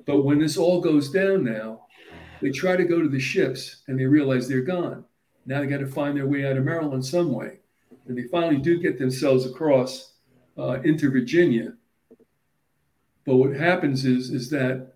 But 0.06 0.24
when 0.24 0.40
this 0.40 0.56
all 0.56 0.80
goes 0.80 1.12
down 1.12 1.44
now, 1.44 1.88
they 2.42 2.52
try 2.52 2.78
to 2.78 2.86
go 2.86 3.02
to 3.02 3.10
the 3.10 3.20
ships 3.20 3.84
and 3.88 4.00
they 4.00 4.06
realize 4.06 4.48
they're 4.48 4.62
gone. 4.62 5.04
Now 5.46 5.60
they 5.60 5.68
got 5.68 5.80
to 5.80 5.88
find 5.88 6.16
their 6.16 6.28
way 6.28 6.46
out 6.46 6.58
of 6.58 6.64
Maryland 6.64 7.06
some 7.06 7.34
way. 7.34 7.60
And 8.08 8.18
they 8.18 8.24
finally 8.24 8.58
do 8.58 8.80
get 8.80 8.98
themselves 8.98 9.46
across 9.46 10.14
uh, 10.58 10.80
into 10.84 11.10
Virginia. 11.10 11.74
But 13.26 13.38
what 13.38 13.56
happens 13.56 14.06
is, 14.06 14.30
is 14.30 14.50
that 14.52 14.94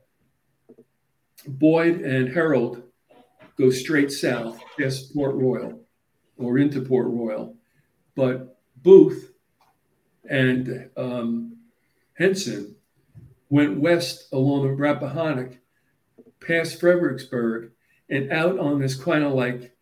Boyd 1.47 2.01
and 2.01 2.29
Herold 2.29 2.83
go 3.57 3.69
straight 3.69 4.11
south 4.11 4.59
past 4.79 5.13
Port 5.13 5.35
Royal 5.35 5.81
or 6.37 6.59
into 6.59 6.81
Port 6.81 7.07
Royal. 7.07 7.55
But 8.15 8.59
Booth 8.83 9.28
and 10.29 10.89
um, 10.95 11.57
Henson 12.13 12.75
went 13.49 13.79
west 13.79 14.31
along 14.31 14.63
the 14.63 14.73
Rappahannock, 14.73 15.57
past 16.39 16.79
Fredericksburg, 16.79 17.71
and 18.09 18.31
out 18.31 18.59
on 18.59 18.79
this 18.79 18.95
kind 18.95 19.23
of 19.23 19.33
like 19.33 19.75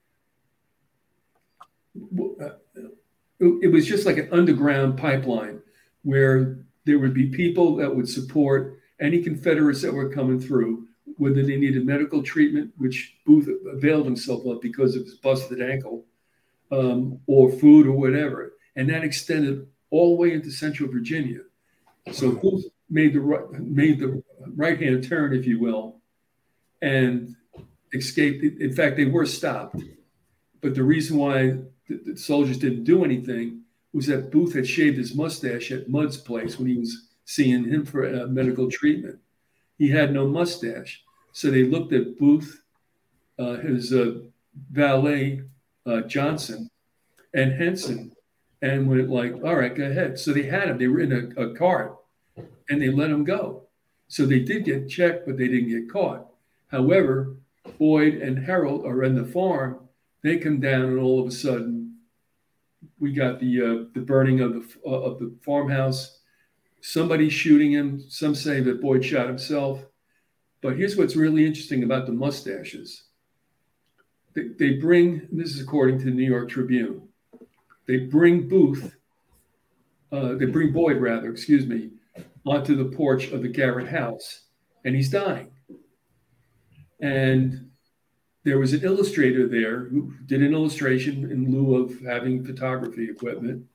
uh, 2.41 2.49
it 3.39 3.71
was 3.71 3.85
just 3.85 4.05
like 4.05 4.17
an 4.17 4.29
underground 4.31 4.97
pipeline 4.97 5.61
where 6.03 6.59
there 6.85 6.99
would 6.99 7.13
be 7.13 7.27
people 7.27 7.75
that 7.75 7.93
would 7.93 8.09
support 8.09 8.79
any 8.99 9.21
Confederates 9.21 9.81
that 9.81 9.93
were 9.93 10.09
coming 10.09 10.39
through 10.39 10.87
whether 11.17 11.43
they 11.43 11.57
needed 11.57 11.85
medical 11.85 12.21
treatment, 12.21 12.71
which 12.77 13.17
Booth 13.25 13.49
availed 13.71 14.05
himself 14.05 14.45
of 14.45 14.61
because 14.61 14.95
of 14.95 15.03
his 15.03 15.15
busted 15.15 15.61
ankle, 15.61 16.05
um, 16.71 17.19
or 17.25 17.51
food 17.51 17.87
or 17.87 17.93
whatever. 17.93 18.53
And 18.75 18.89
that 18.89 19.03
extended 19.03 19.67
all 19.89 20.09
the 20.09 20.21
way 20.21 20.33
into 20.33 20.51
central 20.51 20.91
Virginia. 20.91 21.41
So 22.11 22.31
Booth 22.31 22.65
made 22.89 23.13
the 23.13 23.21
right, 23.21 23.49
made 23.51 23.99
the 23.99 24.23
right 24.55 24.81
hand 24.81 25.07
turn, 25.07 25.33
if 25.33 25.45
you 25.45 25.59
will, 25.59 25.97
and 26.81 27.35
escaped. 27.93 28.43
In 28.43 28.73
fact, 28.73 28.97
they 28.97 29.05
were 29.05 29.25
stopped. 29.25 29.81
But 30.61 30.75
the 30.75 30.83
reason 30.83 31.17
why 31.17 31.59
the, 31.87 32.15
soldiers 32.15 32.57
didn't 32.57 32.83
do 32.83 33.03
anything 33.03 33.61
was 33.93 34.07
that 34.07 34.31
Booth 34.31 34.53
had 34.53 34.67
shaved 34.67 34.97
his 34.97 35.15
mustache 35.15 35.71
at 35.71 35.89
Mudd's 35.89 36.17
place 36.17 36.57
when 36.57 36.67
he 36.67 36.77
was 36.77 37.07
seeing 37.25 37.65
him 37.65 37.85
for 37.85 38.05
uh, 38.05 38.27
medical 38.27 38.69
treatment. 38.69 39.19
He 39.77 39.89
had 39.89 40.13
no 40.13 40.27
mustache. 40.27 41.03
So 41.33 41.51
they 41.51 41.63
looked 41.63 41.93
at 41.93 42.17
Booth, 42.17 42.61
uh, 43.37 43.55
his 43.57 43.93
uh, 43.93 44.19
valet 44.71 45.43
uh, 45.85 46.01
Johnson, 46.01 46.69
and 47.33 47.53
Henson, 47.53 48.11
and 48.61 48.87
went 48.87 49.09
like, 49.09 49.33
"All 49.43 49.55
right, 49.55 49.75
go 49.75 49.85
ahead." 49.85 50.19
So 50.19 50.33
they 50.33 50.43
had 50.43 50.69
him. 50.69 50.77
They 50.77 50.87
were 50.87 50.99
in 50.99 51.11
a, 51.37 51.41
a 51.41 51.55
cart, 51.55 51.97
and 52.69 52.81
they 52.81 52.89
let 52.89 53.09
him 53.09 53.23
go. 53.23 53.63
So 54.07 54.25
they 54.25 54.39
did 54.39 54.65
get 54.65 54.89
checked, 54.89 55.25
but 55.25 55.37
they 55.37 55.47
didn't 55.47 55.69
get 55.69 55.91
caught. 55.91 56.27
However, 56.67 57.35
Boyd 57.77 58.15
and 58.15 58.37
Herold 58.37 58.85
are 58.85 59.03
in 59.03 59.15
the 59.15 59.25
farm. 59.25 59.87
They 60.23 60.37
come 60.37 60.59
down, 60.59 60.83
and 60.83 60.99
all 60.99 61.19
of 61.19 61.27
a 61.27 61.31
sudden, 61.31 61.97
we 62.99 63.11
got 63.11 63.39
the 63.39 63.61
uh, 63.61 63.85
the 63.93 64.01
burning 64.05 64.41
of 64.41 64.53
the 64.53 64.65
uh, 64.85 64.89
of 64.89 65.19
the 65.19 65.35
farmhouse. 65.43 66.19
Somebody 66.81 67.29
shooting 67.29 67.71
him. 67.71 67.99
Some 68.09 68.35
say 68.35 68.61
that 68.61 68.81
Boyd 68.81 69.03
shot 69.03 69.27
himself. 69.27 69.83
But 70.61 70.77
here's 70.77 70.97
what's 70.97 71.15
really 71.15 71.45
interesting 71.45 71.83
about 71.83 72.05
the 72.05 72.13
mustaches. 72.13 73.03
They, 74.33 74.49
they 74.59 74.73
bring, 74.73 75.27
this 75.31 75.53
is 75.53 75.61
according 75.61 75.99
to 75.99 76.05
the 76.05 76.11
New 76.11 76.27
York 76.27 76.49
Tribune, 76.49 77.07
they 77.87 77.97
bring 77.97 78.47
Booth, 78.47 78.95
uh, 80.11 80.35
they 80.35 80.45
bring 80.45 80.73
Boyd, 80.73 80.97
rather, 80.97 81.31
excuse 81.31 81.65
me, 81.65 81.91
onto 82.45 82.75
the 82.75 82.95
porch 82.95 83.31
of 83.31 83.41
the 83.41 83.47
Garrett 83.47 83.87
house, 83.87 84.41
and 84.85 84.95
he's 84.95 85.09
dying. 85.09 85.51
And 86.99 87.69
there 88.43 88.59
was 88.59 88.73
an 88.73 88.83
illustrator 88.83 89.47
there 89.47 89.85
who 89.85 90.13
did 90.25 90.41
an 90.41 90.53
illustration 90.53 91.29
in 91.31 91.51
lieu 91.51 91.75
of 91.75 91.99
having 92.01 92.45
photography 92.45 93.09
equipment, 93.09 93.65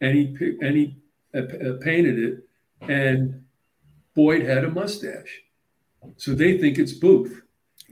and 0.00 0.16
he 0.16 0.56
and 0.60 0.76
he 0.76 0.96
uh, 1.34 1.38
uh 1.38 1.78
painted 1.80 2.18
it. 2.18 2.48
And 2.82 3.44
Boyd 4.14 4.42
had 4.42 4.64
a 4.64 4.70
mustache. 4.70 5.42
So 6.16 6.32
they 6.32 6.58
think 6.58 6.78
it's 6.78 6.92
Booth, 6.92 7.42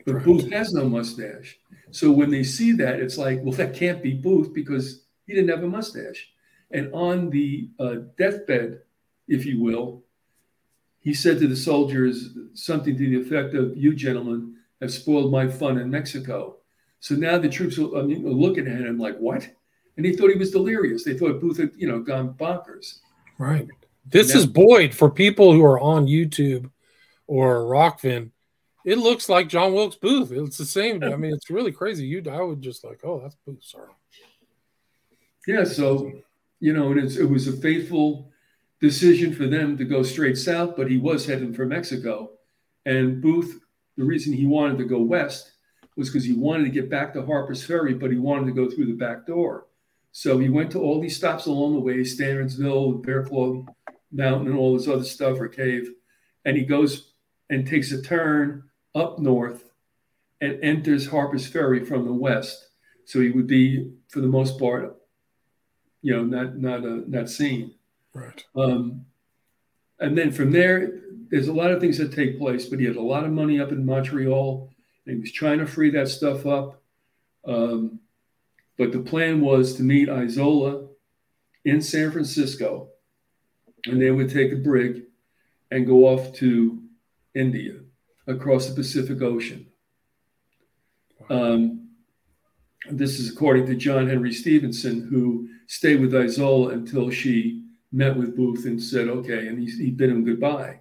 but. 0.06 0.24
Booth 0.24 0.50
has 0.50 0.72
no 0.72 0.88
mustache. 0.88 1.58
So 1.90 2.10
when 2.10 2.30
they 2.30 2.42
see 2.42 2.72
that, 2.72 3.00
it's 3.00 3.18
like, 3.18 3.40
well, 3.42 3.52
that 3.52 3.74
can't 3.74 4.02
be 4.02 4.14
Booth 4.14 4.52
because 4.54 5.04
he 5.28 5.34
didn't 5.34 5.50
have 5.50 5.62
a 5.62 5.68
mustache. 5.68 6.30
And 6.72 6.92
on 6.92 7.30
the 7.30 7.68
uh, 7.78 7.96
deathbed, 8.16 8.80
if 9.28 9.44
you 9.46 9.60
will, 9.60 10.02
he 11.00 11.14
said 11.14 11.38
to 11.38 11.46
the 11.46 11.56
soldiers 11.56 12.30
something 12.54 12.96
to 12.96 13.10
the 13.10 13.20
effect 13.20 13.54
of, 13.54 13.76
You 13.76 13.94
gentlemen 13.94 14.56
have 14.80 14.92
spoiled 14.92 15.30
my 15.30 15.46
fun 15.46 15.78
in 15.78 15.90
Mexico. 15.90 16.56
So 17.00 17.14
now 17.14 17.38
the 17.38 17.48
troops 17.48 17.78
are, 17.78 17.96
I 17.96 18.02
mean, 18.02 18.26
are 18.26 18.30
looking 18.30 18.66
at 18.66 18.80
him 18.80 18.98
like, 18.98 19.18
What? 19.18 19.48
And 19.96 20.04
they 20.04 20.14
thought 20.14 20.30
he 20.30 20.38
was 20.38 20.50
delirious. 20.50 21.04
They 21.04 21.16
thought 21.16 21.40
Booth 21.40 21.58
had, 21.58 21.72
you 21.76 21.88
know, 21.88 22.00
gone 22.00 22.34
bonkers. 22.34 23.00
Right. 23.36 23.68
This 24.06 24.32
Now- 24.32 24.40
is 24.40 24.46
Boyd 24.46 24.94
for 24.94 25.10
people 25.10 25.52
who 25.52 25.64
are 25.64 25.78
on 25.78 26.06
YouTube 26.06 26.70
or 27.26 27.60
Rokfin. 27.64 28.30
It 28.84 28.96
looks 28.96 29.28
like 29.28 29.48
John 29.48 29.74
Wilkes 29.74 29.96
Booth. 29.96 30.32
It's 30.32 30.56
the 30.56 30.64
same. 30.64 31.02
I 31.02 31.16
mean, 31.16 31.34
it's 31.34 31.50
really 31.50 31.72
crazy. 31.72 32.06
You, 32.06 32.22
I 32.30 32.40
would 32.40 32.62
just 32.62 32.84
like, 32.84 33.00
oh, 33.04 33.20
that's 33.20 33.36
Booth. 33.44 33.62
Sorry. 33.62 33.90
Yeah, 35.48 35.64
so 35.64 36.12
you 36.60 36.74
know, 36.74 36.92
and 36.92 37.00
it 37.00 37.24
was 37.24 37.48
a 37.48 37.56
faithful 37.56 38.30
decision 38.82 39.34
for 39.34 39.46
them 39.46 39.78
to 39.78 39.84
go 39.86 40.02
straight 40.02 40.36
south, 40.36 40.76
but 40.76 40.90
he 40.90 40.98
was 40.98 41.24
heading 41.24 41.54
for 41.54 41.64
Mexico. 41.64 42.32
And 42.84 43.22
Booth, 43.22 43.58
the 43.96 44.04
reason 44.04 44.34
he 44.34 44.44
wanted 44.44 44.76
to 44.76 44.84
go 44.84 45.00
west 45.00 45.52
was 45.96 46.10
because 46.10 46.26
he 46.26 46.34
wanted 46.34 46.64
to 46.64 46.70
get 46.70 46.90
back 46.90 47.14
to 47.14 47.24
Harper's 47.24 47.64
Ferry, 47.64 47.94
but 47.94 48.10
he 48.10 48.18
wanted 48.18 48.44
to 48.44 48.52
go 48.52 48.68
through 48.68 48.88
the 48.88 48.92
back 48.92 49.26
door. 49.26 49.68
So 50.12 50.38
he 50.38 50.50
went 50.50 50.70
to 50.72 50.82
all 50.82 51.00
these 51.00 51.16
stops 51.16 51.46
along 51.46 51.72
the 51.72 51.80
way, 51.80 51.96
Stanardsville, 52.00 53.02
Bear 53.02 53.24
Claw 53.24 53.64
Mountain, 54.12 54.48
and 54.48 54.58
all 54.58 54.76
this 54.76 54.86
other 54.86 55.02
stuff, 55.02 55.40
or 55.40 55.48
cave. 55.48 55.90
And 56.44 56.58
he 56.58 56.64
goes 56.66 57.14
and 57.48 57.66
takes 57.66 57.90
a 57.90 58.02
turn 58.02 58.64
up 58.94 59.18
north 59.18 59.64
and 60.42 60.62
enters 60.62 61.06
Harper's 61.06 61.46
Ferry 61.46 61.86
from 61.86 62.04
the 62.04 62.12
west. 62.12 62.66
So 63.06 63.20
he 63.22 63.30
would 63.30 63.46
be, 63.46 63.94
for 64.08 64.20
the 64.20 64.28
most 64.28 64.58
part, 64.58 64.97
you 66.02 66.14
know, 66.14 66.24
not 66.24 66.56
not 66.56 66.84
uh, 66.84 67.00
not 67.06 67.30
seen. 67.30 67.74
Right. 68.14 68.44
Um, 68.56 69.04
and 70.00 70.16
then 70.16 70.30
from 70.32 70.52
there, 70.52 71.00
there's 71.30 71.48
a 71.48 71.52
lot 71.52 71.70
of 71.70 71.80
things 71.80 71.98
that 71.98 72.12
take 72.12 72.38
place. 72.38 72.66
But 72.66 72.80
he 72.80 72.86
had 72.86 72.96
a 72.96 73.02
lot 73.02 73.24
of 73.24 73.32
money 73.32 73.60
up 73.60 73.72
in 73.72 73.84
Montreal, 73.84 74.70
and 75.06 75.16
he 75.16 75.20
was 75.20 75.32
trying 75.32 75.58
to 75.58 75.66
free 75.66 75.90
that 75.90 76.08
stuff 76.08 76.46
up. 76.46 76.80
Um, 77.46 78.00
but 78.76 78.92
the 78.92 79.00
plan 79.00 79.40
was 79.40 79.74
to 79.74 79.82
meet 79.82 80.08
Izola 80.08 80.88
in 81.64 81.82
San 81.82 82.10
Francisco, 82.10 82.88
and 83.86 84.00
they 84.00 84.10
would 84.10 84.30
take 84.30 84.52
a 84.52 84.56
brig 84.56 85.02
and 85.70 85.86
go 85.86 86.06
off 86.06 86.32
to 86.34 86.82
India 87.34 87.74
across 88.26 88.68
the 88.68 88.74
Pacific 88.74 89.20
Ocean. 89.22 89.66
Um, 91.28 91.88
this 92.90 93.18
is 93.18 93.30
according 93.30 93.66
to 93.66 93.74
John 93.74 94.08
Henry 94.08 94.32
Stevenson, 94.32 95.08
who 95.08 95.48
stayed 95.68 96.00
with 96.00 96.12
Izola 96.12 96.72
until 96.72 97.10
she 97.10 97.62
met 97.92 98.16
with 98.16 98.34
Booth 98.34 98.64
and 98.64 98.82
said, 98.82 99.08
okay, 99.08 99.46
and 99.46 99.58
he, 99.58 99.70
he 99.70 99.90
bid 99.90 100.10
him 100.10 100.24
goodbye. 100.24 100.80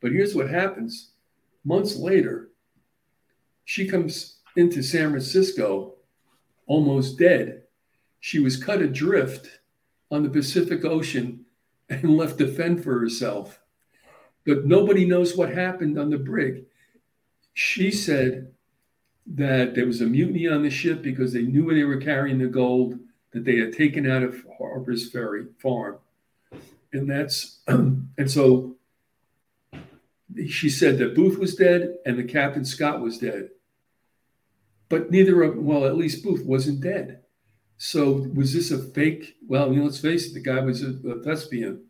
But 0.00 0.12
here's 0.12 0.34
what 0.34 0.48
happens 0.48 1.10
months 1.64 1.96
later, 1.96 2.50
she 3.64 3.88
comes 3.88 4.36
into 4.56 4.82
San 4.82 5.10
Francisco 5.10 5.94
almost 6.66 7.18
dead. 7.18 7.62
She 8.20 8.38
was 8.38 8.62
cut 8.62 8.80
adrift 8.80 9.60
on 10.10 10.22
the 10.22 10.30
Pacific 10.30 10.84
Ocean 10.84 11.44
and 11.88 12.16
left 12.16 12.38
to 12.38 12.46
fend 12.46 12.84
for 12.84 12.98
herself. 12.98 13.60
But 14.46 14.64
nobody 14.64 15.04
knows 15.06 15.36
what 15.36 15.52
happened 15.52 15.98
on 15.98 16.10
the 16.10 16.18
brig. 16.18 16.66
She 17.54 17.90
said 17.90 18.52
that 19.26 19.74
there 19.74 19.86
was 19.86 20.02
a 20.02 20.06
mutiny 20.06 20.46
on 20.46 20.62
the 20.62 20.70
ship 20.70 21.02
because 21.02 21.32
they 21.32 21.42
knew 21.42 21.74
they 21.74 21.84
were 21.84 21.96
carrying 21.96 22.38
the 22.38 22.46
gold 22.46 22.98
that 23.34 23.44
they 23.44 23.56
had 23.58 23.72
taken 23.74 24.10
out 24.10 24.22
of 24.22 24.42
Harper's 24.58 25.10
Ferry 25.10 25.46
farm. 25.58 25.98
And 26.92 27.10
that's, 27.10 27.58
and 27.68 28.30
so 28.30 28.76
she 30.48 30.70
said 30.70 30.98
that 30.98 31.14
Booth 31.14 31.38
was 31.38 31.54
dead 31.54 31.96
and 32.06 32.18
the 32.18 32.24
Captain 32.24 32.64
Scott 32.64 33.00
was 33.00 33.18
dead. 33.18 33.50
But 34.88 35.10
neither 35.10 35.42
of, 35.42 35.56
well, 35.56 35.84
at 35.84 35.96
least 35.96 36.24
Booth 36.24 36.44
wasn't 36.44 36.80
dead. 36.80 37.20
So 37.76 38.28
was 38.34 38.52
this 38.52 38.70
a 38.70 38.78
fake? 38.78 39.36
Well, 39.46 39.72
you 39.72 39.78
know, 39.80 39.84
let's 39.86 39.98
face 40.00 40.28
it, 40.28 40.34
the 40.34 40.40
guy 40.40 40.60
was 40.60 40.82
a, 40.82 40.90
a 41.08 41.22
thespian. 41.22 41.84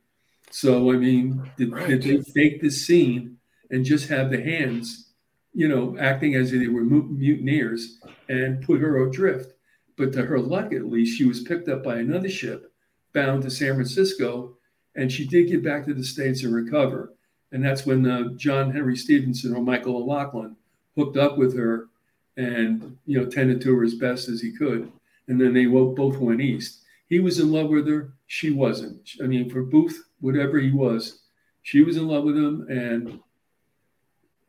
So, 0.50 0.90
I 0.92 0.96
mean, 0.96 1.50
did, 1.58 1.72
Right. 1.72 1.88
did 1.88 2.02
they 2.02 2.22
fake 2.22 2.62
this 2.62 2.86
scene 2.86 3.38
and 3.70 3.84
just 3.84 4.08
have 4.08 4.30
the 4.30 4.40
hands, 4.42 5.10
you 5.52 5.68
know, 5.68 5.96
acting 5.98 6.34
as 6.36 6.52
if 6.52 6.60
they 6.60 6.68
were 6.68 6.84
mutineers 6.84 7.98
and 8.28 8.62
put 8.62 8.80
her 8.80 9.06
adrift? 9.06 9.53
But 9.96 10.12
to 10.14 10.24
her 10.24 10.40
luck, 10.40 10.72
at 10.72 10.90
least, 10.90 11.16
she 11.16 11.24
was 11.24 11.42
picked 11.42 11.68
up 11.68 11.84
by 11.84 11.98
another 11.98 12.28
ship 12.28 12.72
bound 13.12 13.42
to 13.42 13.50
San 13.50 13.74
Francisco, 13.74 14.56
and 14.96 15.10
she 15.10 15.26
did 15.26 15.48
get 15.48 15.64
back 15.64 15.84
to 15.84 15.94
the 15.94 16.04
States 16.04 16.42
and 16.42 16.54
recover. 16.54 17.14
And 17.52 17.64
that's 17.64 17.86
when 17.86 18.04
uh, 18.10 18.30
John 18.36 18.72
Henry 18.72 18.96
Stevenson 18.96 19.54
or 19.54 19.62
Michael 19.62 19.96
O'Loughlin 19.96 20.56
hooked 20.96 21.16
up 21.16 21.38
with 21.38 21.56
her 21.56 21.88
and, 22.36 22.96
you 23.06 23.18
know, 23.18 23.26
tended 23.26 23.60
to 23.60 23.76
her 23.76 23.84
as 23.84 23.94
best 23.94 24.28
as 24.28 24.40
he 24.40 24.50
could. 24.50 24.90
And 25.28 25.40
then 25.40 25.54
they 25.54 25.66
both 25.66 26.18
went 26.18 26.40
east. 26.40 26.82
He 27.08 27.20
was 27.20 27.38
in 27.38 27.52
love 27.52 27.68
with 27.68 27.86
her. 27.86 28.12
She 28.26 28.50
wasn't. 28.50 29.08
I 29.22 29.26
mean, 29.26 29.48
for 29.48 29.62
Booth, 29.62 30.04
whatever 30.20 30.58
he 30.58 30.72
was, 30.72 31.20
she 31.62 31.82
was 31.82 31.96
in 31.96 32.08
love 32.08 32.24
with 32.24 32.36
him. 32.36 32.66
And 32.68 33.20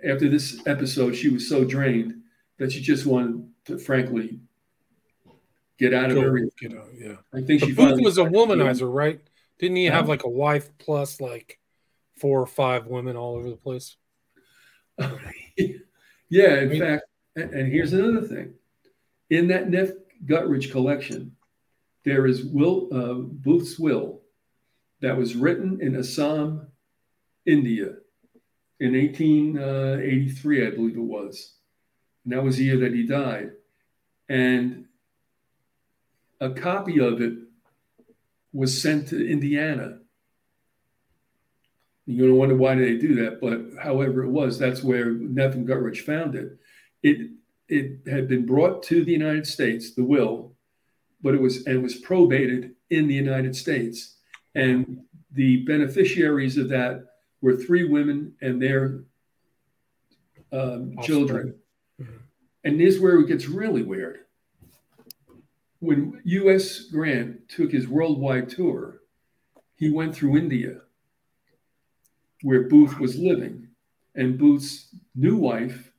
after 0.03 0.27
this 0.27 0.65
episode, 0.65 1.15
she 1.15 1.29
was 1.29 1.47
so 1.47 1.63
drained 1.63 2.21
that 2.57 2.71
she 2.71 2.81
just 2.81 3.05
wanted 3.05 3.47
to, 3.65 3.77
frankly, 3.77 4.39
get 5.77 5.93
out 5.93 6.11
of 6.11 6.17
everything. 6.17 6.51
get 6.59 6.77
out, 6.77 6.87
yeah. 6.97 7.15
I 7.33 7.41
think 7.41 7.61
But 7.61 7.67
she 7.67 7.73
Booth 7.73 8.01
was 8.01 8.17
a 8.17 8.23
womanizer, 8.23 8.91
right? 8.91 9.19
Didn't 9.59 9.77
he 9.77 9.85
have 9.85 10.09
like 10.09 10.23
a 10.23 10.29
wife 10.29 10.69
plus 10.77 11.21
like 11.21 11.59
four 12.17 12.41
or 12.41 12.47
five 12.47 12.87
women 12.87 13.15
all 13.15 13.35
over 13.35 13.49
the 13.49 13.55
place? 13.55 13.95
yeah, 14.97 16.59
in 16.59 16.69
mean- 16.69 16.79
fact, 16.79 17.03
and, 17.35 17.71
here's 17.71 17.93
another 17.93 18.25
thing. 18.25 18.53
In 19.29 19.47
that 19.49 19.69
Neff 19.69 19.89
Guttridge 20.25 20.71
collection, 20.71 21.35
there 22.05 22.25
is 22.25 22.45
Will 22.45 22.87
uh, 22.93 23.13
Booth's 23.15 23.77
will 23.77 24.21
that 25.01 25.17
was 25.17 25.35
written 25.35 25.79
in 25.81 25.95
Assam, 25.95 26.67
India, 27.45 27.95
in 28.79 28.93
1883, 28.93 30.67
I 30.67 30.69
believe 30.71 30.97
it 30.97 30.99
was. 30.99 31.55
And 32.23 32.33
that 32.33 32.43
was 32.43 32.57
the 32.57 32.65
year 32.65 32.77
that 32.79 32.93
he 32.93 33.05
died. 33.05 33.51
And 34.29 34.84
a 36.45 36.53
copy 36.53 36.99
of 36.99 37.21
it 37.21 37.33
was 38.53 38.79
sent 38.81 39.07
to 39.09 39.27
Indiana. 39.27 39.99
You're 42.05 42.27
going 42.27 42.31
to 42.31 42.35
wonder 42.35 42.55
why 42.55 42.75
did 42.75 42.87
they 42.87 43.07
do 43.07 43.15
that, 43.15 43.41
but 43.41 43.83
however 43.83 44.23
it 44.23 44.29
was, 44.29 44.59
that's 44.59 44.83
where 44.83 45.11
Neff 45.11 45.55
and 45.55 45.67
Guttridge 45.67 46.01
found 46.01 46.35
it. 46.35 46.57
It 47.01 47.31
it 47.67 48.07
had 48.07 48.27
been 48.27 48.45
brought 48.45 48.83
to 48.83 49.03
the 49.03 49.11
United 49.11 49.47
States, 49.47 49.95
the 49.95 50.03
will, 50.03 50.53
but 51.23 51.33
it 51.33 51.41
was 51.41 51.65
and 51.65 51.77
it 51.77 51.81
was 51.81 51.95
probated 51.95 52.75
in 52.91 53.07
the 53.07 53.15
United 53.15 53.55
States, 53.55 54.17
and 54.53 55.01
the 55.31 55.65
beneficiaries 55.65 56.57
of 56.57 56.69
that 56.69 57.05
were 57.41 57.55
three 57.55 57.85
women 57.85 58.33
and 58.41 58.61
their 58.61 59.03
um, 60.51 60.95
children. 61.01 61.55
Mhm. 61.99 62.19
And 62.63 62.79
this 62.79 62.95
is 62.95 63.01
where 63.01 63.19
it 63.19 63.27
gets 63.27 63.47
really 63.47 63.81
weird. 63.81 64.24
When 65.85 66.19
U.S. 66.23 66.79
Grant 66.79 67.47
took 67.47 67.71
his 67.71 67.87
worldwide 67.87 68.49
tour, 68.49 69.01
he 69.75 69.91
went 69.91 70.15
through 70.15 70.35
India, 70.35 70.81
where 72.41 72.67
Booth 72.67 72.99
was 72.99 73.19
living, 73.19 73.67
and 74.15 74.35
Booth's 74.35 74.95
new 75.13 75.35
wife, 75.37 75.91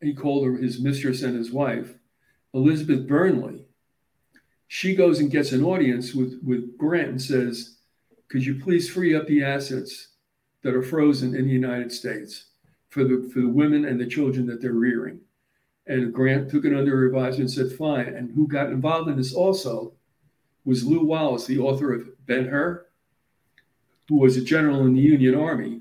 he 0.00 0.14
called 0.14 0.46
her 0.46 0.56
his 0.56 0.80
mistress 0.80 1.22
and 1.22 1.36
his 1.36 1.50
wife, 1.50 1.94
Elizabeth 2.54 3.08
Burnley. 3.08 3.64
She 4.68 4.94
goes 4.94 5.18
and 5.18 5.32
gets 5.32 5.50
an 5.50 5.64
audience 5.64 6.14
with, 6.14 6.38
with 6.40 6.78
Grant 6.78 7.08
and 7.08 7.22
says, 7.22 7.78
Could 8.28 8.46
you 8.46 8.60
please 8.62 8.88
free 8.88 9.16
up 9.16 9.26
the 9.26 9.42
assets 9.42 10.10
that 10.62 10.76
are 10.76 10.82
frozen 10.82 11.34
in 11.34 11.46
the 11.46 11.52
United 11.52 11.90
States 11.90 12.44
for 12.88 13.02
the, 13.02 13.28
for 13.34 13.40
the 13.40 13.48
women 13.48 13.84
and 13.84 13.98
the 13.98 14.06
children 14.06 14.46
that 14.46 14.62
they're 14.62 14.72
rearing? 14.72 15.22
And 15.86 16.12
Grant 16.12 16.50
took 16.50 16.64
it 16.64 16.74
under 16.74 17.06
advisement 17.06 17.40
and 17.40 17.50
said, 17.50 17.76
Fine. 17.76 18.08
And 18.08 18.32
who 18.32 18.46
got 18.46 18.70
involved 18.70 19.08
in 19.10 19.16
this 19.16 19.34
also 19.34 19.94
was 20.64 20.86
Lew 20.86 21.04
Wallace, 21.04 21.46
the 21.46 21.58
author 21.58 21.92
of 21.92 22.08
Ben 22.26 22.46
Hur, 22.46 22.86
who 24.08 24.18
was 24.18 24.36
a 24.36 24.44
general 24.44 24.86
in 24.86 24.94
the 24.94 25.00
Union 25.00 25.34
Army. 25.34 25.80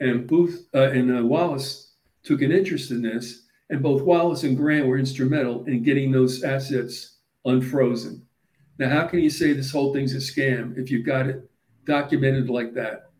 And 0.00 0.26
Booth 0.26 0.66
uh, 0.74 0.90
and 0.90 1.16
uh, 1.16 1.24
Wallace 1.24 1.92
took 2.24 2.42
an 2.42 2.50
interest 2.50 2.90
in 2.90 3.02
this, 3.02 3.42
and 3.70 3.82
both 3.82 4.02
Wallace 4.02 4.42
and 4.42 4.56
Grant 4.56 4.86
were 4.86 4.98
instrumental 4.98 5.64
in 5.64 5.82
getting 5.82 6.10
those 6.10 6.42
assets 6.42 7.18
unfrozen. 7.44 8.26
Now, 8.78 8.90
how 8.90 9.06
can 9.06 9.20
you 9.20 9.30
say 9.30 9.52
this 9.52 9.70
whole 9.70 9.92
thing's 9.92 10.14
a 10.14 10.16
scam 10.16 10.76
if 10.76 10.90
you've 10.90 11.06
got 11.06 11.28
it 11.28 11.48
documented 11.84 12.50
like 12.50 12.74
that? 12.74 13.10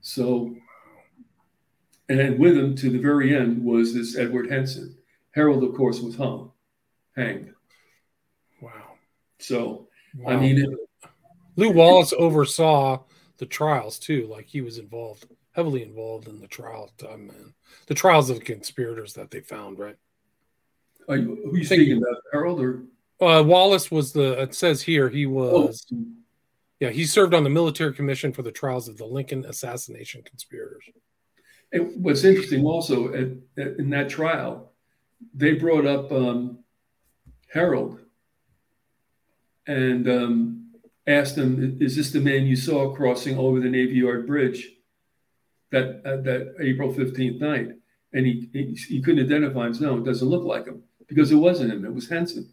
So, 0.00 0.56
and 2.08 2.38
with 2.38 2.56
him 2.56 2.74
to 2.76 2.90
the 2.90 2.98
very 2.98 3.34
end 3.34 3.64
was 3.64 3.94
this 3.94 4.16
Edward 4.16 4.50
Henson. 4.50 4.96
Herold, 5.36 5.68
of 5.68 5.74
course, 5.76 6.00
was 6.00 6.16
hung, 6.16 6.52
hanged. 7.14 7.52
Wow. 8.60 8.94
So, 9.38 9.88
I 10.26 10.36
mean, 10.36 10.58
it, 10.58 11.10
Lew 11.56 11.70
Wallace 11.70 12.14
oversaw 12.16 13.02
the 13.38 13.46
trials 13.46 13.98
too. 13.98 14.26
Like 14.30 14.46
he 14.46 14.60
was 14.60 14.78
involved, 14.78 15.26
heavily 15.52 15.82
involved 15.82 16.28
in 16.28 16.40
the 16.40 16.46
trial 16.46 16.90
time, 16.98 17.28
man. 17.28 17.54
The 17.86 17.94
trials 17.94 18.30
of 18.30 18.38
the 18.38 18.44
conspirators 18.44 19.14
that 19.14 19.30
they 19.30 19.40
found, 19.40 19.78
right? 19.78 19.96
are 21.08 21.16
you, 21.16 21.40
who 21.44 21.52
are 21.52 21.58
you 21.58 21.64
speaking 21.64 21.98
about, 21.98 22.16
Herold 22.34 22.60
or? 22.60 22.82
Uh, 23.18 23.42
Wallace 23.42 23.90
was 23.90 24.12
the. 24.12 24.40
It 24.42 24.54
says 24.54 24.82
here 24.82 25.08
he 25.08 25.26
Oh, 25.26 25.30
was 25.30 25.86
Yeah, 26.80 26.90
he 26.90 27.04
served 27.04 27.32
on 27.32 27.44
the 27.44 27.50
military 27.50 27.94
commission 27.94 28.32
for 28.32 28.42
the 28.42 28.52
trials 28.52 28.88
of 28.88 28.98
the 28.98 29.06
Lincoln 29.06 29.44
assassination 29.46 30.22
conspirators. 30.22 30.84
What's 31.78 32.24
interesting 32.24 32.64
also 32.64 33.12
at, 33.12 33.28
at, 33.58 33.78
in 33.78 33.90
that 33.90 34.08
trial, 34.08 34.72
they 35.34 35.54
brought 35.54 35.86
up 35.86 36.12
um, 36.12 36.58
Herold 37.54 38.00
and 39.66 40.08
um, 40.08 40.72
asked 41.06 41.36
him, 41.36 41.78
"Is 41.80 41.96
this 41.96 42.12
the 42.12 42.20
man 42.20 42.46
you 42.46 42.56
saw 42.56 42.94
crossing 42.94 43.38
over 43.38 43.60
the 43.60 43.68
Navy 43.68 43.94
Yard 43.94 44.26
Bridge 44.26 44.68
that 45.70 46.02
uh, 46.04 46.18
that 46.22 46.54
April 46.60 46.92
fifteenth 46.92 47.40
night?" 47.40 47.70
And 48.12 48.24
he, 48.24 48.48
he, 48.52 48.78
he 48.88 49.02
couldn't 49.02 49.24
identify 49.24 49.66
him. 49.66 49.76
No, 49.80 49.98
it 49.98 50.04
doesn't 50.04 50.28
look 50.28 50.44
like 50.44 50.66
him 50.66 50.84
because 51.06 51.32
it 51.32 51.36
wasn't 51.36 51.72
him. 51.72 51.84
It 51.84 51.92
was 51.92 52.08
Henson. 52.08 52.52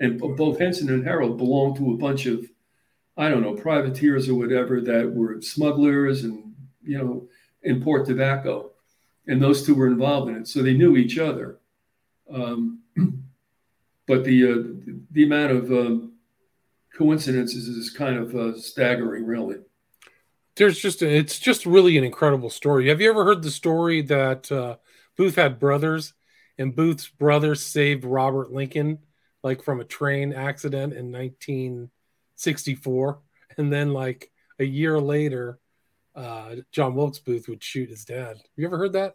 And 0.00 0.18
both 0.18 0.58
Henson 0.58 0.88
and 0.88 1.04
Herold 1.04 1.36
belonged 1.36 1.76
to 1.76 1.92
a 1.92 1.96
bunch 1.96 2.26
of, 2.26 2.46
I 3.16 3.28
don't 3.28 3.42
know, 3.42 3.54
privateers 3.54 4.28
or 4.28 4.34
whatever 4.34 4.80
that 4.80 5.12
were 5.12 5.40
smugglers 5.42 6.24
and 6.24 6.54
you 6.82 6.98
know 6.98 7.28
import 7.68 8.06
tobacco, 8.06 8.70
and 9.26 9.42
those 9.42 9.64
two 9.64 9.74
were 9.74 9.86
involved 9.86 10.30
in 10.30 10.36
it, 10.36 10.48
so 10.48 10.62
they 10.62 10.74
knew 10.74 10.96
each 10.96 11.18
other. 11.18 11.58
Um, 12.32 12.80
but 14.06 14.24
the 14.24 14.50
uh, 14.50 14.56
the 15.12 15.24
amount 15.24 15.52
of 15.52 15.72
uh, 15.72 15.96
coincidences 16.96 17.68
is 17.68 17.90
kind 17.90 18.16
of 18.16 18.34
uh, 18.34 18.58
staggering, 18.58 19.26
really. 19.26 19.58
There's 20.56 20.78
just 20.78 21.02
it's 21.02 21.38
just 21.38 21.66
really 21.66 21.98
an 21.98 22.04
incredible 22.04 22.50
story. 22.50 22.88
Have 22.88 23.00
you 23.00 23.10
ever 23.10 23.24
heard 23.24 23.42
the 23.42 23.50
story 23.50 24.02
that 24.02 24.50
uh, 24.50 24.76
Booth 25.16 25.36
had 25.36 25.60
brothers, 25.60 26.14
and 26.56 26.74
Booth's 26.74 27.08
brother 27.08 27.54
saved 27.54 28.04
Robert 28.04 28.50
Lincoln 28.50 28.98
like 29.42 29.62
from 29.62 29.80
a 29.80 29.84
train 29.84 30.32
accident 30.32 30.92
in 30.92 31.12
1964, 31.12 33.18
and 33.56 33.72
then 33.72 33.92
like 33.92 34.30
a 34.58 34.64
year 34.64 35.00
later, 35.00 35.60
uh, 36.18 36.56
John 36.72 36.96
Wilkes 36.96 37.20
Booth 37.20 37.48
would 37.48 37.62
shoot 37.62 37.90
his 37.90 38.04
dad. 38.04 38.38
You 38.56 38.66
ever 38.66 38.76
heard 38.76 38.94
that? 38.94 39.14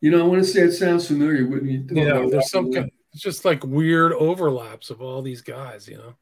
You 0.00 0.12
know, 0.12 0.20
I 0.20 0.28
want 0.28 0.40
to 0.42 0.48
say 0.48 0.60
it 0.60 0.72
sounds 0.72 1.08
familiar. 1.08 1.48
When 1.48 1.66
you 1.66 1.84
yeah, 1.90 2.26
there's 2.30 2.50
some 2.50 2.72
kind, 2.72 2.90
it's 3.12 3.22
just 3.22 3.44
like 3.44 3.64
weird 3.64 4.12
overlaps 4.12 4.90
of 4.90 5.02
all 5.02 5.22
these 5.22 5.42
guys. 5.42 5.88
You 5.88 5.96
know, 5.96 6.14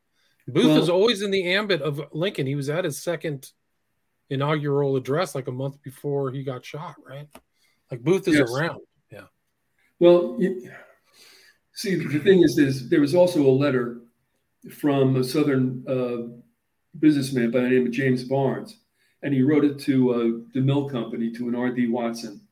Booth 0.48 0.66
well, 0.66 0.80
was 0.80 0.88
always 0.88 1.20
in 1.20 1.30
the 1.30 1.52
ambit 1.52 1.82
of 1.82 2.00
Lincoln. 2.12 2.46
He 2.46 2.54
was 2.54 2.70
at 2.70 2.84
his 2.84 3.02
second 3.02 3.52
inaugural 4.30 4.96
address 4.96 5.34
like 5.34 5.48
a 5.48 5.52
month 5.52 5.82
before 5.82 6.30
he 6.30 6.42
got 6.42 6.64
shot. 6.64 6.94
Right, 7.06 7.28
like 7.90 8.00
Booth 8.00 8.26
is 8.26 8.38
yes. 8.38 8.50
around. 8.50 8.80
Yeah. 9.10 9.26
Well, 9.98 10.36
you, 10.38 10.70
see, 11.74 11.96
the 11.96 12.20
thing 12.20 12.42
is, 12.42 12.56
is 12.56 12.88
there 12.88 13.00
was 13.00 13.14
also 13.14 13.42
a 13.42 13.50
letter 13.50 14.00
from 14.72 15.16
a 15.16 15.24
Southern 15.24 15.84
uh, 15.86 16.38
businessman 16.98 17.50
by 17.50 17.60
the 17.60 17.68
name 17.68 17.86
of 17.86 17.92
James 17.92 18.24
Barnes 18.24 18.78
and 19.24 19.32
he 19.32 19.42
wrote 19.42 19.64
it 19.64 19.78
to 19.80 20.12
uh, 20.12 20.50
the 20.52 20.60
mill 20.60 20.88
company 20.88 21.32
to 21.32 21.48
an 21.48 21.54
R.D. 21.54 21.88
Watson. 21.88 22.42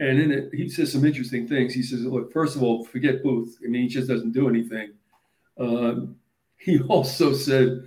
And 0.00 0.18
in 0.18 0.32
it, 0.32 0.50
he 0.52 0.68
says 0.68 0.92
some 0.92 1.04
interesting 1.04 1.46
things. 1.46 1.72
He 1.72 1.84
says, 1.84 2.04
look, 2.04 2.32
first 2.32 2.56
of 2.56 2.64
all, 2.64 2.84
forget 2.84 3.22
Booth. 3.22 3.56
I 3.64 3.68
mean, 3.68 3.82
he 3.82 3.88
just 3.88 4.08
doesn't 4.08 4.32
do 4.32 4.48
anything. 4.48 4.92
Um, 5.58 6.16
he 6.58 6.80
also 6.88 7.32
said, 7.32 7.86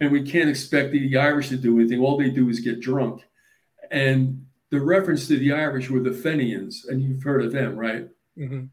and 0.00 0.12
we 0.12 0.22
can't 0.22 0.48
expect 0.48 0.92
the 0.92 1.16
Irish 1.18 1.48
to 1.48 1.56
do 1.56 1.78
anything. 1.80 2.00
All 2.00 2.16
they 2.16 2.30
do 2.30 2.48
is 2.48 2.60
get 2.60 2.80
drunk. 2.80 3.22
And 3.90 4.46
the 4.70 4.80
reference 4.80 5.26
to 5.28 5.36
the 5.36 5.52
Irish 5.52 5.90
were 5.90 6.00
the 6.00 6.12
Fenians, 6.12 6.84
and 6.84 7.02
you've 7.02 7.22
heard 7.22 7.44
of 7.44 7.52
them, 7.52 7.76
right? 7.76 8.08
Mm-hmm. 8.38 8.66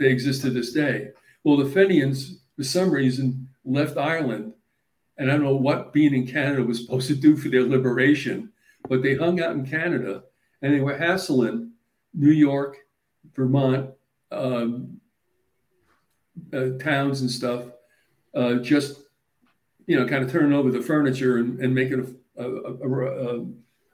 They 0.00 0.06
exist 0.06 0.42
to 0.42 0.50
this 0.50 0.72
day. 0.72 1.10
Well, 1.44 1.56
the 1.56 1.70
Fenians, 1.70 2.40
for 2.56 2.64
some 2.64 2.90
reason, 2.90 3.48
left 3.64 3.96
Ireland 3.96 4.54
and 5.18 5.30
I 5.30 5.34
don't 5.34 5.44
know 5.44 5.56
what 5.56 5.92
being 5.92 6.14
in 6.14 6.26
Canada 6.26 6.62
was 6.62 6.80
supposed 6.80 7.08
to 7.08 7.16
do 7.16 7.36
for 7.36 7.48
their 7.48 7.64
liberation, 7.64 8.52
but 8.88 9.02
they 9.02 9.16
hung 9.16 9.40
out 9.40 9.52
in 9.52 9.66
Canada 9.66 10.22
and 10.62 10.72
they 10.72 10.80
were 10.80 10.96
hassling 10.96 11.72
New 12.14 12.30
York, 12.30 12.78
Vermont, 13.34 13.90
um, 14.30 15.00
uh, 16.52 16.70
towns 16.78 17.20
and 17.20 17.30
stuff, 17.30 17.64
uh, 18.34 18.54
just 18.54 19.02
you 19.86 19.98
know, 19.98 20.06
kind 20.06 20.22
of 20.22 20.30
turning 20.30 20.52
over 20.52 20.70
the 20.70 20.82
furniture 20.82 21.38
and, 21.38 21.58
and 21.60 21.74
making 21.74 22.16
a, 22.36 22.42
a, 22.42 22.74
a, 22.74 23.46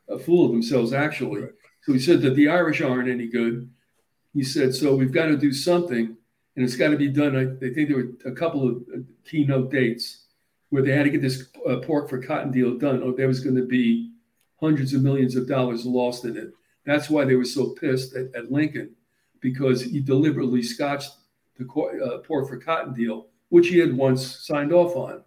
a, 0.08 0.18
fool 0.18 0.46
of 0.46 0.50
themselves. 0.50 0.92
Actually, 0.92 1.48
so 1.82 1.92
he 1.92 2.00
said 2.00 2.20
that 2.22 2.34
the 2.34 2.48
Irish 2.48 2.80
aren't 2.80 3.08
any 3.08 3.28
good. 3.28 3.70
He 4.34 4.42
said 4.42 4.74
so 4.74 4.96
we've 4.96 5.12
got 5.12 5.26
to 5.26 5.36
do 5.36 5.52
something, 5.52 6.16
and 6.56 6.64
it's 6.64 6.76
got 6.76 6.88
to 6.88 6.96
be 6.96 7.08
done. 7.08 7.36
I, 7.36 7.64
I 7.64 7.72
think 7.72 7.88
there 7.88 7.96
were 7.96 8.30
a 8.30 8.34
couple 8.34 8.68
of 8.68 8.82
keynote 9.24 9.70
dates 9.70 10.23
where 10.74 10.82
they 10.82 10.90
had 10.90 11.04
to 11.04 11.10
get 11.10 11.22
this 11.22 11.44
uh, 11.68 11.76
pork 11.76 12.10
for 12.10 12.20
cotton 12.20 12.50
deal 12.50 12.76
done, 12.76 13.00
or 13.00 13.12
there 13.12 13.28
was 13.28 13.38
going 13.38 13.54
to 13.54 13.64
be 13.64 14.10
hundreds 14.60 14.92
of 14.92 15.04
millions 15.04 15.36
of 15.36 15.46
dollars 15.46 15.86
lost 15.86 16.24
in 16.24 16.36
it. 16.36 16.50
That's 16.84 17.08
why 17.08 17.24
they 17.24 17.36
were 17.36 17.44
so 17.44 17.76
pissed 17.80 18.16
at, 18.16 18.34
at 18.34 18.50
Lincoln, 18.50 18.90
because 19.38 19.82
he 19.82 20.00
deliberately 20.00 20.64
scotched 20.64 21.12
the 21.56 21.64
uh, 21.64 22.18
pork 22.26 22.48
for 22.48 22.56
cotton 22.56 22.92
deal, 22.92 23.28
which 23.50 23.68
he 23.68 23.78
had 23.78 23.96
once 23.96 24.44
signed 24.44 24.72
off 24.72 24.96
on. 24.96 25.22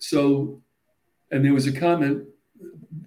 So, 0.00 0.60
and 1.30 1.44
there 1.44 1.54
was 1.54 1.68
a 1.68 1.80
comment 1.86 2.24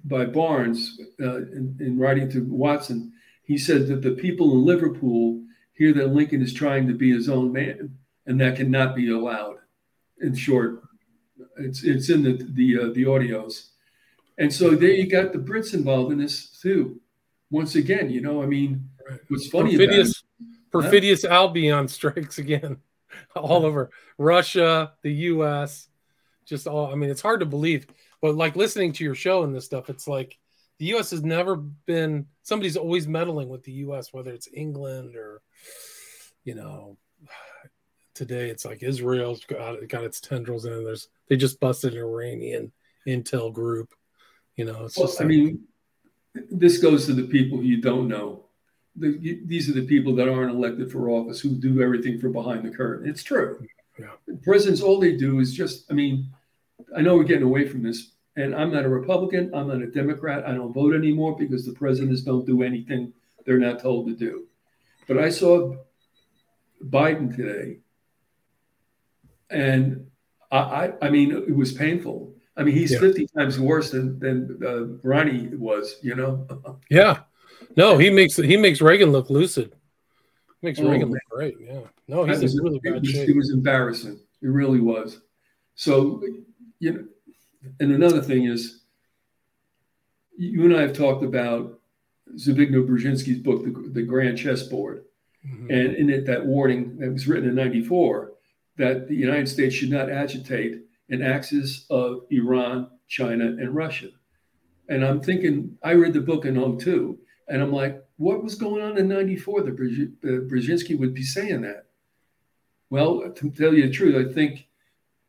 by 0.06 0.24
Barnes 0.24 0.98
uh, 1.20 1.42
in, 1.58 1.76
in 1.82 2.00
writing 2.00 2.30
to 2.30 2.46
Watson. 2.46 3.12
He 3.44 3.58
said 3.58 3.88
that 3.88 4.02
the 4.02 4.12
people 4.12 4.54
in 4.54 4.64
Liverpool 4.64 5.44
hear 5.74 5.92
that 5.92 6.14
Lincoln 6.14 6.42
is 6.42 6.54
trying 6.54 6.88
to 6.88 6.94
be 6.94 7.12
his 7.12 7.28
own 7.28 7.52
man, 7.52 7.98
and 8.28 8.40
that 8.40 8.56
cannot 8.56 8.96
be 8.96 9.12
allowed. 9.12 9.58
In 10.22 10.34
short, 10.36 10.83
it's 11.58 11.84
it's 11.84 12.10
in 12.10 12.24
the 12.24 12.34
the 12.34 12.80
uh, 12.80 12.94
the 12.94 13.04
audios, 13.04 13.70
and 14.38 14.52
so 14.52 14.72
there 14.72 14.92
you 14.92 15.08
got 15.08 15.34
the 15.34 15.40
Brits 15.40 15.74
involved 15.74 16.12
in 16.12 16.18
this 16.18 16.50
too. 16.62 17.00
Once 17.52 17.76
again, 17.76 18.10
you 18.10 18.22
know, 18.22 18.42
I 18.42 18.46
mean, 18.46 18.90
what's 19.28 19.48
funny 19.48 19.72
perfidious, 19.72 20.24
perfidious 20.72 21.22
huh? 21.24 21.34
Albion 21.34 21.88
strikes 21.88 22.40
again, 22.40 22.78
all 23.36 23.66
over 23.66 23.92
Russia, 24.18 24.94
the 25.02 25.14
U.S., 25.14 25.88
just 26.46 26.68
all. 26.68 26.92
I 26.92 26.96
mean, 26.96 27.10
it's 27.10 27.22
hard 27.22 27.42
to 27.42 27.46
believe, 27.46 27.88
but 28.22 28.36
like 28.36 28.56
listening 28.56 28.94
to 28.94 29.04
your 29.04 29.16
show 29.16 29.44
and 29.44 29.56
this 29.56 29.66
stuff, 29.66 29.90
it's 29.90 30.08
like 30.08 30.38
the 30.80 30.86
U.S. 30.88 31.12
has 31.12 31.24
never 31.24 31.56
been. 31.56 32.26
Somebody's 32.42 32.78
always 32.78 33.08
meddling 33.08 33.50
with 33.50 33.64
the 33.64 33.72
U.S., 33.72 34.12
whether 34.12 34.32
it's 34.32 34.50
England 34.54 35.16
or, 35.16 35.42
you 36.44 36.56
know, 36.56 36.98
today 38.14 38.50
it's 38.50 38.66
like 38.66 38.84
Israel's 38.84 39.44
got, 39.46 39.88
got 39.88 40.04
its 40.04 40.20
tendrils 40.20 40.66
in. 40.66 40.84
There's 40.84 41.10
they 41.28 41.36
just 41.36 41.60
busted 41.60 41.94
an 41.94 42.00
Iranian 42.00 42.72
intel 43.08 43.52
group. 43.52 43.94
You 44.56 44.66
know, 44.66 44.86
it's 44.86 44.98
well, 44.98 45.08
just. 45.08 45.22
I 45.22 45.26
mean, 45.26 45.64
this 46.52 46.78
goes 46.78 47.06
to 47.08 47.14
the 47.14 47.24
people 47.24 47.64
you 47.64 47.82
don't 47.82 48.08
know. 48.08 48.46
The, 48.96 49.42
these 49.46 49.70
are 49.70 49.74
the 49.74 49.88
people 49.88 50.16
that 50.16 50.30
aren't 50.30 50.54
elected 50.54 50.92
for 50.92 51.10
office 51.10 51.40
who 51.40 51.50
do 51.50 51.82
everything 51.82 52.20
from 52.20 52.34
behind 52.34 52.64
the 52.64 52.70
curtain. 52.70 53.10
It's 53.10 53.24
true. 53.24 53.66
Yeah. 54.00 54.12
Presidents, 54.44 54.82
all 54.82 55.00
they 55.00 55.16
do 55.16 55.40
is 55.40 55.54
just. 55.54 55.92
I 55.92 55.94
mean, 55.94 56.30
I 56.96 57.02
know 57.02 57.16
we're 57.16 57.24
getting 57.24 57.44
away 57.44 57.68
from 57.68 57.82
this, 57.82 58.12
and 58.36 58.56
I'm 58.56 58.72
not 58.72 58.86
a 58.86 58.90
Republican. 58.90 59.54
I'm 59.54 59.68
not 59.68 59.82
a 59.82 59.88
Democrat. 59.88 60.46
I 60.48 60.54
don't 60.54 60.74
vote 60.74 60.96
anymore 60.96 61.36
because 61.36 61.66
the 61.66 61.74
presidents 61.74 62.22
don't 62.22 62.46
do 62.46 62.62
anything 62.62 63.14
they're 63.46 63.58
not 63.58 63.82
told 63.82 64.08
to 64.08 64.16
do. 64.16 64.46
But 65.08 65.18
I 65.18 65.30
saw 65.30 65.76
Biden 66.84 67.36
today 67.36 67.80
and 69.54 70.08
I, 70.52 70.58
I, 70.58 70.94
I 71.04 71.10
mean, 71.10 71.32
it 71.32 71.56
was 71.56 71.74
painful. 71.74 72.34
I 72.56 72.64
mean, 72.64 72.76
he's 72.76 72.92
yeah. 72.92 73.00
50 73.00 73.28
times 73.36 73.60
worse 73.60 73.92
than 73.92 74.20
than 74.20 74.60
uh, 74.66 75.08
Ronnie 75.08 75.48
was, 75.56 75.98
you 76.02 76.16
know. 76.16 76.48
yeah, 76.90 77.22
no, 77.76 77.98
he 77.98 78.10
makes 78.10 78.36
he 78.36 78.58
makes 78.58 78.82
Reagan 78.82 79.12
look 79.12 79.30
lucid. 79.30 79.76
Makes 80.62 80.80
oh, 80.80 80.90
Reagan 80.90 81.10
man. 81.10 81.14
look 81.14 81.22
great. 81.30 81.56
Yeah, 81.60 81.80
no, 82.08 82.26
he's 82.26 82.42
was, 82.42 82.54
in 82.56 82.64
really 82.64 82.80
bad 82.80 82.96
it 82.96 83.02
was, 83.02 83.10
shape. 83.10 83.30
It 83.30 83.36
was 83.36 83.52
embarrassing. 83.52 84.20
It 84.42 84.48
really 84.48 84.80
was. 84.80 85.22
So, 85.76 86.22
you 86.80 86.94
know, 86.94 87.06
and 87.80 87.92
another 87.92 88.22
thing 88.22 88.46
is, 88.46 88.82
you 90.38 90.64
and 90.66 90.76
I 90.76 90.82
have 90.82 90.94
talked 90.94 91.24
about 91.24 91.80
Zbigniew 92.36 92.88
Brzezinski's 92.88 93.40
book, 93.40 93.64
The, 93.64 93.90
the 93.90 94.04
Grand 94.04 94.38
Chessboard, 94.38 95.06
mm-hmm. 95.46 95.72
and 95.72 95.96
in 95.96 96.10
it 96.12 96.26
that 96.28 96.46
warning 96.46 96.98
that 97.00 97.12
was 97.12 97.28
written 97.28 97.50
in 97.50 97.56
'94 97.56 98.33
that 98.78 99.08
the 99.08 99.16
United 99.16 99.48
States 99.48 99.76
should 99.76 99.92
not 99.92 100.10
agitate 100.10 100.82
an 101.10 101.22
axis 101.22 101.86
of 101.90 102.22
Iran, 102.32 102.90
China, 103.08 103.46
and 103.46 103.76
Russia. 103.76 104.10
And 104.90 105.06
I'm 105.06 105.22
thinking, 105.22 105.78
I 105.84 105.94
read 105.94 106.14
the 106.14 106.22
book 106.22 106.46
in 106.46 106.78
02, 106.78 107.18
and 107.48 107.62
I'm 107.62 107.72
like, 107.72 108.04
what 108.18 108.44
was 108.44 108.56
going 108.56 108.82
on 108.84 108.98
in 108.98 109.08
94 109.08 109.64
that 109.64 109.76
Brzezinski 109.76 110.98
would 110.98 111.14
be 111.14 111.24
saying 111.24 111.62
that? 111.62 111.88
Well, 112.90 113.32
to 113.32 113.50
tell 113.52 113.74
you 113.74 113.88
the 113.88 113.94
truth, 113.94 114.30
I 114.30 114.32
think, 114.34 114.68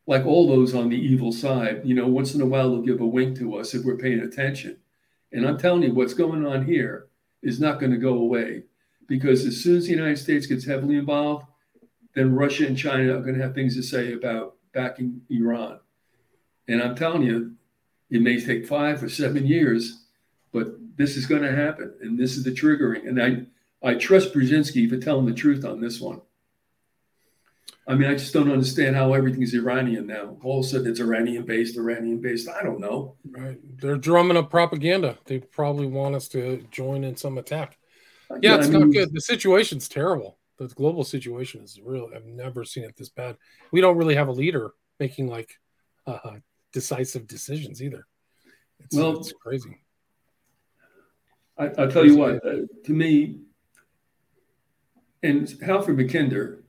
like 0.07 0.25
all 0.25 0.47
those 0.47 0.75
on 0.75 0.89
the 0.89 0.99
evil 0.99 1.31
side, 1.31 1.81
you 1.83 1.95
know, 1.95 2.07
once 2.07 2.35
in 2.35 2.41
a 2.41 2.45
while 2.45 2.69
they'll 2.69 2.81
give 2.81 3.01
a 3.01 3.05
wink 3.05 3.37
to 3.39 3.55
us 3.55 3.73
if 3.73 3.83
we're 3.83 3.97
paying 3.97 4.19
attention. 4.19 4.77
And 5.31 5.47
I'm 5.47 5.57
telling 5.57 5.83
you, 5.83 5.93
what's 5.93 6.13
going 6.13 6.45
on 6.45 6.65
here 6.65 7.07
is 7.41 7.59
not 7.59 7.79
going 7.79 7.91
to 7.91 7.97
go 7.97 8.13
away 8.13 8.63
because 9.07 9.45
as 9.45 9.61
soon 9.61 9.77
as 9.77 9.85
the 9.85 9.91
United 9.91 10.17
States 10.17 10.45
gets 10.45 10.65
heavily 10.65 10.95
involved, 10.95 11.47
then 12.15 12.33
Russia 12.33 12.65
and 12.65 12.77
China 12.77 13.17
are 13.17 13.21
going 13.21 13.35
to 13.35 13.43
have 13.43 13.53
things 13.53 13.75
to 13.75 13.83
say 13.83 14.13
about 14.13 14.55
backing 14.73 15.21
Iran. 15.29 15.79
And 16.67 16.81
I'm 16.81 16.95
telling 16.95 17.21
you, 17.21 17.53
it 18.09 18.21
may 18.21 18.39
take 18.39 18.65
five 18.65 19.03
or 19.03 19.09
seven 19.09 19.45
years, 19.45 20.03
but 20.51 20.75
this 20.97 21.17
is 21.17 21.25
going 21.25 21.43
to 21.43 21.55
happen. 21.55 21.93
And 22.01 22.17
this 22.17 22.37
is 22.37 22.43
the 22.43 22.51
triggering. 22.51 23.07
And 23.07 23.21
I, 23.21 23.87
I 23.87 23.95
trust 23.95 24.33
Brzezinski 24.33 24.89
for 24.89 24.97
telling 24.97 25.25
the 25.25 25.33
truth 25.33 25.65
on 25.65 25.81
this 25.81 25.99
one. 25.99 26.21
I 27.87 27.93
mean, 27.93 28.09
I 28.09 28.13
just 28.13 28.33
don't 28.33 28.51
understand 28.51 28.95
how 28.95 29.13
everything 29.13 29.43
is 29.43 29.53
Iranian 29.53 30.07
now. 30.07 30.37
All 30.43 30.59
of 30.59 30.65
a 30.65 30.69
sudden, 30.69 30.87
it's 30.87 30.99
Iranian 30.99 31.43
based, 31.43 31.77
Iranian 31.77 32.19
based. 32.19 32.49
I 32.49 32.63
don't 32.63 32.79
know. 32.79 33.15
Right? 33.29 33.59
They're 33.77 33.97
drumming 33.97 34.37
up 34.37 34.49
propaganda. 34.49 35.19
They 35.25 35.39
probably 35.39 35.85
want 35.85 36.15
us 36.15 36.27
to 36.29 36.65
join 36.71 37.03
in 37.03 37.15
some 37.15 37.37
attack. 37.37 37.77
Yeah, 38.31 38.37
yeah 38.41 38.55
it's 38.57 38.67
I 38.67 38.71
mean, 38.71 38.79
not 38.79 38.91
good. 38.91 39.13
The 39.13 39.21
situation's 39.21 39.87
terrible. 39.87 40.37
The 40.57 40.67
global 40.69 41.03
situation 41.03 41.61
is 41.61 41.79
real. 41.83 42.09
I've 42.15 42.25
never 42.25 42.63
seen 42.63 42.83
it 42.83 42.95
this 42.95 43.09
bad. 43.09 43.37
We 43.71 43.81
don't 43.81 43.97
really 43.97 44.15
have 44.15 44.29
a 44.29 44.31
leader 44.31 44.71
making 44.99 45.27
like 45.27 45.53
uh, 46.07 46.37
decisive 46.71 47.27
decisions 47.27 47.83
either. 47.83 48.07
It's, 48.79 48.95
well, 48.95 49.17
it's 49.19 49.33
crazy. 49.33 49.79
I, 51.57 51.67
will 51.67 51.91
tell 51.91 52.05
you 52.05 52.17
what. 52.17 52.45
Uh, 52.45 52.61
to 52.85 52.93
me, 52.93 53.39
and 55.23 55.53
Halford 55.61 55.97
Mackinder 55.97 56.59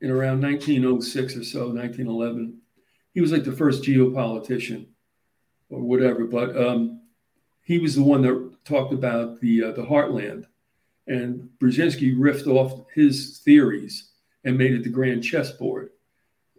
in 0.00 0.10
around 0.10 0.42
1906 0.42 1.36
or 1.36 1.44
so, 1.44 1.60
1911. 1.68 2.58
He 3.14 3.20
was 3.20 3.32
like 3.32 3.44
the 3.44 3.52
first 3.52 3.82
geopolitician 3.82 4.86
or 5.70 5.80
whatever, 5.80 6.24
but 6.24 6.56
um, 6.56 7.02
he 7.62 7.78
was 7.78 7.94
the 7.94 8.02
one 8.02 8.22
that 8.22 8.64
talked 8.64 8.92
about 8.92 9.40
the 9.40 9.64
uh, 9.64 9.72
the 9.72 9.82
heartland. 9.82 10.44
And 11.08 11.48
Brzezinski 11.58 12.16
riffed 12.16 12.46
off 12.46 12.84
his 12.94 13.40
theories 13.44 14.10
and 14.44 14.56
made 14.56 14.74
it 14.74 14.84
the 14.84 14.90
grand 14.90 15.24
chessboard. 15.24 15.90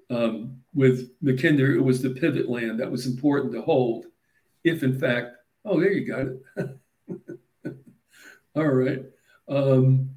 Um, 0.09 0.61
with 0.73 1.11
Mackinder, 1.21 1.75
it 1.75 1.81
was 1.81 2.01
the 2.01 2.09
pivot 2.09 2.49
land 2.49 2.79
that 2.79 2.91
was 2.91 3.05
important 3.05 3.53
to 3.53 3.61
hold, 3.61 4.05
if 4.63 4.81
in 4.81 4.99
fact, 4.99 5.35
oh, 5.65 5.79
there 5.79 5.91
you 5.91 6.05
got 6.05 6.27
it. 6.65 7.75
All 8.55 8.65
right. 8.65 9.03
Um, 9.47 10.09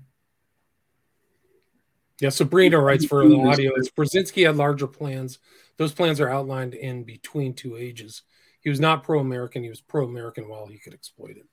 yeah, 2.20 2.30
Sabrina 2.30 2.78
writes 2.78 3.04
for 3.04 3.26
the 3.26 3.36
audio. 3.36 3.72
It's 3.76 3.90
Brzezinski 3.90 4.46
had 4.46 4.56
larger 4.56 4.86
plans. 4.86 5.38
Those 5.76 5.92
plans 5.92 6.20
are 6.20 6.28
outlined 6.28 6.74
in 6.74 7.04
Between 7.04 7.52
Two 7.52 7.76
Ages. 7.76 8.22
He 8.60 8.70
was 8.70 8.80
not 8.80 9.02
pro-American. 9.02 9.62
He 9.62 9.68
was 9.68 9.80
pro-American 9.80 10.48
while 10.48 10.66
he 10.66 10.78
could 10.78 10.94
exploit 10.94 11.36
it. 11.36 11.46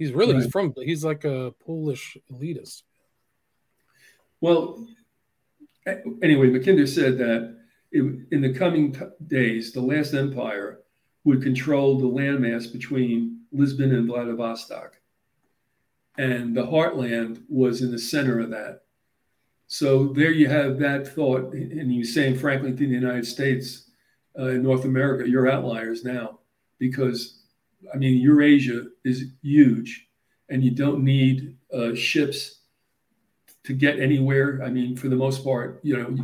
He's 0.00 0.12
really 0.12 0.32
right. 0.32 0.42
he's 0.42 0.50
from 0.50 0.72
he's 0.78 1.04
like 1.04 1.26
a 1.26 1.52
Polish 1.62 2.16
elitist. 2.32 2.84
Well, 4.40 4.86
anyway, 5.86 6.48
Mackinder 6.48 6.88
said 6.88 7.18
that 7.18 7.58
it, 7.92 8.02
in 8.32 8.40
the 8.40 8.54
coming 8.54 8.98
days, 9.26 9.72
the 9.72 9.82
last 9.82 10.14
empire 10.14 10.80
would 11.24 11.42
control 11.42 11.98
the 11.98 12.06
landmass 12.06 12.72
between 12.72 13.42
Lisbon 13.52 13.94
and 13.94 14.06
Vladivostok, 14.06 14.98
and 16.16 16.56
the 16.56 16.64
heartland 16.64 17.42
was 17.50 17.82
in 17.82 17.90
the 17.90 17.98
center 17.98 18.40
of 18.40 18.48
that. 18.48 18.84
So 19.66 20.14
there 20.14 20.32
you 20.32 20.48
have 20.48 20.78
that 20.78 21.08
thought, 21.08 21.52
and 21.52 21.94
you 21.94 22.06
saying 22.06 22.38
frankly 22.38 22.70
to 22.70 22.76
the 22.76 22.86
United 22.86 23.26
States, 23.26 23.90
uh, 24.38 24.46
in 24.46 24.62
North 24.62 24.86
America, 24.86 25.28
you're 25.28 25.50
outliers 25.50 26.04
now, 26.04 26.38
because 26.78 27.39
I 27.92 27.96
mean 27.96 28.20
Eurasia 28.20 28.86
is 29.04 29.32
huge, 29.42 30.08
and 30.48 30.62
you 30.62 30.70
don't 30.70 31.04
need 31.04 31.56
uh, 31.72 31.94
ships 31.94 32.60
to 33.64 33.72
get 33.72 33.98
anywhere. 33.98 34.62
I 34.64 34.70
mean, 34.70 34.96
for 34.96 35.08
the 35.08 35.16
most 35.16 35.44
part, 35.44 35.80
you 35.82 35.96
know, 35.96 36.16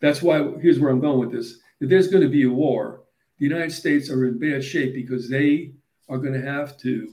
that's 0.00 0.22
why. 0.22 0.38
Here's 0.60 0.78
where 0.78 0.90
I'm 0.90 1.00
going 1.00 1.18
with 1.18 1.32
this: 1.32 1.58
if 1.80 1.88
there's 1.88 2.08
going 2.08 2.22
to 2.22 2.28
be 2.28 2.44
a 2.44 2.50
war, 2.50 3.02
the 3.38 3.44
United 3.46 3.72
States 3.72 4.10
are 4.10 4.26
in 4.26 4.38
bad 4.38 4.64
shape 4.64 4.94
because 4.94 5.28
they 5.28 5.72
are 6.08 6.18
going 6.18 6.34
to 6.34 6.42
have 6.42 6.76
to 6.78 7.08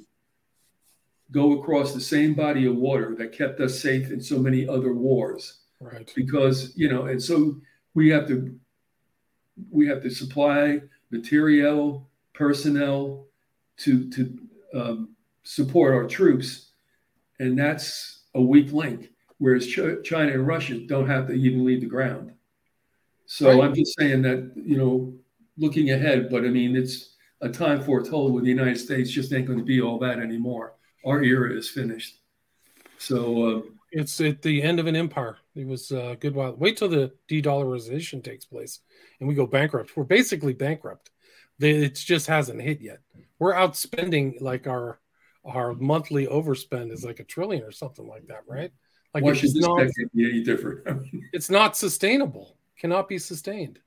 go 1.31 1.59
across 1.59 1.93
the 1.93 2.01
same 2.01 2.33
body 2.33 2.65
of 2.65 2.75
water 2.75 3.15
that 3.17 3.31
kept 3.31 3.59
us 3.59 3.79
safe 3.79 4.11
in 4.11 4.21
so 4.21 4.39
many 4.39 4.67
other 4.67 4.93
wars. 4.93 5.59
Right. 5.79 6.11
Because, 6.15 6.73
you 6.75 6.89
know, 6.89 7.05
and 7.05 7.21
so 7.21 7.59
we 7.93 8.09
have 8.09 8.27
to 8.27 8.59
we 9.71 9.87
have 9.87 10.01
to 10.03 10.09
supply 10.09 10.81
material, 11.11 12.09
personnel 12.33 13.27
to 13.79 14.09
to 14.11 14.39
um, 14.73 15.15
support 15.43 15.93
our 15.93 16.05
troops, 16.05 16.71
and 17.39 17.57
that's 17.57 18.23
a 18.35 18.41
weak 18.41 18.71
link. 18.71 19.09
Whereas 19.37 19.67
Ch- 19.67 20.03
China 20.03 20.33
and 20.33 20.45
Russia 20.45 20.79
don't 20.85 21.07
have 21.07 21.27
to 21.27 21.33
even 21.33 21.65
leave 21.65 21.81
the 21.81 21.87
ground. 21.87 22.33
So 23.25 23.47
right. 23.47 23.63
I'm 23.63 23.75
just 23.75 23.95
saying 23.97 24.21
that 24.23 24.51
you 24.55 24.77
know, 24.77 25.13
looking 25.57 25.91
ahead, 25.91 26.29
but 26.29 26.43
I 26.43 26.49
mean, 26.49 26.75
it's 26.75 27.15
a 27.41 27.49
time 27.49 27.81
foretold 27.81 28.33
with 28.33 28.43
the 28.43 28.49
United 28.49 28.77
States 28.77 29.09
just 29.09 29.31
ain't 29.31 29.47
going 29.47 29.59
to 29.59 29.65
be 29.65 29.81
all 29.81 29.97
that 29.99 30.19
anymore 30.19 30.73
our 31.05 31.23
era 31.23 31.55
is 31.55 31.69
finished. 31.69 32.19
So 32.97 33.57
uh, 33.57 33.61
it's 33.91 34.19
at 34.21 34.41
the 34.41 34.61
end 34.61 34.79
of 34.79 34.87
an 34.87 34.95
empire. 34.95 35.37
It 35.55 35.65
was 35.65 35.91
a 35.91 36.17
good 36.19 36.35
while. 36.35 36.55
Wait 36.55 36.77
till 36.77 36.89
the 36.89 37.11
de-dollarization 37.27 38.23
takes 38.23 38.45
place 38.45 38.79
and 39.19 39.27
we 39.27 39.35
go 39.35 39.47
bankrupt. 39.47 39.95
We're 39.95 40.03
basically 40.03 40.53
bankrupt. 40.53 41.11
It 41.59 41.95
just 41.95 42.27
hasn't 42.27 42.61
hit 42.61 42.81
yet. 42.81 42.99
We're 43.37 43.53
outspending 43.53 44.41
like 44.41 44.67
our 44.67 44.99
our 45.45 45.73
monthly 45.73 46.27
overspend 46.27 46.91
is 46.91 47.03
like 47.03 47.19
a 47.19 47.23
trillion 47.23 47.63
or 47.63 47.71
something 47.71 48.07
like 48.07 48.27
that, 48.27 48.43
right? 48.47 48.71
Like 49.13 49.23
Why 49.23 49.33
should 49.33 49.53
this 49.53 49.65
not, 49.65 49.87
be 50.13 50.29
any 50.29 50.43
different? 50.43 51.07
it's 51.33 51.49
not 51.49 51.75
sustainable. 51.75 52.57
Cannot 52.77 53.07
be 53.07 53.17
sustained. 53.17 53.79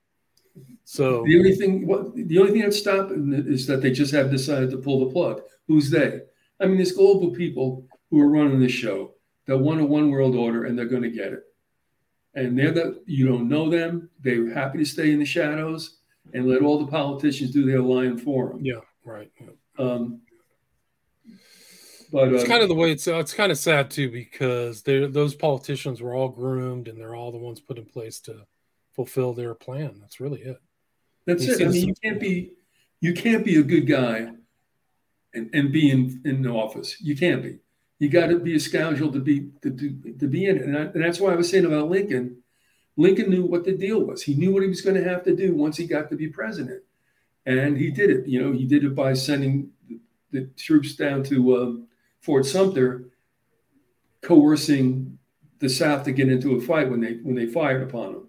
So 0.85 1.25
the 1.25 1.39
only 1.39 1.55
thing, 1.55 1.87
what 1.87 2.15
the 2.15 2.39
only 2.39 2.53
thing 2.53 2.63
that's 2.63 2.79
stopping 2.79 3.33
is 3.47 3.67
that 3.67 3.81
they 3.81 3.91
just 3.91 4.13
have 4.13 4.31
decided 4.31 4.71
to 4.71 4.79
pull 4.79 5.07
the 5.07 5.13
plug. 5.13 5.43
Who's 5.69 5.91
they? 5.91 6.21
I 6.61 6.67
mean, 6.67 6.77
there's 6.77 6.93
global 6.93 7.31
people 7.31 7.87
who 8.11 8.21
are 8.21 8.29
running 8.29 8.61
this 8.61 8.73
show 8.73 9.15
that 9.47 9.57
want 9.57 9.81
a 9.81 9.85
one 9.85 10.11
world 10.11 10.37
order 10.37 10.65
and 10.65 10.79
they're 10.79 10.87
going 10.87 11.03
to 11.03 11.11
get 11.11 11.33
it. 11.33 11.45
And 12.35 12.59
they're 12.59 12.73
the, 12.73 13.03
you 13.07 13.27
don't 13.27 13.49
know 13.49 13.71
them. 13.71 14.11
They're 14.21 14.53
happy 14.53 14.79
to 14.79 14.85
stay 14.85 15.13
in 15.13 15.19
the 15.19 15.25
shadows 15.25 15.99
and 16.33 16.47
let 16.47 16.63
all 16.63 16.79
the 16.79 16.91
politicians 16.91 17.51
do 17.51 17.67
their 17.67 17.81
lying 17.81 18.19
for 18.19 18.49
them. 18.49 18.65
Yeah, 18.65 18.81
right. 19.05 19.31
Yeah. 19.41 19.85
Um, 19.85 20.21
but 22.13 22.33
it's 22.33 22.45
uh, 22.45 22.47
kind 22.47 22.63
of 22.63 22.69
the 22.69 22.75
way 22.75 22.93
it's. 22.93 23.09
Uh, 23.09 23.19
it's 23.19 23.33
kind 23.33 23.51
of 23.51 23.59
sad 23.59 23.91
too 23.91 24.11
because 24.11 24.83
those 24.83 25.35
politicians 25.35 26.03
were 26.03 26.15
all 26.15 26.29
groomed 26.29 26.89
and 26.89 26.99
they're 26.99 27.15
all 27.15 27.33
the 27.33 27.39
ones 27.39 27.61
put 27.61 27.79
in 27.79 27.87
place 27.87 28.21
to 28.21 28.47
fulfill 28.93 29.33
their 29.33 29.55
plan. 29.55 29.97
That's 30.01 30.21
really 30.21 30.43
it. 30.43 30.59
That's 31.27 31.45
it. 31.45 31.63
I 31.63 31.69
mean, 31.71 31.89
you 31.89 31.95
can't 32.03 32.21
be 32.21 32.53
you 33.01 33.15
can't 33.15 33.45
be 33.45 33.57
a 33.57 33.63
good 33.63 33.87
guy 33.87 34.29
and, 35.35 35.51
and 35.55 35.73
be 35.73 35.91
in, 35.91 36.21
in 36.25 36.47
office. 36.47 37.01
You 37.01 37.17
can't 37.17 37.43
be. 37.43 37.59
You 37.99 38.09
got 38.09 38.27
to 38.27 38.39
be 38.39 38.57
a 38.57 38.61
scoundrel 38.61 39.13
to 39.13 39.21
be 39.21 39.51
to, 39.63 39.71
to, 39.71 40.13
to 40.19 40.27
be 40.27 40.47
in 40.47 40.57
it. 40.57 40.63
And, 40.65 40.77
I, 40.77 40.81
and 40.83 41.03
that's 41.03 41.21
why 41.21 41.33
I 41.33 41.37
was 41.37 41.49
saying 41.49 41.65
about 41.65 41.89
Lincoln. 41.89 42.42
Lincoln 42.97 43.31
knew 43.31 43.45
what 43.45 43.65
the 43.65 43.73
deal 43.73 44.01
was. 44.01 44.23
He 44.23 44.35
knew 44.35 44.53
what 44.53 44.63
he 44.63 44.69
was 44.69 44.83
going 44.83 44.97
to 44.97 45.09
have 45.09 45.25
to 45.25 45.35
do 45.35 45.55
once 45.55 45.77
he 45.77 45.87
got 45.87 46.11
to 46.11 46.17
be 46.17 46.29
president, 46.29 46.83
and 47.47 47.77
he 47.77 47.91
did 47.91 48.11
it. 48.11 48.27
You 48.27 48.43
know, 48.43 48.53
he 48.53 48.67
did 48.67 48.85
it 48.85 48.95
by 48.95 49.15
sending 49.15 49.71
the, 49.89 50.01
the 50.31 50.47
troops 50.57 50.95
down 50.95 51.23
to 51.25 51.57
um, 51.57 51.89
Fort 52.21 52.45
Sumter, 52.45 53.09
coercing 54.21 55.19
the 55.59 55.69
South 55.69 56.05
to 56.05 56.13
get 56.13 56.29
into 56.29 56.57
a 56.57 56.61
fight 56.61 56.91
when 56.91 57.01
they 57.01 57.15
when 57.23 57.35
they 57.35 57.47
fired 57.47 57.83
upon 57.83 58.15
him. 58.15 58.27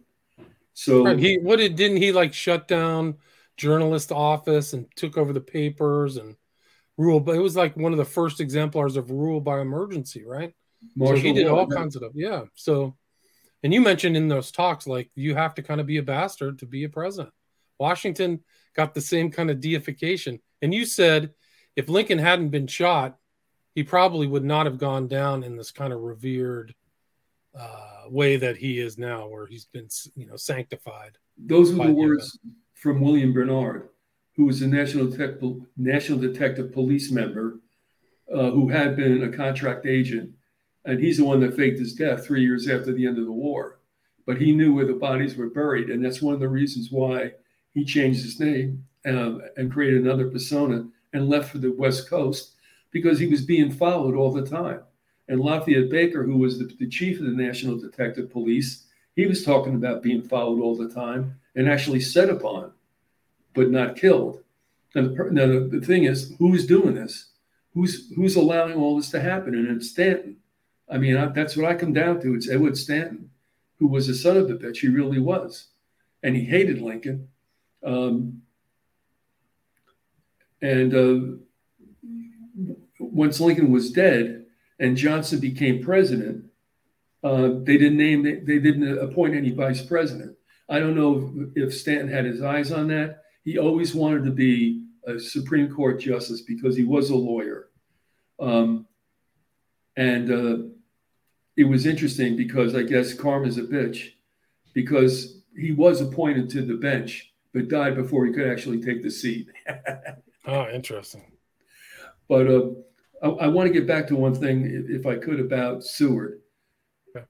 So 0.73 1.05
right. 1.05 1.19
he 1.19 1.37
what 1.37 1.57
did 1.57 1.75
didn't 1.75 1.97
he 1.97 2.11
like 2.11 2.33
shut 2.33 2.67
down 2.67 3.17
journalist 3.57 4.11
office 4.11 4.73
and 4.73 4.87
took 4.95 5.17
over 5.17 5.33
the 5.33 5.41
papers 5.41 6.17
and 6.17 6.35
rule, 6.97 7.19
but 7.19 7.35
it 7.35 7.39
was 7.39 7.55
like 7.55 7.75
one 7.75 7.91
of 7.91 7.97
the 7.97 8.05
first 8.05 8.39
exemplars 8.39 8.95
of 8.95 9.11
rule 9.11 9.41
by 9.41 9.59
emergency, 9.61 10.23
right? 10.25 10.53
Marshall 10.95 11.17
so 11.17 11.21
he 11.23 11.33
did 11.33 11.47
all 11.47 11.67
kinds 11.67 11.95
of 11.95 12.01
stuff. 12.01 12.11
Yeah. 12.15 12.43
So, 12.55 12.95
and 13.63 13.73
you 13.73 13.81
mentioned 13.81 14.17
in 14.17 14.27
those 14.27 14.51
talks, 14.51 14.85
like 14.85 15.09
you 15.15 15.35
have 15.35 15.55
to 15.55 15.63
kind 15.63 15.79
of 15.79 15.87
be 15.87 15.97
a 15.97 16.03
bastard 16.03 16.59
to 16.59 16.65
be 16.65 16.83
a 16.83 16.89
president. 16.89 17.33
Washington 17.79 18.41
got 18.75 18.93
the 18.93 19.01
same 19.01 19.31
kind 19.31 19.49
of 19.49 19.59
deification. 19.59 20.39
And 20.61 20.73
you 20.73 20.85
said 20.85 21.31
if 21.75 21.89
Lincoln 21.89 22.19
hadn't 22.19 22.49
been 22.49 22.67
shot, 22.67 23.17
he 23.73 23.83
probably 23.83 24.27
would 24.27 24.43
not 24.43 24.65
have 24.65 24.77
gone 24.77 25.07
down 25.07 25.43
in 25.43 25.55
this 25.55 25.71
kind 25.71 25.91
of 25.93 26.01
revered 26.01 26.75
uh, 27.57 28.03
way 28.09 28.37
that 28.37 28.57
he 28.57 28.79
is 28.79 28.97
now, 28.97 29.27
where 29.27 29.47
he's 29.47 29.65
been, 29.65 29.87
you 30.15 30.27
know, 30.27 30.35
sanctified. 30.35 31.17
Those 31.37 31.71
are 31.71 31.87
the 31.87 31.93
words 31.93 32.37
from 32.73 33.01
William 33.01 33.33
Bernard 33.33 33.89
who 34.35 34.45
was 34.45 34.61
a 34.61 34.67
National 34.67 35.07
Detective, 35.07 35.57
National 35.77 36.19
Detective 36.19 36.73
Police 36.73 37.11
member 37.11 37.59
uh, 38.33 38.51
who 38.51 38.69
had 38.69 38.95
been 38.95 39.23
a 39.23 39.35
contract 39.35 39.85
agent. 39.85 40.31
And 40.85 40.99
he's 40.99 41.17
the 41.17 41.25
one 41.25 41.39
that 41.41 41.55
faked 41.55 41.79
his 41.79 41.93
death 41.93 42.25
three 42.25 42.41
years 42.41 42.67
after 42.67 42.91
the 42.91 43.07
end 43.07 43.17
of 43.17 43.25
the 43.25 43.31
war. 43.31 43.79
But 44.25 44.39
he 44.39 44.53
knew 44.53 44.73
where 44.73 44.85
the 44.85 44.93
bodies 44.93 45.35
were 45.35 45.49
buried. 45.49 45.89
And 45.89 46.03
that's 46.03 46.21
one 46.21 46.33
of 46.33 46.39
the 46.39 46.49
reasons 46.49 46.91
why 46.91 47.33
he 47.73 47.85
changed 47.85 48.23
his 48.23 48.39
name 48.39 48.85
um, 49.05 49.41
and 49.57 49.71
created 49.71 50.01
another 50.01 50.29
persona 50.29 50.87
and 51.13 51.29
left 51.29 51.51
for 51.51 51.57
the 51.57 51.71
West 51.71 52.09
Coast 52.09 52.53
because 52.91 53.19
he 53.19 53.27
was 53.27 53.41
being 53.41 53.71
followed 53.71 54.15
all 54.15 54.31
the 54.31 54.45
time. 54.45 54.81
And 55.27 55.39
Lafayette 55.39 55.89
Baker, 55.89 56.23
who 56.23 56.37
was 56.37 56.59
the, 56.59 56.65
the 56.79 56.89
chief 56.89 57.19
of 57.19 57.25
the 57.25 57.31
National 57.31 57.77
Detective 57.77 58.31
Police, 58.31 58.85
he 59.15 59.25
was 59.25 59.43
talking 59.43 59.75
about 59.75 60.03
being 60.03 60.21
followed 60.21 60.61
all 60.61 60.75
the 60.75 60.89
time 60.89 61.39
and 61.55 61.69
actually 61.69 62.01
set 62.01 62.29
upon 62.29 62.71
but 63.53 63.69
not 63.69 63.95
killed. 63.95 64.41
And 64.95 65.15
the, 65.15 65.23
now 65.31 65.47
the, 65.47 65.59
the 65.59 65.85
thing 65.85 66.03
is, 66.03 66.33
who's 66.39 66.65
doing 66.65 66.95
this? 66.95 67.29
Who's 67.73 68.11
who's 68.15 68.35
allowing 68.35 68.75
all 68.75 68.97
this 68.97 69.09
to 69.11 69.19
happen? 69.19 69.55
And 69.55 69.67
it's 69.75 69.89
Stanton. 69.89 70.37
I 70.89 70.97
mean, 70.97 71.17
I, 71.17 71.27
that's 71.27 71.55
what 71.55 71.65
I 71.65 71.75
come 71.75 71.93
down 71.93 72.21
to. 72.21 72.35
It's 72.35 72.49
Edward 72.49 72.77
Stanton, 72.77 73.29
who 73.79 73.87
was 73.87 74.09
a 74.09 74.15
son 74.15 74.37
of 74.37 74.49
a 74.49 74.55
bitch. 74.55 74.77
He 74.77 74.87
really 74.87 75.19
was, 75.19 75.67
and 76.21 76.35
he 76.35 76.43
hated 76.43 76.81
Lincoln. 76.81 77.29
Um, 77.83 78.41
and 80.61 80.93
uh, 80.95 82.65
once 82.99 83.39
Lincoln 83.39 83.71
was 83.71 83.91
dead 83.91 84.45
and 84.79 84.95
Johnson 84.95 85.39
became 85.39 85.83
president, 85.83 86.45
uh, 87.23 87.49
they 87.63 87.77
didn't 87.77 87.97
name 87.97 88.23
they, 88.23 88.35
they 88.35 88.59
didn't 88.59 88.97
appoint 88.97 89.35
any 89.35 89.51
vice 89.51 89.81
president. 89.81 90.35
I 90.69 90.79
don't 90.79 90.95
know 90.95 91.31
if, 91.55 91.69
if 91.69 91.77
Stanton 91.77 92.09
had 92.09 92.25
his 92.25 92.41
eyes 92.41 92.71
on 92.71 92.87
that. 92.89 93.23
He 93.43 93.57
always 93.57 93.93
wanted 93.93 94.23
to 94.25 94.31
be 94.31 94.85
a 95.05 95.19
Supreme 95.19 95.73
Court 95.73 95.99
justice 95.99 96.41
because 96.41 96.75
he 96.75 96.85
was 96.85 97.09
a 97.09 97.15
lawyer. 97.15 97.69
Um, 98.39 98.87
and 99.95 100.31
uh, 100.31 100.57
it 101.55 101.65
was 101.65 101.85
interesting 101.85 102.35
because 102.35 102.75
I 102.75 102.83
guess 102.83 103.13
karma's 103.13 103.57
a 103.57 103.63
bitch 103.63 104.11
because 104.73 105.41
he 105.55 105.71
was 105.71 106.01
appointed 106.01 106.49
to 106.51 106.61
the 106.61 106.75
bench 106.75 107.33
but 107.53 107.67
died 107.67 107.95
before 107.95 108.25
he 108.25 108.33
could 108.33 108.49
actually 108.49 108.81
take 108.81 109.03
the 109.03 109.11
seat. 109.11 109.47
oh, 110.47 110.67
interesting. 110.69 111.31
But 112.27 112.47
uh, 112.47 112.69
I, 113.21 113.27
I 113.27 113.47
want 113.47 113.67
to 113.67 113.73
get 113.73 113.87
back 113.87 114.07
to 114.07 114.15
one 114.15 114.33
thing, 114.33 114.87
if 114.89 115.05
I 115.05 115.17
could, 115.17 115.39
about 115.39 115.83
Seward. 115.83 116.41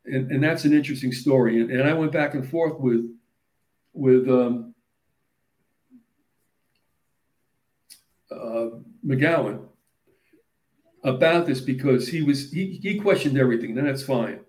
And, 0.06 0.32
and 0.32 0.42
that's 0.42 0.64
an 0.64 0.74
interesting 0.74 1.12
story. 1.12 1.60
And, 1.60 1.70
and 1.70 1.84
I 1.84 1.94
went 1.94 2.14
back 2.14 2.36
and 2.36 2.50
forth 2.50 2.80
with 2.80 3.06
with 3.96 4.28
um, 4.28 4.74
uh, 8.32 8.70
McGowan 9.06 9.68
about 11.04 11.46
this 11.46 11.60
because 11.60 12.08
he 12.08 12.22
was 12.22 12.52
he, 12.52 12.80
he 12.82 13.00
questioned 13.00 13.38
everything. 13.38 13.76
Then 13.76 13.86
that's 13.86 14.04
fine. 14.04 14.40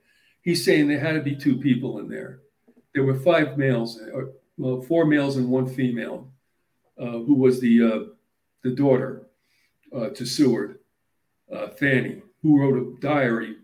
He's 0.43 0.65
saying 0.65 0.89
there 0.89 1.01
had 1.01 1.15
to 1.15 1.21
be 1.21 1.35
two 1.35 1.57
people 1.57 1.99
in 1.99 2.09
there. 2.09 2.41
There 2.95 3.05
were 3.05 3.19
five 3.19 3.59
males, 3.59 4.01
or 4.13 4.33
well, 4.57 4.83
four 4.83 5.05
males 5.05 5.37
and 5.37 5.49
one 5.49 5.67
female, 5.67 6.29
uh, 6.99 7.19
who 7.19 7.35
was 7.35 7.61
the 7.61 7.83
uh, 7.83 8.01
the 8.63 8.71
daughter 8.71 9.27
uh, 9.95 10.11
to 10.11 10.25
Seward, 10.25 10.79
uh, 11.53 11.69
Fanny, 11.69 12.23
who 12.43 12.61
wrote 12.61 12.77
a 12.77 13.01
diary, 13.01 13.57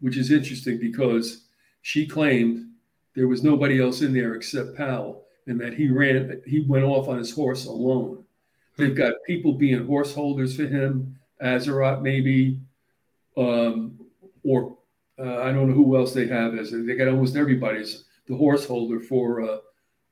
which 0.00 0.16
is 0.16 0.30
interesting 0.30 0.78
because 0.78 1.44
she 1.82 2.06
claimed 2.06 2.66
there 3.14 3.28
was 3.28 3.42
nobody 3.42 3.80
else 3.80 4.00
in 4.02 4.12
there 4.12 4.34
except 4.34 4.76
Powell, 4.76 5.24
and 5.46 5.60
that 5.60 5.74
he 5.74 5.88
ran 5.88 6.42
he 6.46 6.60
went 6.60 6.84
off 6.84 7.08
on 7.08 7.18
his 7.18 7.32
horse 7.32 7.66
alone. 7.66 8.24
They've 8.76 8.96
got 8.96 9.14
people 9.26 9.52
being 9.52 9.86
horse 9.86 10.14
holders 10.14 10.56
for 10.56 10.66
him, 10.66 11.18
Atzerodt 11.42 12.02
maybe, 12.02 12.60
um, 13.36 13.98
or 14.44 14.76
uh, 15.18 15.42
I 15.42 15.52
don't 15.52 15.68
know 15.68 15.74
who 15.74 15.96
else 15.96 16.14
they 16.14 16.26
have 16.26 16.54
as 16.54 16.70
they 16.70 16.94
got 16.94 17.08
almost 17.08 17.36
everybody's 17.36 18.04
the 18.26 18.36
horse 18.36 18.64
holder 18.64 19.00
for 19.00 19.42
uh, 19.42 19.58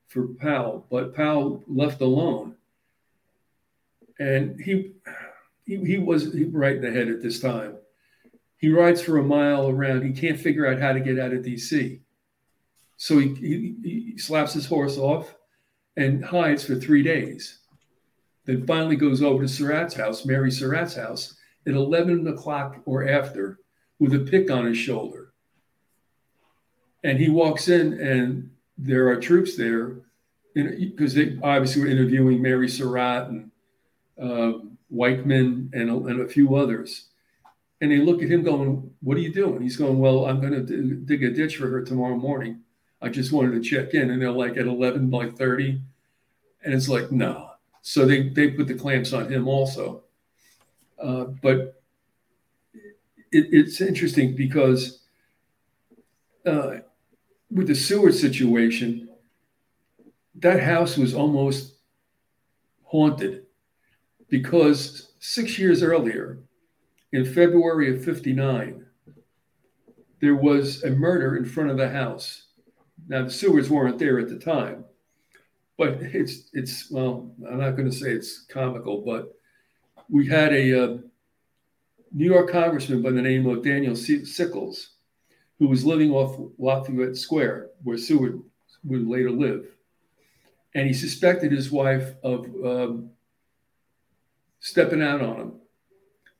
for 0.07 0.27
Powell, 0.27 0.85
but 0.91 1.15
Powell 1.15 1.63
left 1.67 2.01
alone, 2.01 2.55
and 4.19 4.59
he 4.59 4.93
he, 5.65 5.77
he 5.77 5.97
was 5.97 6.27
right 6.51 6.75
in 6.75 6.81
the 6.81 6.91
head 6.91 7.07
at 7.07 7.21
this 7.21 7.39
time. 7.39 7.77
He 8.57 8.69
rides 8.69 9.01
for 9.01 9.17
a 9.17 9.23
mile 9.23 9.69
around. 9.69 10.03
He 10.03 10.11
can't 10.11 10.39
figure 10.39 10.67
out 10.67 10.79
how 10.79 10.93
to 10.93 10.99
get 10.99 11.17
out 11.17 11.33
of 11.33 11.43
D.C. 11.43 12.01
So 12.97 13.17
he, 13.17 13.33
he, 13.33 13.75
he 13.83 14.17
slaps 14.17 14.53
his 14.53 14.67
horse 14.67 14.97
off 14.97 15.33
and 15.97 16.23
hides 16.23 16.63
for 16.63 16.75
three 16.75 17.01
days. 17.01 17.57
Then 18.45 18.65
finally 18.65 18.95
goes 18.95 19.21
over 19.21 19.43
to 19.43 19.47
Surratt's 19.47 19.93
house, 19.93 20.25
Mary 20.25 20.51
Surratt's 20.51 20.95
house, 20.95 21.35
at 21.67 21.73
11 21.73 22.27
o'clock 22.27 22.77
or 22.85 23.07
after 23.07 23.59
with 23.99 24.13
a 24.15 24.19
pick 24.19 24.49
on 24.49 24.65
his 24.65 24.77
shoulder. 24.77 25.33
And 27.03 27.19
he 27.19 27.29
walks 27.29 27.67
in, 27.67 27.93
and 27.99 28.51
there 28.77 29.07
are 29.09 29.15
troops 29.15 29.55
there 29.55 29.97
because 30.53 31.13
they 31.13 31.37
obviously 31.43 31.83
were 31.83 31.87
interviewing 31.87 32.41
Mary 32.41 32.67
Surratt 32.67 33.29
and 33.29 33.51
uh, 34.21 34.59
Weichman 34.93 35.73
and 35.73 35.89
a, 35.89 35.95
and 35.95 36.21
a 36.21 36.27
few 36.27 36.55
others. 36.55 37.09
And 37.79 37.91
they 37.91 37.97
look 37.97 38.21
at 38.21 38.29
him 38.29 38.43
going, 38.43 38.91
What 39.01 39.17
are 39.17 39.21
you 39.21 39.33
doing? 39.33 39.61
He's 39.61 39.77
going, 39.77 39.99
Well, 39.99 40.25
I'm 40.25 40.39
going 40.39 40.53
to 40.53 40.95
dig 40.95 41.23
a 41.23 41.31
ditch 41.31 41.57
for 41.57 41.69
her 41.69 41.83
tomorrow 41.83 42.17
morning. 42.17 42.61
I 43.01 43.09
just 43.09 43.31
wanted 43.31 43.51
to 43.51 43.61
check 43.61 43.93
in. 43.93 44.11
And 44.11 44.21
they're 44.21 44.31
like 44.31 44.57
at 44.57 44.67
11, 44.67 45.09
like 45.09 45.35
30. 45.35 45.81
And 46.63 46.73
it's 46.73 46.89
like, 46.89 47.11
no. 47.11 47.50
So 47.81 48.05
they, 48.05 48.29
they 48.29 48.51
put 48.51 48.67
the 48.67 48.75
clamps 48.75 49.13
on 49.13 49.31
him 49.31 49.47
also. 49.47 50.03
Uh, 51.01 51.25
but 51.41 51.81
it, 53.31 53.47
it's 53.51 53.81
interesting 53.81 54.35
because 54.35 54.99
uh, 56.45 56.77
with 57.49 57.67
the 57.67 57.75
Seward 57.75 58.13
situation, 58.13 59.09
that 60.35 60.61
house 60.61 60.97
was 60.97 61.13
almost 61.13 61.75
haunted 62.83 63.45
because 64.29 65.13
six 65.19 65.59
years 65.59 65.83
earlier, 65.83 66.39
in 67.11 67.25
February 67.25 67.93
of 67.93 68.03
59, 68.03 68.85
there 70.21 70.35
was 70.35 70.83
a 70.83 70.91
murder 70.91 71.35
in 71.35 71.45
front 71.45 71.69
of 71.69 71.77
the 71.77 71.89
house. 71.89 72.45
Now, 73.07 73.23
the 73.23 73.29
Sewards 73.29 73.69
weren't 73.69 73.99
there 73.99 74.19
at 74.19 74.29
the 74.29 74.39
time, 74.39 74.85
but 75.81 75.97
it's, 75.99 76.51
it's 76.53 76.91
well, 76.91 77.31
I'm 77.49 77.57
not 77.57 77.71
going 77.71 77.89
to 77.89 77.95
say 77.95 78.11
it's 78.11 78.41
comical, 78.41 79.01
but 79.01 79.33
we 80.11 80.27
had 80.27 80.53
a 80.53 80.83
uh, 80.83 80.97
New 82.11 82.25
York 82.25 82.51
congressman 82.51 83.01
by 83.01 83.09
the 83.09 83.21
name 83.21 83.47
of 83.47 83.63
Daniel 83.63 83.95
Sickles, 83.95 84.89
who 85.57 85.67
was 85.67 85.83
living 85.83 86.11
off 86.11 86.39
Lafayette 86.59 87.17
Square, 87.17 87.69
where 87.81 87.97
Seward 87.97 88.43
would 88.83 89.07
later 89.07 89.31
live. 89.31 89.65
And 90.75 90.85
he 90.85 90.93
suspected 90.93 91.51
his 91.51 91.71
wife 91.71 92.13
of 92.21 92.45
um, 92.63 93.09
stepping 94.59 95.01
out 95.01 95.21
on 95.21 95.35
him. 95.39 95.53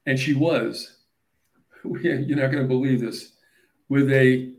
And 0.05 0.19
she 0.19 0.35
was, 0.35 0.97
you're 1.83 2.37
not 2.37 2.51
going 2.51 2.61
to 2.61 2.67
believe 2.67 3.01
this, 3.01 3.31
with 3.89 4.11
a 4.11 4.53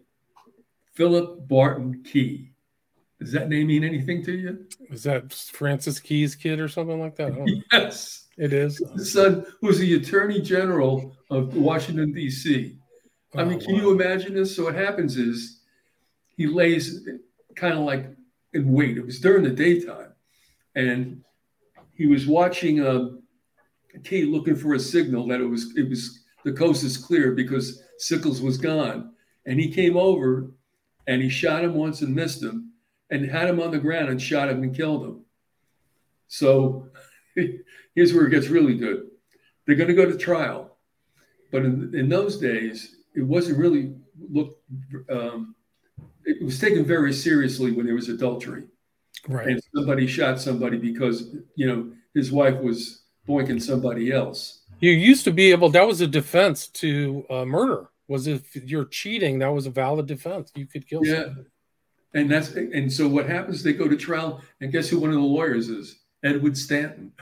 Philip 0.94 1.46
Barton 1.46 2.02
Key. 2.02 2.51
Does 3.24 3.32
that 3.32 3.48
name 3.48 3.68
mean 3.68 3.84
anything 3.84 4.24
to 4.24 4.32
you? 4.32 4.66
Is 4.90 5.04
that 5.04 5.32
Francis 5.32 6.00
Key's 6.00 6.34
kid 6.34 6.60
or 6.60 6.68
something 6.68 7.00
like 7.00 7.16
that? 7.16 7.32
yes. 7.72 8.24
It 8.36 8.52
is. 8.52 8.82
The 8.94 9.04
son 9.04 9.46
who's 9.60 9.78
the 9.78 9.94
attorney 9.94 10.40
general 10.40 11.14
of 11.30 11.54
Washington, 11.54 12.12
D.C. 12.12 12.78
I 13.34 13.44
mean, 13.44 13.60
oh, 13.62 13.64
can 13.64 13.74
wow. 13.74 13.80
you 13.80 13.90
imagine 13.92 14.34
this? 14.34 14.56
So 14.56 14.64
what 14.64 14.74
happens 14.74 15.16
is 15.16 15.60
he 16.36 16.46
lays 16.46 17.06
kind 17.54 17.74
of 17.74 17.80
like 17.80 18.06
in 18.54 18.72
wait. 18.72 18.96
It 18.96 19.04
was 19.04 19.20
during 19.20 19.44
the 19.44 19.50
daytime. 19.50 20.12
And 20.74 21.22
he 21.94 22.06
was 22.06 22.26
watching 22.26 22.84
um, 22.84 23.22
Key 24.02 24.24
looking 24.24 24.56
for 24.56 24.74
a 24.74 24.80
signal 24.80 25.26
that 25.28 25.40
it 25.40 25.46
was 25.46 25.76
it 25.76 25.88
was 25.88 26.24
the 26.44 26.52
coast 26.52 26.82
is 26.82 26.96
clear 26.96 27.32
because 27.32 27.82
Sickles 27.98 28.40
was 28.40 28.56
gone. 28.56 29.12
And 29.44 29.60
he 29.60 29.70
came 29.70 29.96
over 29.96 30.50
and 31.06 31.20
he 31.20 31.28
shot 31.28 31.64
him 31.64 31.74
once 31.74 32.00
and 32.00 32.14
missed 32.14 32.42
him 32.42 32.71
and 33.12 33.30
had 33.30 33.48
him 33.48 33.60
on 33.60 33.70
the 33.70 33.78
ground 33.78 34.08
and 34.08 34.20
shot 34.20 34.48
him 34.48 34.62
and 34.62 34.74
killed 34.74 35.04
him. 35.04 35.20
So 36.28 36.88
here's 37.94 38.12
where 38.14 38.26
it 38.26 38.30
gets 38.30 38.48
really 38.48 38.74
good. 38.74 39.08
They're 39.66 39.76
going 39.76 39.88
to 39.88 39.94
go 39.94 40.10
to 40.10 40.16
trial. 40.16 40.78
But 41.52 41.66
in, 41.66 41.94
in 41.94 42.08
those 42.08 42.38
days, 42.38 42.96
it 43.14 43.20
wasn't 43.20 43.58
really 43.58 43.94
looked, 44.30 44.58
um, 45.10 45.54
it 46.24 46.42
was 46.42 46.58
taken 46.58 46.86
very 46.86 47.12
seriously 47.12 47.70
when 47.70 47.84
there 47.84 47.94
was 47.94 48.08
adultery. 48.08 48.64
Right. 49.28 49.48
And 49.48 49.62
somebody 49.74 50.06
shot 50.06 50.40
somebody 50.40 50.78
because, 50.78 51.36
you 51.54 51.66
know, 51.66 51.92
his 52.14 52.32
wife 52.32 52.58
was 52.60 53.02
boinking 53.28 53.60
somebody 53.60 54.10
else. 54.10 54.62
You 54.80 54.90
used 54.90 55.24
to 55.24 55.30
be 55.30 55.52
able. 55.52 55.68
That 55.68 55.86
was 55.86 56.00
a 56.00 56.08
defense 56.08 56.66
to 56.68 57.24
uh, 57.30 57.44
murder. 57.44 57.90
Was 58.08 58.26
if 58.26 58.56
you're 58.56 58.86
cheating, 58.86 59.38
that 59.38 59.52
was 59.52 59.66
a 59.66 59.70
valid 59.70 60.06
defense. 60.06 60.50
You 60.56 60.66
could 60.66 60.88
kill. 60.88 61.04
Yeah, 61.04 61.24
somebody. 61.24 61.48
And 62.14 62.30
that's 62.30 62.50
and 62.50 62.92
so 62.92 63.08
what 63.08 63.28
happens? 63.28 63.62
They 63.62 63.72
go 63.72 63.88
to 63.88 63.96
trial, 63.96 64.42
and 64.60 64.72
guess 64.72 64.88
who 64.88 64.98
one 64.98 65.10
of 65.10 65.16
the 65.16 65.22
lawyers 65.22 65.68
is? 65.68 65.96
Edward 66.22 66.56
Stanton. 66.56 67.12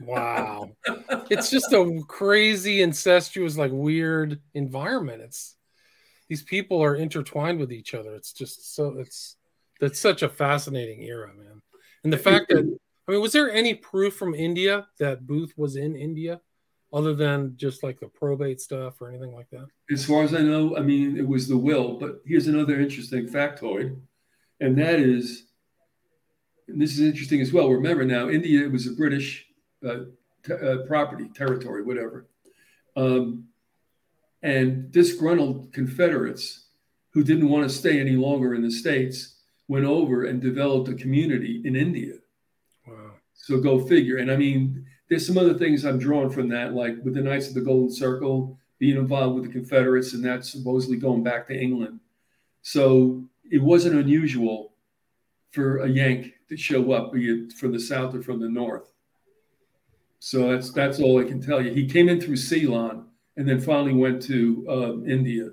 Wow, 0.00 0.70
it's 1.30 1.50
just 1.50 1.72
a 1.72 2.02
crazy, 2.08 2.82
incestuous, 2.82 3.56
like 3.56 3.70
weird 3.72 4.40
environment. 4.54 5.22
It's 5.22 5.56
these 6.28 6.42
people 6.42 6.82
are 6.82 6.96
intertwined 6.96 7.60
with 7.60 7.72
each 7.72 7.94
other. 7.94 8.14
It's 8.14 8.32
just 8.32 8.74
so 8.74 8.98
it's 8.98 9.36
that's 9.80 10.00
such 10.00 10.22
a 10.22 10.28
fascinating 10.28 11.02
era, 11.02 11.32
man. 11.36 11.62
And 12.02 12.12
the 12.12 12.18
fact 12.18 12.48
that 12.48 12.78
I 13.06 13.12
mean, 13.12 13.20
was 13.20 13.32
there 13.32 13.52
any 13.52 13.74
proof 13.74 14.16
from 14.16 14.34
India 14.34 14.86
that 14.98 15.26
Booth 15.26 15.52
was 15.56 15.76
in 15.76 15.94
India 15.94 16.40
other 16.92 17.14
than 17.14 17.54
just 17.56 17.82
like 17.82 18.00
the 18.00 18.08
probate 18.08 18.60
stuff 18.60 19.00
or 19.00 19.08
anything 19.08 19.32
like 19.32 19.50
that? 19.50 19.66
As 19.92 20.04
far 20.04 20.22
as 20.22 20.34
I 20.34 20.38
know, 20.38 20.76
I 20.76 20.80
mean, 20.80 21.16
it 21.16 21.26
was 21.26 21.48
the 21.48 21.56
will. 21.56 21.98
But 21.98 22.22
here's 22.24 22.46
another 22.46 22.80
interesting 22.80 23.26
factoid, 23.26 23.96
and 24.64 24.78
that 24.78 24.98
is 24.98 25.44
and 26.68 26.80
this 26.80 26.92
is 26.92 27.00
interesting 27.00 27.42
as 27.42 27.52
well. 27.52 27.68
Remember 27.68 28.04
now, 28.04 28.30
India 28.30 28.66
was 28.70 28.86
a 28.86 28.92
British 28.92 29.46
uh, 29.86 30.04
t- 30.42 30.54
uh, 30.54 30.78
property, 30.86 31.28
territory, 31.34 31.82
whatever. 31.82 32.26
Um, 32.96 33.48
and 34.42 34.90
disgruntled 34.90 35.74
Confederates 35.74 36.68
who 37.10 37.22
didn't 37.22 37.50
want 37.50 37.68
to 37.68 37.76
stay 37.76 38.00
any 38.00 38.16
longer 38.16 38.54
in 38.54 38.62
the 38.62 38.70
States 38.70 39.36
went 39.68 39.84
over 39.84 40.24
and 40.24 40.40
developed 40.40 40.88
a 40.88 40.94
community 40.94 41.60
in 41.64 41.76
India. 41.76 42.14
Wow. 42.86 43.12
So 43.34 43.60
go 43.60 43.86
figure. 43.86 44.16
And 44.16 44.30
I 44.30 44.36
mean, 44.36 44.86
there's 45.10 45.26
some 45.26 45.36
other 45.36 45.54
things 45.54 45.84
I'm 45.84 45.98
drawing 45.98 46.30
from 46.30 46.48
that, 46.48 46.72
like 46.72 46.96
with 47.04 47.14
the 47.14 47.22
Knights 47.22 47.48
of 47.48 47.54
the 47.54 47.60
Golden 47.60 47.90
Circle 47.90 48.58
being 48.78 48.96
involved 48.96 49.34
with 49.34 49.44
the 49.44 49.52
Confederates, 49.52 50.14
and 50.14 50.24
that's 50.24 50.50
supposedly 50.50 50.96
going 50.96 51.22
back 51.22 51.46
to 51.48 51.54
England. 51.54 52.00
So 52.62 53.28
it 53.50 53.62
wasn't 53.62 53.96
unusual 53.96 54.74
for 55.52 55.78
a 55.78 55.88
Yank 55.88 56.32
to 56.48 56.56
show 56.56 56.92
up, 56.92 57.12
from 57.58 57.72
the 57.72 57.80
South 57.80 58.14
or 58.14 58.22
from 58.22 58.40
the 58.40 58.48
North. 58.48 58.92
So 60.18 60.50
that's 60.50 60.72
that's 60.72 61.00
all 61.00 61.20
I 61.20 61.24
can 61.24 61.40
tell 61.40 61.60
you. 61.60 61.72
He 61.72 61.86
came 61.86 62.08
in 62.08 62.20
through 62.20 62.36
Ceylon 62.36 63.08
and 63.36 63.48
then 63.48 63.60
finally 63.60 63.92
went 63.92 64.22
to 64.22 64.66
um, 64.68 65.10
India. 65.10 65.50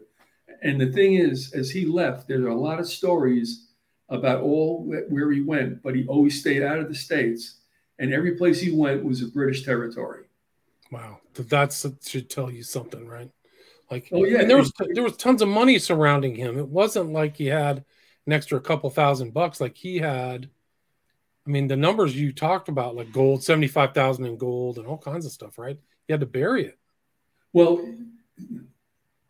And 0.61 0.79
the 0.79 0.91
thing 0.91 1.15
is, 1.15 1.53
as 1.53 1.71
he 1.71 1.85
left, 1.85 2.27
there 2.27 2.43
are 2.45 2.49
a 2.49 2.55
lot 2.55 2.79
of 2.79 2.87
stories 2.87 3.67
about 4.09 4.41
all 4.41 4.83
where 5.09 5.31
he 5.31 5.41
went, 5.41 5.81
but 5.81 5.95
he 5.95 6.05
always 6.07 6.39
stayed 6.39 6.61
out 6.61 6.79
of 6.79 6.89
the 6.89 6.95
states, 6.95 7.61
and 7.97 8.13
every 8.13 8.35
place 8.35 8.59
he 8.59 8.71
went 8.71 9.03
was 9.03 9.21
a 9.21 9.27
British 9.27 9.63
territory. 9.63 10.25
Wow, 10.91 11.19
that 11.33 11.97
should 12.05 12.29
tell 12.29 12.51
you 12.51 12.63
something, 12.63 13.07
right? 13.07 13.31
Like, 13.91 14.09
oh 14.13 14.23
yeah, 14.23 14.39
and 14.39 14.49
there 14.49 14.57
was 14.57 14.71
there 14.93 15.03
was 15.03 15.17
tons 15.17 15.41
of 15.41 15.49
money 15.49 15.77
surrounding 15.77 16.33
him. 16.33 16.57
It 16.57 16.67
wasn't 16.67 17.11
like 17.11 17.35
he 17.35 17.47
had 17.47 17.83
an 18.25 18.33
extra 18.33 18.59
couple 18.61 18.89
thousand 18.89 19.33
bucks. 19.33 19.59
Like 19.59 19.75
he 19.75 19.97
had, 19.97 20.49
I 21.45 21.49
mean, 21.49 21.67
the 21.67 21.75
numbers 21.75 22.15
you 22.15 22.31
talked 22.31 22.69
about, 22.69 22.95
like 22.95 23.11
gold, 23.11 23.43
seventy 23.43 23.67
five 23.67 23.93
thousand 23.93 24.25
in 24.25 24.37
gold, 24.37 24.77
and 24.77 24.87
all 24.87 24.97
kinds 24.97 25.25
of 25.25 25.33
stuff, 25.33 25.57
right? 25.57 25.77
He 26.07 26.13
had 26.13 26.21
to 26.21 26.25
bury 26.25 26.65
it. 26.65 26.79
Well, 27.51 27.85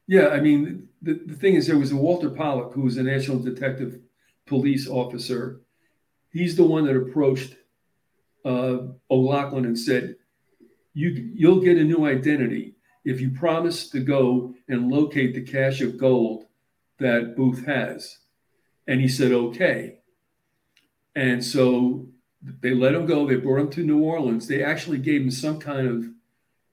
yeah, 0.08 0.28
I 0.28 0.40
mean, 0.40 0.90
the, 1.02 1.14
the 1.26 1.36
thing 1.36 1.56
is, 1.56 1.66
there 1.66 1.80
was 1.80 1.92
a 1.92 1.96
Walter 1.96 2.30
Pollock 2.30 2.74
who 2.74 2.82
was 2.82 2.98
a 2.98 3.04
national 3.04 3.40
detective 3.40 4.00
police 4.46 4.88
officer. 4.88 5.62
He's 6.32 6.56
the 6.56 6.64
one 6.64 6.86
that 6.86 6.96
approached 6.96 7.56
uh, 8.46 8.78
O'Loughlin 9.10 9.66
and 9.66 9.78
said, 9.78 10.16
you, 10.94 11.32
You'll 11.34 11.62
get 11.62 11.78
a 11.78 11.84
new 11.84 12.06
identity 12.06 12.76
if 13.04 13.20
you 13.20 13.32
promise 13.32 13.90
to 13.90 14.00
go 14.00 14.54
and 14.68 14.92
locate 14.92 15.34
the 15.34 15.42
cache 15.42 15.82
of 15.82 15.98
gold 15.98 16.46
that 17.00 17.36
Booth 17.36 17.66
has. 17.66 18.20
And 18.88 19.02
he 19.02 19.08
said, 19.08 19.32
Okay. 19.32 19.98
And 21.16 21.44
so 21.44 22.08
they 22.62 22.74
let 22.74 22.96
him 22.96 23.06
go. 23.06 23.28
They 23.28 23.36
brought 23.36 23.60
him 23.60 23.70
to 23.72 23.84
New 23.84 24.00
Orleans. 24.00 24.48
They 24.48 24.64
actually 24.64 24.98
gave 24.98 25.22
him 25.22 25.32
some 25.32 25.60
kind 25.60 25.88
of 25.88 26.06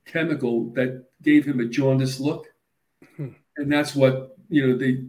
chemical 0.07 0.70
that 0.74 1.05
gave 1.22 1.45
him 1.45 1.61
a 1.61 1.66
jaundiced 1.66 2.20
look. 2.20 2.47
Hmm. 3.16 3.31
And 3.57 3.70
that's 3.70 3.95
what, 3.95 4.37
you 4.49 4.66
know, 4.66 4.79
they 4.79 5.05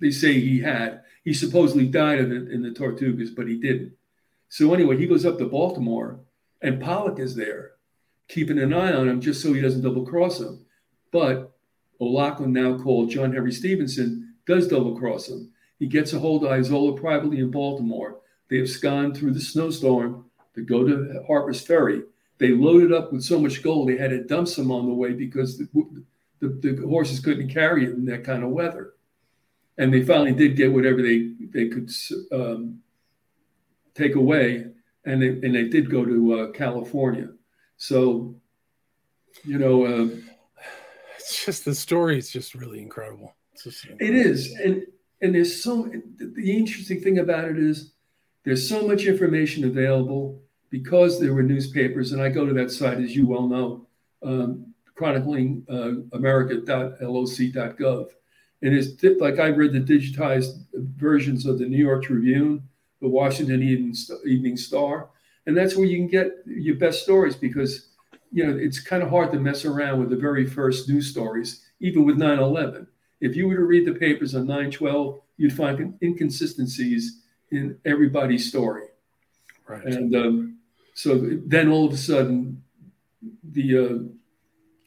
they 0.00 0.10
say 0.10 0.34
he 0.34 0.60
had. 0.60 1.02
He 1.24 1.32
supposedly 1.32 1.86
died 1.86 2.20
of 2.20 2.30
it 2.30 2.50
in 2.50 2.62
the 2.62 2.70
Tortugas, 2.70 3.34
but 3.34 3.48
he 3.48 3.56
didn't. 3.56 3.92
So 4.48 4.72
anyway, 4.74 4.96
he 4.96 5.06
goes 5.06 5.26
up 5.26 5.38
to 5.38 5.46
Baltimore 5.46 6.20
and 6.60 6.80
Pollock 6.80 7.18
is 7.18 7.34
there, 7.34 7.72
keeping 8.28 8.58
an 8.58 8.72
eye 8.72 8.92
on 8.92 9.08
him 9.08 9.20
just 9.20 9.42
so 9.42 9.52
he 9.52 9.60
doesn't 9.60 9.82
double 9.82 10.04
cross 10.04 10.40
him. 10.40 10.64
But 11.12 11.52
O'Loughlin, 12.00 12.52
now 12.52 12.78
called 12.78 13.10
John 13.10 13.32
Henry 13.32 13.52
Stevenson, 13.52 14.34
does 14.46 14.68
double 14.68 14.98
cross 14.98 15.28
him. 15.28 15.50
He 15.78 15.86
gets 15.86 16.12
a 16.12 16.18
hold 16.18 16.44
of 16.44 16.50
Izola 16.50 16.98
privately 16.98 17.40
in 17.40 17.50
Baltimore. 17.50 18.20
They 18.48 18.58
have 18.58 18.80
gone 18.80 19.14
through 19.14 19.32
the 19.32 19.40
snowstorm 19.40 20.26
to 20.54 20.62
go 20.62 20.86
to 20.86 21.22
Harper's 21.26 21.60
Ferry 21.60 22.02
they 22.38 22.50
loaded 22.50 22.92
up 22.92 23.12
with 23.12 23.22
so 23.22 23.38
much 23.38 23.62
gold 23.62 23.88
they 23.88 23.96
had 23.96 24.10
to 24.10 24.24
dump 24.24 24.48
some 24.48 24.70
on 24.70 24.86
the 24.86 24.94
way 24.94 25.12
because 25.12 25.58
the, 25.58 25.68
the, 26.40 26.48
the, 26.48 26.86
horses 26.86 27.20
couldn't 27.20 27.48
carry 27.48 27.84
it 27.84 27.94
in 27.94 28.04
that 28.06 28.24
kind 28.24 28.44
of 28.44 28.50
weather. 28.50 28.92
And 29.78 29.92
they 29.92 30.04
finally 30.04 30.32
did 30.32 30.56
get 30.56 30.72
whatever 30.72 31.02
they 31.02 31.32
they 31.52 31.68
could 31.68 31.90
um, 32.32 32.80
take 33.94 34.14
away, 34.14 34.66
and 35.04 35.22
they 35.22 35.28
and 35.28 35.54
they 35.54 35.68
did 35.68 35.90
go 35.90 36.02
to 36.02 36.34
uh, 36.34 36.50
California. 36.52 37.28
So, 37.76 38.34
you 39.44 39.58
know, 39.58 39.84
uh, 39.84 40.08
it's 41.18 41.44
just 41.44 41.64
the 41.64 41.74
story 41.74 42.18
is 42.18 42.30
just 42.30 42.54
really 42.54 42.80
incredible. 42.80 43.34
Just 43.62 43.84
incredible. 43.84 44.20
It 44.20 44.26
is, 44.26 44.52
and 44.62 44.86
and 45.20 45.34
there's 45.34 45.62
so 45.62 45.90
the 46.18 46.56
interesting 46.56 47.00
thing 47.00 47.18
about 47.18 47.44
it 47.46 47.58
is 47.58 47.92
there's 48.44 48.68
so 48.68 48.86
much 48.86 49.06
information 49.06 49.64
available 49.64 50.40
because 50.70 51.20
there 51.20 51.34
were 51.34 51.42
newspapers, 51.42 52.12
and 52.12 52.22
I 52.22 52.28
go 52.28 52.46
to 52.46 52.54
that 52.54 52.70
site, 52.70 52.98
as 52.98 53.16
you 53.16 53.26
well 53.26 53.48
know, 53.48 53.86
um, 54.22 54.74
chronicling 54.94 55.64
uh, 55.68 55.92
america.loc.gov. 56.16 58.08
And 58.62 58.74
it's 58.74 59.02
like 59.20 59.38
I 59.38 59.48
read 59.48 59.72
the 59.72 59.80
digitized 59.80 60.64
versions 60.74 61.44
of 61.44 61.58
the 61.58 61.66
New 61.66 61.76
York 61.76 62.04
Tribune, 62.04 62.62
the 63.00 63.08
Washington 63.08 63.62
Evening 63.62 64.56
Star, 64.56 65.10
and 65.46 65.56
that's 65.56 65.76
where 65.76 65.86
you 65.86 65.96
can 65.96 66.08
get 66.08 66.32
your 66.46 66.76
best 66.76 67.02
stories 67.02 67.36
because 67.36 67.88
you 68.32 68.46
know 68.46 68.56
it's 68.56 68.80
kind 68.80 69.02
of 69.02 69.10
hard 69.10 69.32
to 69.32 69.38
mess 69.38 69.64
around 69.64 70.00
with 70.00 70.10
the 70.10 70.16
very 70.16 70.46
first 70.46 70.88
news 70.88 71.10
stories, 71.10 71.64
even 71.80 72.04
with 72.04 72.16
9/11. 72.16 72.86
If 73.20 73.34
you 73.36 73.48
were 73.48 73.56
to 73.56 73.64
read 73.64 73.86
the 73.86 73.94
papers 73.94 74.34
on 74.34 74.46
9/12, 74.46 75.20
you'd 75.36 75.52
find 75.52 75.96
inconsistencies 76.02 77.22
in 77.50 77.78
everybody's 77.84 78.48
story. 78.48 78.84
Right. 79.66 79.84
And 79.84 80.14
um, 80.14 80.58
so 80.94 81.38
then 81.46 81.68
all 81.68 81.86
of 81.86 81.92
a 81.92 81.96
sudden, 81.96 82.62
the 83.52 83.78
uh, 83.78 83.98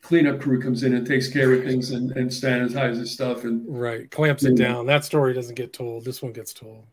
cleanup 0.01 0.39
crew 0.39 0.61
comes 0.61 0.83
in 0.83 0.93
and 0.93 1.05
takes 1.05 1.27
care 1.27 1.53
of 1.53 1.63
things 1.63 1.91
and, 1.91 2.11
and 2.11 2.29
sanitizes 2.29 3.07
stuff 3.07 3.43
and 3.43 3.63
right 3.67 4.09
clamps 4.11 4.43
it 4.43 4.57
down. 4.57 4.85
That 4.85 5.05
story 5.05 5.33
doesn't 5.33 5.55
get 5.55 5.73
told. 5.73 6.05
This 6.05 6.21
one 6.21 6.33
gets 6.33 6.53
told. 6.53 6.85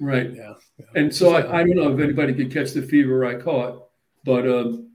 Right. 0.00 0.32
Yeah. 0.34 0.54
yeah. 0.78 0.86
And 0.94 1.14
so 1.14 1.34
I, 1.34 1.60
I, 1.60 1.62
don't 1.62 1.76
know 1.76 1.92
if 1.92 2.00
anybody 2.00 2.32
could 2.32 2.50
catch 2.50 2.72
the 2.72 2.80
fever 2.80 3.26
I 3.26 3.34
caught, 3.34 3.88
but 4.24 4.48
um, 4.48 4.90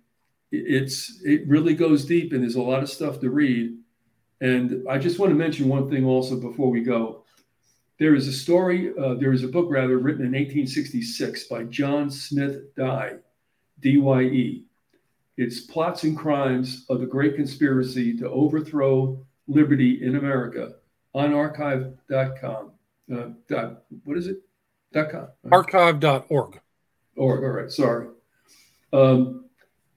it's 0.51 1.21
it 1.23 1.47
really 1.47 1.75
goes 1.75 2.05
deep 2.05 2.33
and 2.33 2.41
there's 2.41 2.55
a 2.55 2.61
lot 2.61 2.81
of 2.81 2.89
stuff 2.89 3.19
to 3.21 3.29
read. 3.29 3.77
And 4.41 4.83
I 4.89 4.97
just 4.97 5.19
want 5.19 5.29
to 5.29 5.35
mention 5.35 5.69
one 5.69 5.89
thing 5.89 6.05
also 6.05 6.39
before 6.39 6.71
we 6.71 6.81
go. 6.81 7.23
There 7.99 8.15
is 8.15 8.27
a 8.27 8.33
story, 8.33 8.91
uh, 8.99 9.13
there 9.13 9.31
is 9.31 9.43
a 9.43 9.47
book 9.47 9.67
rather 9.69 9.99
written 9.99 10.25
in 10.25 10.31
1866 10.31 11.45
by 11.45 11.63
John 11.63 12.09
Smith 12.09 12.75
Dye 12.75 13.17
DYE. 13.79 14.63
It's 15.37 15.61
plots 15.61 16.03
and 16.03 16.17
crimes 16.17 16.85
of 16.89 16.99
the 16.99 17.05
great 17.05 17.35
conspiracy 17.35 18.17
to 18.17 18.29
overthrow 18.29 19.23
liberty 19.47 20.03
in 20.03 20.15
America 20.15 20.75
on 21.13 21.33
archive.com. 21.33 22.71
Uh, 23.13 23.29
dot, 23.47 23.83
what 24.03 24.17
is 24.17 24.27
it? 24.27 24.37
Dot 24.95 25.11
com. 25.11 25.27
Archive.org. 25.51 26.59
Org, 27.17 27.43
all 27.43 27.49
right, 27.49 27.69
sorry. 27.69 28.07
Um, 28.91 29.45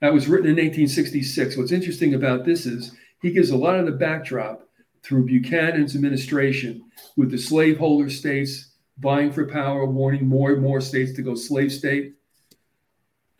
that 0.01 0.13
was 0.13 0.29
written 0.29 0.47
in 0.47 0.57
1866. 0.57 1.57
What's 1.57 1.73
interesting 1.73 2.15
about 2.15 2.45
this 2.45 2.67
is 2.67 2.95
he 3.23 3.31
gives 3.31 3.51
a 3.51 3.57
lot 3.57 3.79
of 3.79 3.87
the 3.87 3.93
backdrop 3.93 4.69
through 5.03 5.27
Buchanan's 5.27 5.95
administration 5.95 6.83
with 7.17 7.31
the 7.31 7.39
slaveholder 7.39 8.11
states 8.11 8.73
vying 8.99 9.33
for 9.33 9.47
power, 9.47 9.87
warning 9.87 10.27
more 10.27 10.53
and 10.53 10.61
more 10.61 10.81
states 10.81 11.13
to 11.15 11.23
go 11.23 11.35
slave 11.35 11.73
state 11.73 12.15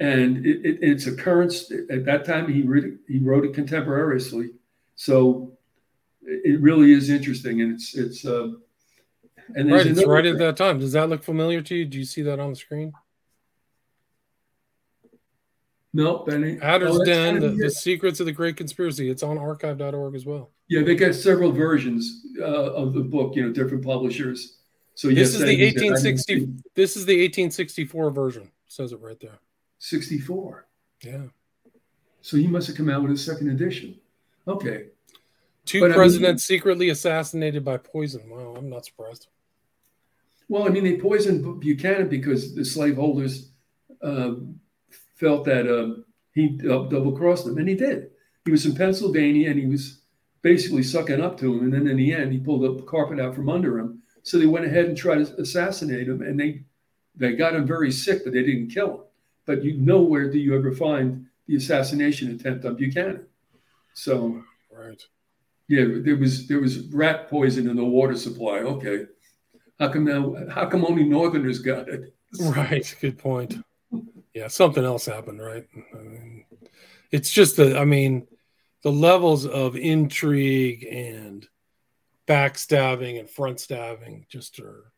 and 0.01 0.47
it, 0.47 0.65
it, 0.65 0.79
it's 0.81 1.07
occurrence 1.07 1.71
at 1.91 2.05
that 2.05 2.25
time 2.25 2.53
he 2.53 2.63
re- 2.63 2.97
he 3.07 3.19
wrote 3.19 3.45
it 3.45 3.55
contemporaneously 3.55 4.51
so 4.95 5.53
it 6.23 6.61
really 6.61 6.93
is 6.93 7.11
interesting 7.11 7.61
and 7.63 7.75
it's 7.75 7.95
it's 7.95 8.25
uh, 8.25 8.49
and 9.55 9.71
right 9.71 9.87
it's 9.87 10.05
right 10.07 10.27
at 10.27 10.39
that 10.39 10.57
time 10.57 10.79
does 10.79 10.93
that 10.93 11.09
look 11.09 11.23
familiar 11.23 11.63
to 11.63 11.75
you 11.75 11.85
do 11.85 11.99
you 11.99 12.05
see 12.05 12.23
that 12.23 12.39
on 12.39 12.51
the 12.51 12.57
screen 12.57 12.93
no 15.95 16.19
Benny. 16.19 16.59
Adder's 16.61 16.97
oh, 16.97 17.05
Den, 17.05 17.41
the, 17.41 17.49
the, 17.49 17.71
Secrets 17.71 18.21
of 18.21 18.27
the 18.27 18.33
Great 18.33 18.57
Conspiracy. 18.57 19.09
It's 19.09 19.23
on 19.23 19.39
archive.org 19.39 20.15
as 20.15 20.27
well. 20.27 20.51
Yeah, 20.69 20.83
they 20.83 20.95
got 20.95 21.15
several 21.15 21.51
versions 21.51 22.27
uh, 22.39 22.45
of 22.45 22.93
the 22.93 23.01
book, 23.01 23.35
you 23.35 23.43
know, 23.43 23.53
different 23.53 23.85
publishers. 23.85 24.59
So 24.95 25.09
this 25.09 25.17
yes, 25.17 25.29
is 25.29 25.39
the 25.41 25.65
1860 25.65 26.49
this 26.75 26.97
is 26.97 27.07
the 27.07 27.15
1864 27.15 28.11
version. 28.11 28.51
Says 28.67 28.93
it 28.93 29.01
right 29.01 29.19
there. 29.19 29.39
64. 29.79 30.67
Yeah. 31.03 31.23
So 32.21 32.37
he 32.37 32.47
must 32.47 32.67
have 32.67 32.77
come 32.77 32.91
out 32.91 33.03
with 33.03 33.13
a 33.13 33.17
second 33.17 33.51
edition. 33.51 33.99
Okay. 34.47 34.87
Two 35.65 35.81
but 35.81 35.93
presidents 35.93 36.51
I 36.51 36.53
mean, 36.53 36.59
secretly 36.59 36.89
assassinated 36.91 37.65
by 37.65 37.77
poison. 37.77 38.29
Wow, 38.29 38.55
I'm 38.57 38.69
not 38.69 38.85
surprised. 38.85 39.29
Well, 40.49 40.67
I 40.67 40.71
mean, 40.71 40.85
they 40.85 40.97
poisoned 40.97 41.61
Buchanan 41.61 42.09
because 42.09 42.55
the 42.55 42.65
slaveholders 42.65 43.51
uh, 44.03 44.35
felt 45.17 45.45
that 45.45 45.67
uh, 45.67 46.03
he 46.33 46.49
double 46.49 47.13
crossed 47.13 47.45
them, 47.45 47.59
and 47.59 47.69
he 47.69 47.75
did. 47.75 48.11
He 48.45 48.51
was 48.51 48.65
in 48.65 48.75
Pennsylvania 48.75 49.51
and 49.51 49.61
he 49.61 49.67
was 49.67 50.01
basically 50.43 50.83
sucking 50.83 51.21
up 51.21 51.39
to 51.39 51.53
him. 51.53 51.65
And 51.65 51.73
then 51.73 51.87
in 51.87 51.97
the 51.97 52.15
end, 52.15 52.33
he 52.33 52.39
pulled 52.39 52.63
the 52.63 52.83
carpet 52.85 53.21
out 53.21 53.35
from 53.35 53.49
under 53.49 53.79
him. 53.79 54.03
So 54.23 54.39
they 54.39 54.47
went 54.47 54.67
ahead 54.67 54.87
and 54.87 54.97
tried 54.97 55.27
to 55.27 55.41
assassinate 55.41 56.09
him, 56.09 56.23
and 56.23 56.39
they 56.41 56.65
They 57.19 57.35
got 57.35 57.57
him 57.57 57.67
very 57.67 57.91
sick, 57.91 58.23
but 58.23 58.33
they 58.33 58.45
didn't 58.45 58.71
kill 58.71 58.91
him. 58.95 59.01
But 59.45 59.65
you 59.65 59.75
nowhere 59.77 60.31
do 60.31 60.39
you 60.39 60.55
ever 60.55 60.73
find 60.73 61.27
the 61.49 61.57
assassination 61.57 62.31
attempt 62.31 62.65
on 62.65 62.77
Buchanan. 62.77 63.27
So, 63.95 64.43
right. 64.71 65.03
Yeah, 65.67 65.87
there 66.07 66.17
was 66.17 66.47
there 66.47 66.61
was 66.61 66.79
rat 66.93 67.29
poison 67.29 67.69
in 67.69 67.77
the 67.77 67.85
water 67.85 68.17
supply. 68.17 68.59
Okay, 68.61 69.07
how 69.79 69.89
come 69.89 70.05
now? 70.05 70.35
How 70.51 70.67
come 70.67 70.85
only 70.85 71.05
Northerners 71.05 71.61
got 71.61 71.89
it? 71.89 72.15
Right. 72.41 72.95
Good 73.01 73.17
point. 73.17 73.57
Yeah, 74.35 74.49
something 74.49 74.85
else 74.85 75.07
happened, 75.07 75.41
right? 75.41 75.67
I 75.95 76.03
mean, 76.03 76.45
it's 77.11 77.31
just 77.31 77.57
the. 77.57 77.79
I 77.79 77.87
mean, 77.87 78.27
the 78.83 78.93
levels 78.93 79.47
of 79.47 79.77
intrigue 79.77 80.85
and 80.85 81.49
backstabbing 82.27 83.19
and 83.19 83.31
front 83.31 83.61
stabbing 83.61 84.27
just 84.29 84.61
are 84.61 84.93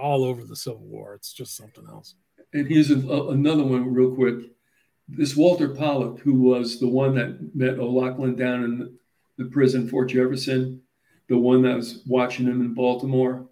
all 0.00 0.24
over 0.24 0.44
the 0.44 0.56
Civil 0.56 0.86
War. 0.86 1.14
It's 1.14 1.32
just 1.32 1.56
something 1.56 1.84
else. 1.88 2.14
And 2.52 2.68
here's 2.68 2.90
a, 2.90 2.94
another 2.94 3.64
one, 3.64 3.92
real 3.92 4.14
quick. 4.14 4.52
This 5.08 5.36
Walter 5.36 5.70
Pollock, 5.70 6.20
who 6.20 6.34
was 6.34 6.78
the 6.78 6.88
one 6.88 7.14
that 7.16 7.54
met 7.54 7.78
O'Loughlin 7.78 8.36
down 8.36 8.64
in 8.64 8.98
the 9.36 9.46
prison, 9.46 9.88
Fort 9.88 10.10
Jefferson, 10.10 10.82
the 11.28 11.38
one 11.38 11.62
that 11.62 11.76
was 11.76 12.02
watching 12.06 12.46
him 12.46 12.60
in 12.60 12.74
Baltimore. 12.74 13.48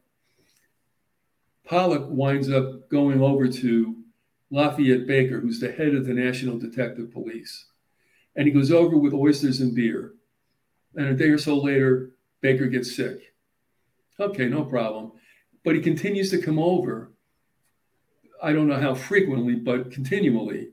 Pollock 1.66 2.06
winds 2.08 2.50
up 2.50 2.88
going 2.88 3.20
over 3.20 3.48
to 3.48 3.96
Lafayette 4.50 5.06
Baker, 5.06 5.40
who's 5.40 5.60
the 5.60 5.72
head 5.72 5.94
of 5.94 6.06
the 6.06 6.14
National 6.14 6.58
Detective 6.58 7.12
Police. 7.12 7.66
And 8.36 8.46
he 8.46 8.52
goes 8.52 8.70
over 8.70 8.96
with 8.96 9.12
oysters 9.12 9.60
and 9.60 9.74
beer. 9.74 10.14
And 10.94 11.08
a 11.08 11.14
day 11.14 11.28
or 11.28 11.38
so 11.38 11.58
later, 11.58 12.12
Baker 12.40 12.66
gets 12.66 12.94
sick. 12.94 13.34
Okay, 14.20 14.48
no 14.48 14.64
problem. 14.64 15.12
But 15.64 15.74
he 15.74 15.80
continues 15.80 16.30
to 16.30 16.40
come 16.40 16.58
over. 16.58 17.12
I 18.42 18.52
don't 18.52 18.68
know 18.68 18.80
how 18.80 18.94
frequently, 18.94 19.56
but 19.56 19.90
continually. 19.90 20.68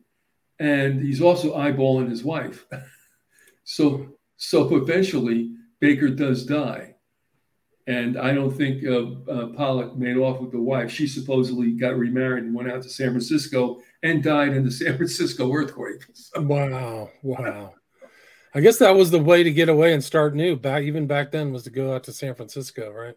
And 0.60 1.02
he's 1.02 1.22
also 1.22 1.58
eyeballing 1.58 2.10
his 2.10 2.24
wife. 2.24 2.68
so, 3.64 4.16
so 4.38 4.76
eventually, 4.76 5.56
Baker 5.80 6.10
does 6.10 6.46
die. 6.46 6.93
And 7.86 8.18
I 8.18 8.34
don't 8.34 8.52
think 8.52 8.86
uh, 8.86 9.08
uh, 9.30 9.48
Pollock 9.48 9.98
made 9.98 10.16
off 10.16 10.40
with 10.40 10.52
the 10.52 10.62
wife. 10.62 10.90
She 10.90 11.06
supposedly 11.06 11.72
got 11.72 11.98
remarried 11.98 12.46
and 12.46 12.56
went 12.56 12.72
out 12.72 12.82
to 12.84 12.90
San 12.90 13.10
Francisco 13.10 13.82
and 14.04 14.24
died 14.24 14.54
in 14.54 14.64
the 14.64 14.72
San 14.72 14.96
Francisco 14.96 15.52
earthquake. 15.52 16.06
Wow, 16.38 17.10
wow. 17.22 17.74
I 18.56 18.62
guess 18.62 18.78
that 18.78 18.96
was 18.96 19.12
the 19.12 19.20
way 19.20 19.44
to 19.44 19.52
get 19.52 19.68
away 19.68 19.94
and 19.94 20.04
start 20.04 20.36
new. 20.36 20.56
Back 20.56 20.84
even 20.84 21.08
back 21.08 21.32
then 21.32 21.52
was 21.52 21.64
to 21.64 21.72
go 21.72 21.94
out 21.94 22.04
to 22.06 22.14
San 22.14 22.36
Francisco, 22.36 22.92
right? 22.92 23.16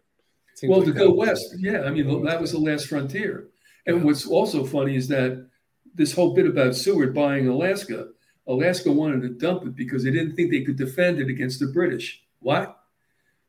Well, 0.63 0.79
like 0.79 0.87
to 0.87 0.93
go 0.93 1.13
west, 1.13 1.55
yeah. 1.59 1.81
I 1.81 1.91
mean, 1.91 2.23
that 2.25 2.41
was 2.41 2.51
the 2.51 2.57
last 2.57 2.87
frontier. 2.87 3.49
And 3.85 3.97
yeah. 3.97 4.03
what's 4.03 4.25
also 4.25 4.65
funny 4.65 4.95
is 4.95 5.07
that 5.09 5.47
this 5.93 6.13
whole 6.13 6.33
bit 6.33 6.47
about 6.47 6.75
Seward 6.75 7.13
buying 7.13 7.47
Alaska, 7.47 8.07
Alaska 8.47 8.91
wanted 8.91 9.21
to 9.21 9.29
dump 9.29 9.63
it 9.65 9.75
because 9.75 10.03
they 10.03 10.11
didn't 10.11 10.35
think 10.35 10.49
they 10.49 10.63
could 10.63 10.77
defend 10.77 11.19
it 11.19 11.29
against 11.29 11.59
the 11.59 11.67
British. 11.67 12.23
What? 12.39 12.76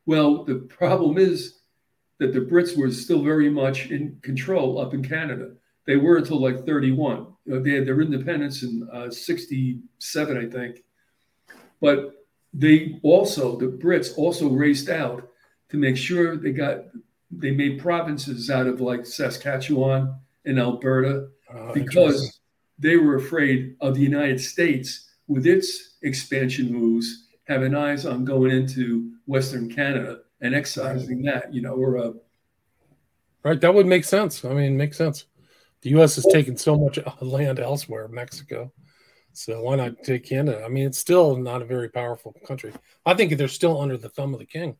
Well, 0.08 0.42
the 0.42 0.54
problem 0.54 1.18
is 1.18 1.58
that 2.16 2.32
the 2.32 2.40
Brits 2.40 2.74
were 2.74 2.90
still 2.90 3.22
very 3.22 3.50
much 3.50 3.90
in 3.90 4.18
control 4.22 4.80
up 4.80 4.94
in 4.94 5.06
Canada. 5.06 5.50
They 5.84 5.96
were 5.96 6.16
until 6.16 6.40
like 6.40 6.64
31. 6.64 7.26
They 7.44 7.72
had 7.72 7.86
their 7.86 8.00
independence 8.00 8.62
in 8.62 8.88
uh, 8.90 9.10
67, 9.10 10.38
I 10.38 10.50
think. 10.50 10.82
But 11.82 12.24
they 12.54 12.98
also, 13.02 13.58
the 13.58 13.66
Brits 13.66 14.16
also 14.16 14.48
raced 14.48 14.88
out 14.88 15.28
to 15.68 15.76
make 15.76 15.98
sure 15.98 16.38
they 16.38 16.52
got, 16.52 16.84
they 17.30 17.50
made 17.50 17.78
provinces 17.78 18.48
out 18.48 18.66
of 18.66 18.80
like 18.80 19.04
Saskatchewan 19.04 20.18
and 20.46 20.58
Alberta 20.58 21.28
uh, 21.54 21.74
because 21.74 22.40
they 22.78 22.96
were 22.96 23.16
afraid 23.16 23.76
of 23.82 23.94
the 23.94 24.00
United 24.00 24.40
States 24.40 25.10
with 25.26 25.46
its 25.46 25.96
expansion 26.00 26.72
moves 26.72 27.26
having 27.44 27.74
eyes 27.74 28.06
on 28.06 28.24
going 28.24 28.52
into 28.52 29.12
Western 29.28 29.72
Canada 29.72 30.20
and 30.40 30.54
excising 30.54 31.22
that, 31.22 31.52
you 31.52 31.60
know, 31.60 31.74
or 31.74 31.98
uh, 31.98 32.12
right. 33.44 33.60
That 33.60 33.74
would 33.74 33.86
make 33.86 34.04
sense. 34.04 34.44
I 34.44 34.54
mean, 34.54 34.76
makes 34.76 34.96
sense. 34.96 35.26
The 35.82 35.90
U.S. 35.90 36.16
has 36.16 36.26
taken 36.32 36.56
so 36.56 36.76
much 36.76 36.98
land 37.20 37.60
elsewhere, 37.60 38.08
Mexico. 38.08 38.72
So 39.34 39.62
why 39.62 39.76
not 39.76 40.02
take 40.02 40.24
Canada? 40.24 40.64
I 40.64 40.68
mean, 40.68 40.86
it's 40.86 40.98
still 40.98 41.36
not 41.36 41.62
a 41.62 41.66
very 41.66 41.90
powerful 41.90 42.34
country. 42.46 42.72
I 43.06 43.14
think 43.14 43.36
they're 43.36 43.46
still 43.46 43.80
under 43.80 43.96
the 43.96 44.08
thumb 44.08 44.32
of 44.32 44.40
the 44.40 44.46
king. 44.46 44.76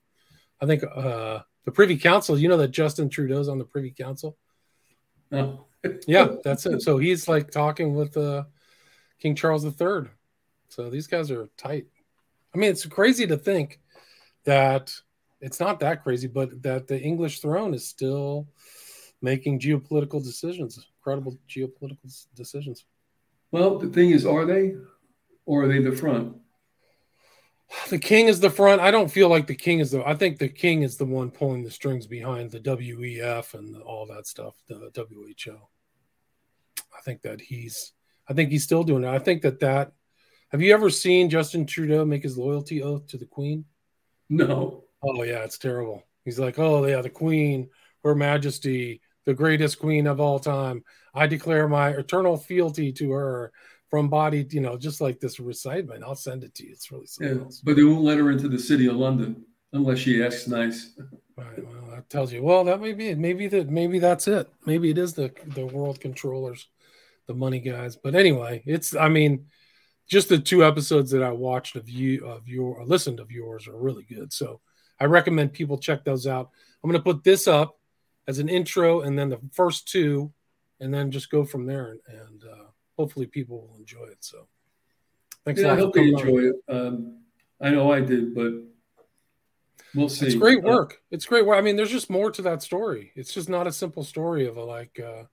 I 0.61 0.66
think 0.66 0.82
uh, 0.82 1.40
the 1.64 1.70
Privy 1.70 1.99
Council. 1.99 2.38
You 2.38 2.49
know 2.49 2.57
that 2.57 2.68
Justin 2.68 3.11
Trudeau's 3.11 3.49
on 3.49 3.59
the 3.59 3.64
Privy 3.64 3.92
Council. 3.92 4.36
No. 5.30 5.66
yeah, 6.07 6.28
that's 6.42 6.64
it. 6.66 6.82
So 6.82 6.96
he's 6.96 7.28
like 7.28 7.51
talking 7.51 7.94
with 7.94 8.16
uh, 8.16 8.44
King 9.20 9.36
Charles 9.36 9.64
III. 9.64 10.09
So 10.68 10.90
these 10.90 11.07
guys 11.07 11.30
are 11.30 11.49
tight. 11.59 11.86
I 12.55 12.59
mean, 12.59 12.70
it's 12.70 12.86
crazy 12.86 13.26
to 13.26 13.36
think 13.36 13.78
that 14.45 14.93
it's 15.41 15.61
not 15.61 15.80
that 15.80 16.03
crazy, 16.03 16.28
but 16.28 16.62
that 16.62 16.89
the 16.89 17.01
English 17.01 17.41
throne 17.41 17.74
is 17.74 17.86
still 17.86 18.49
making 19.22 19.61
geopolitical 19.61 20.22
decisions, 20.22 20.86
credible 21.03 21.36
geopolitical 21.49 22.26
decisions. 22.34 22.84
Well, 23.51 23.78
the 23.78 23.89
thing 23.89 24.11
is, 24.11 24.26
are 24.26 24.45
they, 24.45 24.74
or 25.47 25.64
are 25.64 25.68
they 25.68 25.80
the 25.80 25.93
front? 25.93 26.36
The 27.91 27.99
king 27.99 28.28
is 28.28 28.41
the 28.41 28.51
front. 28.51 28.80
I 28.80 28.91
don't 28.91 29.11
feel 29.11 29.28
like 29.28 29.47
the 29.47 29.55
king 29.55 29.80
is 29.80 29.91
the. 29.91 30.07
I 30.07 30.14
think 30.14 30.39
the 30.39 30.49
king 30.49 30.82
is 30.82 30.97
the 30.97 31.05
one 31.05 31.30
pulling 31.30 31.62
the 31.62 31.70
strings 31.70 32.07
behind 32.07 32.51
the 32.51 32.61
WEF 32.61 33.53
and 33.55 33.76
all 33.82 34.07
that 34.07 34.26
stuff, 34.26 34.55
the 34.68 34.91
WHO. 34.95 35.59
I 36.97 37.01
think 37.05 37.22
that 37.22 37.41
he's. 37.41 37.93
I 38.26 38.32
think 38.32 38.51
he's 38.51 38.64
still 38.64 38.84
doing 38.84 39.05
it. 39.05 39.09
I 39.09 39.18
think 39.18 39.43
that 39.43 39.61
that 39.61 39.93
have 40.49 40.62
you 40.62 40.72
ever 40.72 40.89
seen 40.89 41.28
Justin 41.28 41.66
Trudeau 41.66 42.07
make 42.07 42.22
his 42.22 42.39
loyalty 42.39 42.82
oath 42.82 43.07
to 43.09 43.18
the 43.18 43.26
Queen? 43.26 43.66
No. 44.28 44.84
Oh 45.02 45.22
yeah, 45.22 45.44
it's 45.44 45.58
terrible. 45.58 46.02
He's 46.24 46.38
like, 46.38 46.58
oh 46.58 46.84
yeah, 46.86 47.00
the 47.00 47.10
Queen, 47.10 47.70
Her 48.04 48.14
Majesty, 48.14 49.00
the 49.24 49.34
greatest 49.34 49.78
Queen 49.78 50.06
of 50.06 50.20
all 50.20 50.38
time. 50.38 50.84
I 51.14 51.26
declare 51.26 51.68
my 51.68 51.90
eternal 51.90 52.36
fealty 52.36 52.92
to 52.92 53.10
her 53.12 53.52
from 53.88 54.08
body, 54.08 54.46
you 54.50 54.60
know, 54.60 54.76
just 54.76 55.00
like 55.00 55.20
this 55.20 55.40
recitement. 55.40 56.04
I'll 56.04 56.14
send 56.14 56.44
it 56.44 56.54
to 56.56 56.66
you. 56.66 56.72
It's 56.72 56.90
really 56.90 57.06
yeah, 57.20 57.44
but 57.64 57.76
they 57.76 57.84
won't 57.84 58.02
let 58.02 58.18
her 58.18 58.30
into 58.30 58.48
the 58.48 58.58
city 58.58 58.86
of 58.86 58.96
London 58.96 59.44
unless 59.72 59.98
she 59.98 60.22
asks 60.22 60.46
nice. 60.46 60.94
Right. 61.36 61.64
Well, 61.64 61.94
that 61.94 62.10
tells 62.10 62.32
you. 62.32 62.42
Well, 62.42 62.64
that 62.64 62.80
may 62.80 62.92
be 62.92 63.08
it. 63.08 63.18
Maybe 63.18 63.46
that. 63.48 63.70
Maybe 63.70 63.98
that's 63.98 64.28
it. 64.28 64.48
Maybe 64.66 64.90
it 64.90 64.98
is 64.98 65.14
the 65.14 65.32
the 65.54 65.66
world 65.66 66.00
controllers, 66.00 66.66
the 67.26 67.34
money 67.34 67.60
guys. 67.60 67.96
But 67.96 68.14
anyway, 68.14 68.62
it's. 68.66 68.94
I 68.94 69.08
mean, 69.08 69.46
just 70.09 70.28
the 70.28 70.38
two 70.38 70.64
episodes 70.64 71.11
that 71.11 71.22
I 71.22 71.30
watched 71.30 71.76
of 71.76 71.88
you 71.88 72.26
of 72.26 72.48
your 72.48 72.78
or 72.78 72.86
listened 72.86 73.20
of 73.20 73.30
yours 73.30 73.68
are 73.68 73.76
really 73.76 74.04
good. 74.04 74.32
So 74.32 74.61
I 74.98 75.04
recommend 75.04 75.52
people 75.52 75.78
check 75.78 76.04
those 76.04 76.26
out. 76.26 76.50
I'm 76.82 76.90
going 76.90 76.98
to 77.00 77.04
put 77.04 77.22
this 77.22 77.46
up 77.46 77.78
as 78.26 78.38
an 78.38 78.48
intro, 78.48 79.02
and 79.02 79.18
then 79.18 79.28
the 79.28 79.40
first 79.52 79.88
two, 79.88 80.32
and 80.80 80.92
then 80.92 81.11
just 81.11 81.30
go 81.30 81.44
from 81.44 81.66
there. 81.66 81.92
And, 81.92 82.00
and 82.09 82.44
uh, 82.44 82.64
hopefully, 82.96 83.26
people 83.26 83.68
will 83.68 83.76
enjoy 83.78 84.04
it. 84.04 84.18
So 84.20 84.48
thanks. 85.44 85.61
Yeah, 85.61 85.72
I 85.72 85.76
hope 85.76 85.94
they 85.94 86.09
enjoy 86.09 86.38
on. 86.38 86.44
it. 86.44 86.54
Um, 86.68 87.18
I 87.61 87.70
know 87.70 87.92
I 87.92 88.00
did, 88.00 88.34
but 88.34 88.52
we'll 89.94 90.09
see. 90.09 90.26
It's 90.26 90.34
great 90.34 90.64
uh, 90.64 90.68
work. 90.68 90.98
It's 91.11 91.26
great 91.26 91.44
work. 91.44 91.59
I 91.59 91.61
mean, 91.61 91.76
there's 91.76 91.90
just 91.90 92.11
more 92.11 92.30
to 92.30 92.42
that 92.42 92.62
story. 92.62 93.12
It's 93.14 93.34
just 93.34 93.48
not 93.48 93.66
a 93.66 93.72
simple 93.72 94.04
story 94.04 94.46
of 94.46 94.56
a 94.56 94.64
like. 94.64 94.98
Uh, 94.98 95.24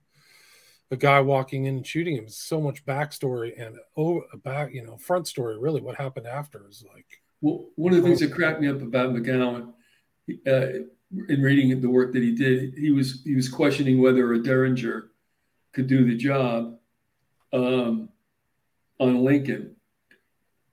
a 0.91 0.97
guy 0.97 1.19
walking 1.19 1.65
in 1.65 1.77
and 1.77 1.87
shooting 1.87 2.15
him. 2.15 2.27
so 2.29 2.61
much 2.61 2.85
backstory 2.85 3.59
and 3.59 3.75
oh, 3.97 4.21
back, 4.43 4.73
you 4.73 4.83
know, 4.83 4.97
front 4.97 5.27
story. 5.27 5.57
Really, 5.57 5.81
what 5.81 5.95
happened 5.95 6.27
after 6.27 6.67
is 6.69 6.83
like. 6.93 7.21
Well, 7.41 7.65
one 7.75 7.93
of 7.93 8.01
the 8.01 8.07
things 8.07 8.19
that 8.21 8.31
cracked 8.31 8.61
me 8.61 8.67
up 8.67 8.81
about 8.81 9.13
McGowan, 9.13 9.73
uh, 10.47 10.67
in 11.29 11.41
reading 11.41 11.79
the 11.81 11.89
work 11.89 12.13
that 12.13 12.23
he 12.23 12.33
did, 12.33 12.73
he 12.75 12.91
was 12.91 13.21
he 13.23 13.35
was 13.35 13.49
questioning 13.49 14.01
whether 14.01 14.33
a 14.33 14.41
Derringer 14.41 15.11
could 15.73 15.87
do 15.87 16.05
the 16.05 16.15
job 16.15 16.77
um, 17.53 18.09
on 18.99 19.23
Lincoln, 19.23 19.75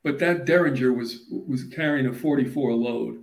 but 0.03 0.19
that 0.19 0.47
Derringer 0.47 0.93
was 0.93 1.25
was 1.31 1.65
carrying 1.65 2.07
a 2.07 2.13
44 2.13 2.73
load. 2.73 3.19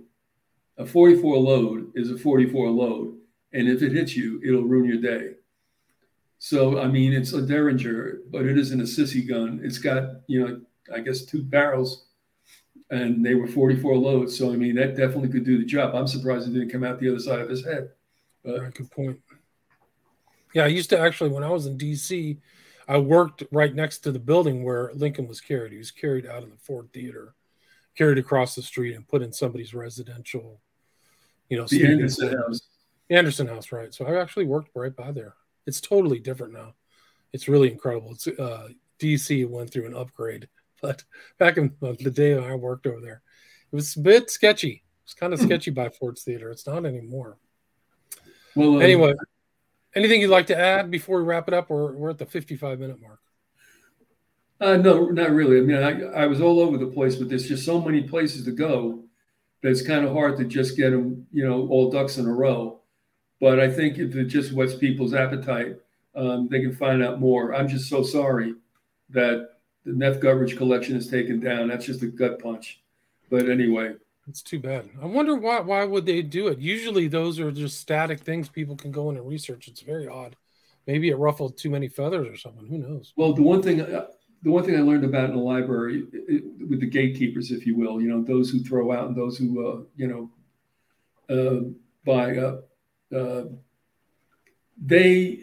A 0.78 0.86
44 0.86 1.36
load 1.36 1.92
is 1.94 2.10
a 2.10 2.16
44 2.16 2.70
load, 2.70 3.18
and 3.52 3.68
if 3.68 3.82
it 3.82 3.92
hits 3.92 4.16
you, 4.16 4.40
it'll 4.44 4.62
ruin 4.62 4.86
your 4.86 5.00
day. 5.00 5.34
So 6.42 6.80
I 6.80 6.88
mean, 6.88 7.12
it's 7.12 7.34
a 7.34 7.42
Derringer, 7.42 8.20
but 8.30 8.46
it 8.46 8.56
isn't 8.56 8.80
a 8.80 8.84
sissy 8.84 9.28
gun. 9.28 9.60
It's 9.62 9.76
got 9.76 10.22
you 10.26 10.40
know, 10.40 10.60
I 10.92 11.00
guess 11.00 11.26
two 11.26 11.42
barrels, 11.42 12.06
and 12.90 13.24
they 13.24 13.34
were 13.34 13.46
44 13.46 13.96
loads. 13.96 14.38
So 14.38 14.50
I 14.50 14.56
mean, 14.56 14.74
that 14.76 14.96
definitely 14.96 15.28
could 15.28 15.44
do 15.44 15.58
the 15.58 15.66
job. 15.66 15.94
I'm 15.94 16.06
surprised 16.06 16.48
it 16.48 16.54
didn't 16.54 16.70
come 16.70 16.82
out 16.82 16.98
the 16.98 17.10
other 17.10 17.20
side 17.20 17.40
of 17.40 17.50
his 17.50 17.62
head. 17.62 17.90
But, 18.42 18.74
good 18.74 18.90
point. 18.90 19.20
Yeah, 20.54 20.64
I 20.64 20.68
used 20.68 20.88
to 20.90 20.98
actually 20.98 21.28
when 21.28 21.44
I 21.44 21.50
was 21.50 21.66
in 21.66 21.76
D.C. 21.76 22.38
I 22.88 22.96
worked 22.96 23.42
right 23.52 23.74
next 23.74 23.98
to 23.98 24.10
the 24.10 24.18
building 24.18 24.64
where 24.64 24.90
Lincoln 24.94 25.28
was 25.28 25.42
carried. 25.42 25.72
He 25.72 25.78
was 25.78 25.90
carried 25.90 26.26
out 26.26 26.42
of 26.42 26.50
the 26.50 26.56
Ford 26.56 26.88
Theater, 26.94 27.34
carried 27.94 28.16
across 28.16 28.54
the 28.54 28.62
street, 28.62 28.96
and 28.96 29.06
put 29.06 29.20
in 29.20 29.30
somebody's 29.30 29.74
residential, 29.74 30.58
you 31.50 31.58
know, 31.58 31.66
the 31.66 31.86
Anderson 31.86 32.38
House. 32.38 32.62
Anderson 33.10 33.46
House, 33.46 33.72
right? 33.72 33.92
So 33.92 34.06
I 34.06 34.18
actually 34.18 34.46
worked 34.46 34.70
right 34.74 34.96
by 34.96 35.12
there 35.12 35.34
It's 35.70 35.80
totally 35.80 36.18
different 36.18 36.52
now. 36.52 36.74
It's 37.32 37.46
really 37.46 37.70
incredible. 37.70 38.10
It's 38.10 38.26
uh, 38.26 38.70
DC 38.98 39.48
went 39.48 39.70
through 39.70 39.86
an 39.86 39.94
upgrade, 39.94 40.48
but 40.82 41.04
back 41.38 41.58
in 41.58 41.72
the 41.80 42.10
day 42.10 42.36
I 42.36 42.56
worked 42.56 42.88
over 42.88 43.00
there, 43.00 43.22
it 43.70 43.76
was 43.76 43.94
a 43.94 44.00
bit 44.00 44.30
sketchy. 44.30 44.82
It's 45.04 45.14
kind 45.14 45.32
of 45.32 45.38
hmm. 45.38 45.46
sketchy 45.46 45.70
by 45.70 45.88
Ford's 45.90 46.24
Theater. 46.24 46.50
It's 46.50 46.66
not 46.66 46.84
anymore. 46.84 47.38
Well, 48.56 48.74
um, 48.74 48.82
anyway, 48.82 49.14
anything 49.94 50.20
you'd 50.20 50.30
like 50.30 50.48
to 50.48 50.58
add 50.58 50.90
before 50.90 51.18
we 51.18 51.24
wrap 51.28 51.46
it 51.46 51.54
up, 51.54 51.70
or 51.70 51.92
we're 51.92 52.10
at 52.10 52.18
the 52.18 52.26
55 52.26 52.80
minute 52.80 53.00
mark? 53.00 53.20
Uh, 54.60 54.76
no, 54.76 55.06
not 55.06 55.30
really. 55.30 55.58
I 55.58 55.60
mean, 55.60 55.82
I, 55.82 56.22
I 56.22 56.26
was 56.26 56.40
all 56.40 56.58
over 56.58 56.78
the 56.78 56.88
place, 56.88 57.14
but 57.14 57.28
there's 57.28 57.46
just 57.46 57.64
so 57.64 57.80
many 57.80 58.02
places 58.02 58.44
to 58.46 58.50
go 58.50 59.04
that 59.62 59.70
it's 59.70 59.86
kind 59.86 60.04
of 60.04 60.12
hard 60.12 60.36
to 60.38 60.44
just 60.44 60.76
get 60.76 60.90
them, 60.90 61.28
you 61.32 61.48
know, 61.48 61.68
all 61.68 61.92
ducks 61.92 62.18
in 62.18 62.26
a 62.26 62.32
row. 62.32 62.79
But 63.40 63.58
I 63.58 63.70
think 63.70 63.98
if 63.98 64.14
it 64.14 64.24
just 64.26 64.52
whets 64.52 64.74
people's 64.74 65.14
appetite, 65.14 65.76
um, 66.14 66.48
they 66.48 66.60
can 66.60 66.74
find 66.74 67.02
out 67.02 67.20
more. 67.20 67.54
I'm 67.54 67.68
just 67.68 67.88
so 67.88 68.02
sorry 68.02 68.54
that 69.10 69.50
the 69.84 69.92
Neff 69.92 70.20
Guttridge 70.20 70.56
collection 70.56 70.96
is 70.96 71.08
taken 71.08 71.40
down. 71.40 71.68
That's 71.68 71.86
just 71.86 72.02
a 72.02 72.06
gut 72.06 72.38
punch. 72.38 72.82
But 73.30 73.48
anyway, 73.48 73.94
it's 74.28 74.42
too 74.42 74.58
bad. 74.58 74.90
I 75.00 75.06
wonder 75.06 75.34
why. 75.36 75.60
Why 75.60 75.84
would 75.84 76.04
they 76.04 76.22
do 76.22 76.48
it? 76.48 76.58
Usually, 76.58 77.08
those 77.08 77.40
are 77.40 77.50
just 77.50 77.80
static 77.80 78.20
things 78.20 78.48
people 78.48 78.76
can 78.76 78.90
go 78.90 79.10
in 79.10 79.16
and 79.16 79.26
research. 79.26 79.68
It's 79.68 79.80
very 79.80 80.06
odd. 80.06 80.36
Maybe 80.86 81.08
it 81.08 81.16
ruffled 81.16 81.56
too 81.56 81.70
many 81.70 81.88
feathers 81.88 82.26
or 82.26 82.36
something. 82.36 82.66
Who 82.66 82.78
knows? 82.78 83.12
Well, 83.16 83.32
the 83.32 83.42
one 83.42 83.62
thing 83.62 83.80
uh, 83.80 84.06
the 84.42 84.50
one 84.50 84.64
thing 84.64 84.76
I 84.76 84.80
learned 84.80 85.04
about 85.04 85.30
in 85.30 85.36
the 85.36 85.42
library 85.42 86.04
it, 86.12 86.44
with 86.68 86.80
the 86.80 86.86
gatekeepers, 86.86 87.50
if 87.50 87.66
you 87.66 87.76
will, 87.76 88.00
you 88.00 88.08
know, 88.08 88.22
those 88.22 88.50
who 88.50 88.60
throw 88.60 88.92
out 88.92 89.08
and 89.08 89.16
those 89.16 89.36
who, 89.36 89.66
uh, 89.66 89.82
you 89.96 90.08
know, 90.08 90.30
uh, 91.28 91.68
buy 92.04 92.36
up, 92.36 92.69
uh, 93.16 93.42
they 94.82 95.40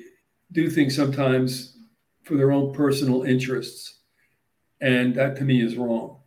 do 0.52 0.70
things 0.70 0.96
sometimes 0.96 1.78
for 2.24 2.36
their 2.36 2.52
own 2.52 2.74
personal 2.74 3.24
interests. 3.24 3.96
And 4.82 5.16
that 5.16 5.36
to 5.38 5.44
me 5.44 5.62
is 5.64 5.76
wrong. 5.76 6.18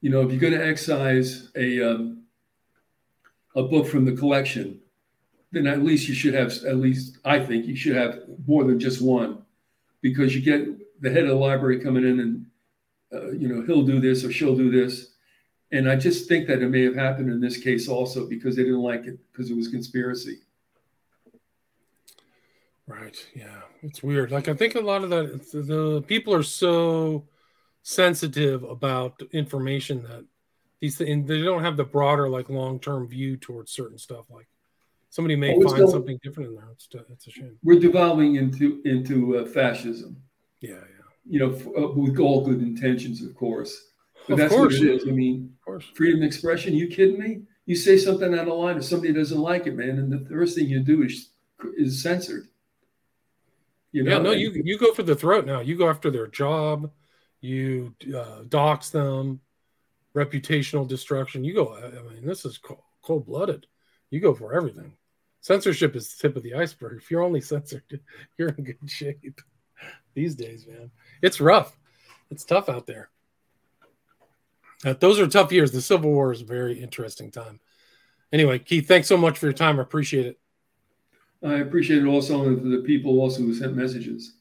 You 0.00 0.10
know, 0.10 0.22
if 0.22 0.30
you're 0.30 0.40
going 0.40 0.52
to 0.52 0.66
excise 0.66 1.50
a, 1.56 1.82
um, 1.82 2.22
a 3.54 3.62
book 3.62 3.86
from 3.86 4.04
the 4.04 4.12
collection, 4.12 4.80
then 5.52 5.66
at 5.66 5.82
least 5.82 6.08
you 6.08 6.14
should 6.14 6.34
have, 6.34 6.52
at 6.64 6.76
least 6.76 7.18
I 7.24 7.40
think 7.40 7.66
you 7.66 7.76
should 7.76 7.96
have 7.96 8.20
more 8.46 8.64
than 8.64 8.78
just 8.78 9.00
one 9.02 9.42
because 10.00 10.34
you 10.34 10.42
get 10.42 11.00
the 11.00 11.10
head 11.10 11.24
of 11.24 11.28
the 11.28 11.34
library 11.34 11.80
coming 11.80 12.04
in 12.04 12.20
and 12.20 12.46
uh, 13.12 13.30
you 13.32 13.48
know 13.48 13.62
he'll 13.62 13.84
do 13.84 14.00
this 14.00 14.24
or 14.24 14.32
she'll 14.32 14.56
do 14.56 14.70
this 14.70 15.14
and 15.72 15.88
i 15.88 15.96
just 15.96 16.28
think 16.28 16.46
that 16.46 16.62
it 16.62 16.68
may 16.68 16.82
have 16.82 16.94
happened 16.94 17.30
in 17.30 17.40
this 17.40 17.56
case 17.56 17.88
also 17.88 18.26
because 18.26 18.56
they 18.56 18.62
didn't 18.62 18.82
like 18.82 19.04
it 19.06 19.18
because 19.30 19.50
it 19.50 19.56
was 19.56 19.68
conspiracy 19.68 20.38
right 22.86 23.16
yeah 23.34 23.60
it's 23.82 24.02
weird 24.02 24.30
like 24.30 24.48
i 24.48 24.54
think 24.54 24.74
a 24.74 24.80
lot 24.80 25.02
of 25.02 25.10
that 25.10 25.26
the 25.52 26.02
people 26.06 26.34
are 26.34 26.42
so 26.42 27.26
sensitive 27.82 28.62
about 28.64 29.20
information 29.32 30.02
that 30.02 30.24
these 30.80 30.96
things 30.98 31.26
they 31.26 31.42
don't 31.42 31.62
have 31.62 31.76
the 31.76 31.84
broader 31.84 32.28
like 32.28 32.48
long-term 32.48 33.08
view 33.08 33.36
towards 33.36 33.72
certain 33.72 33.98
stuff 33.98 34.26
like 34.30 34.48
somebody 35.10 35.34
may 35.34 35.54
oh, 35.54 35.68
find 35.68 35.88
something 35.88 36.18
different 36.22 36.50
in 36.50 36.54
there 36.54 36.68
it's, 36.72 36.88
it's 37.10 37.26
a 37.26 37.30
shame 37.30 37.58
we're 37.64 37.78
devolving 37.80 38.36
into 38.36 38.80
into 38.84 39.38
uh, 39.38 39.46
fascism 39.46 40.16
yeah, 40.60 40.74
yeah. 40.74 40.80
You 41.28 41.40
know, 41.40 41.52
uh, 41.76 41.92
with 41.92 42.18
all 42.18 42.44
good 42.44 42.60
intentions, 42.60 43.22
of 43.22 43.34
course. 43.34 43.90
But 44.26 44.34
of 44.34 44.38
that's 44.38 44.54
course. 44.54 44.78
what 44.78 44.88
it 44.88 44.94
is. 44.94 45.08
I 45.08 45.12
mean, 45.12 45.52
freedom 45.94 46.22
of 46.22 46.26
expression. 46.26 46.74
You 46.74 46.88
kidding 46.88 47.18
me? 47.18 47.42
You 47.66 47.74
say 47.74 47.96
something 47.96 48.32
out 48.32 48.48
of 48.48 48.54
line, 48.54 48.76
if 48.76 48.84
somebody 48.84 49.12
doesn't 49.12 49.38
like 49.38 49.66
it, 49.66 49.74
man, 49.74 49.98
and 49.98 50.10
the 50.10 50.24
first 50.28 50.56
thing 50.56 50.68
you 50.68 50.80
do 50.80 51.02
is 51.02 51.30
is 51.76 52.02
censored. 52.02 52.48
You 53.96 54.02
know? 54.02 54.10
Yeah, 54.10 54.18
no, 54.18 54.32
you 54.32 54.52
you 54.62 54.76
go 54.76 54.92
for 54.92 55.02
the 55.02 55.14
throat 55.14 55.46
now. 55.46 55.60
You 55.60 55.74
go 55.74 55.88
after 55.88 56.10
their 56.10 56.26
job. 56.26 56.90
You 57.40 57.94
uh, 58.14 58.42
dox 58.46 58.90
them, 58.90 59.40
reputational 60.14 60.86
destruction. 60.86 61.44
You 61.44 61.54
go. 61.54 61.74
I 61.74 62.12
mean, 62.12 62.26
this 62.26 62.44
is 62.44 62.60
cold 63.02 63.24
blooded. 63.24 63.66
You 64.10 64.20
go 64.20 64.34
for 64.34 64.52
everything. 64.52 64.92
Censorship 65.40 65.96
is 65.96 66.14
the 66.14 66.20
tip 66.20 66.36
of 66.36 66.42
the 66.42 66.52
iceberg. 66.52 66.98
If 66.98 67.10
you're 67.10 67.22
only 67.22 67.40
censored, 67.52 68.00
you're 68.36 68.50
in 68.50 68.64
good 68.64 68.76
shape 68.86 69.40
these 70.12 70.34
days, 70.34 70.66
man. 70.66 70.90
It's 71.22 71.40
rough. 71.40 71.74
It's 72.30 72.44
tough 72.44 72.68
out 72.68 72.86
there. 72.86 73.08
Uh, 74.84 74.92
those 74.92 75.18
are 75.18 75.26
tough 75.26 75.52
years. 75.52 75.72
The 75.72 75.80
Civil 75.80 76.10
War 76.10 76.32
is 76.32 76.42
a 76.42 76.44
very 76.44 76.82
interesting 76.82 77.30
time. 77.30 77.60
Anyway, 78.30 78.58
Keith, 78.58 78.86
thanks 78.86 79.08
so 79.08 79.16
much 79.16 79.38
for 79.38 79.46
your 79.46 79.54
time. 79.54 79.78
I 79.78 79.82
appreciate 79.82 80.26
it. 80.26 80.38
I 81.46 81.58
appreciate 81.58 82.02
it 82.02 82.06
also 82.06 82.54
the 82.54 82.82
people 82.84 83.20
also 83.20 83.42
who 83.42 83.54
sent 83.54 83.74
messages. 83.74 84.34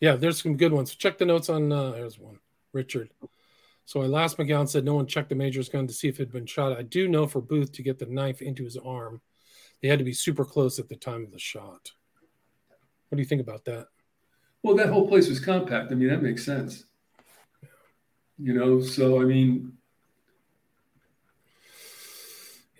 Yeah, 0.00 0.16
there's 0.16 0.42
some 0.42 0.56
good 0.56 0.72
ones. 0.72 0.94
Check 0.94 1.18
the 1.18 1.26
notes 1.26 1.48
on. 1.48 1.70
Uh, 1.70 1.92
there's 1.92 2.18
one, 2.18 2.38
Richard. 2.72 3.10
So 3.84 4.02
I 4.02 4.06
last 4.06 4.38
McGowan 4.38 4.68
said 4.68 4.84
no 4.84 4.94
one 4.94 5.06
checked 5.06 5.28
the 5.28 5.34
major's 5.34 5.68
gun 5.68 5.86
to 5.86 5.92
see 5.92 6.08
if 6.08 6.16
it 6.16 6.24
had 6.24 6.32
been 6.32 6.46
shot. 6.46 6.76
I 6.76 6.82
do 6.82 7.08
know 7.08 7.26
for 7.26 7.40
Booth 7.40 7.72
to 7.72 7.82
get 7.82 7.98
the 7.98 8.06
knife 8.06 8.42
into 8.42 8.64
his 8.64 8.76
arm, 8.76 9.20
they 9.80 9.88
had 9.88 9.98
to 9.98 10.04
be 10.04 10.12
super 10.12 10.44
close 10.44 10.78
at 10.78 10.88
the 10.88 10.96
time 10.96 11.24
of 11.24 11.32
the 11.32 11.38
shot. 11.38 11.92
What 13.08 13.16
do 13.16 13.22
you 13.22 13.28
think 13.28 13.40
about 13.40 13.64
that? 13.66 13.88
Well, 14.62 14.76
that 14.76 14.88
whole 14.88 15.08
place 15.08 15.28
was 15.28 15.40
compact. 15.40 15.92
I 15.92 15.94
mean, 15.94 16.08
that 16.08 16.22
makes 16.22 16.44
sense. 16.44 16.84
You 18.38 18.54
know, 18.54 18.80
so 18.80 19.20
I 19.20 19.24
mean, 19.24 19.72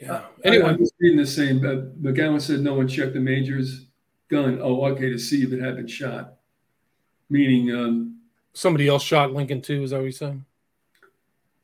yeah. 0.03 0.23
Anyway, 0.45 0.65
I, 0.65 0.71
I 0.71 0.77
was 0.77 0.93
reading 0.99 1.19
the 1.19 1.27
same. 1.27 1.59
Uh, 1.59 1.87
McGowan 2.01 2.41
said 2.41 2.61
no 2.61 2.75
one 2.75 2.89
checked 2.89 3.15
the 3.15 3.21
major's 3.21 3.87
gun. 4.29 4.59
Oh, 4.61 4.85
okay, 4.87 5.11
to 5.11 5.19
see 5.19 5.43
if 5.43 5.53
it 5.53 5.61
had 5.61 5.77
been 5.77 5.87
shot. 5.87 6.35
Meaning, 7.31 7.75
um, 7.75 8.21
somebody 8.53 8.89
else 8.89 9.03
shot 9.03 9.33
Lincoln 9.33 9.63
too. 9.63 9.83
Is 9.85 9.91
that 9.91 9.99
what 9.99 10.07
you 10.07 10.13
said? 10.13 10.45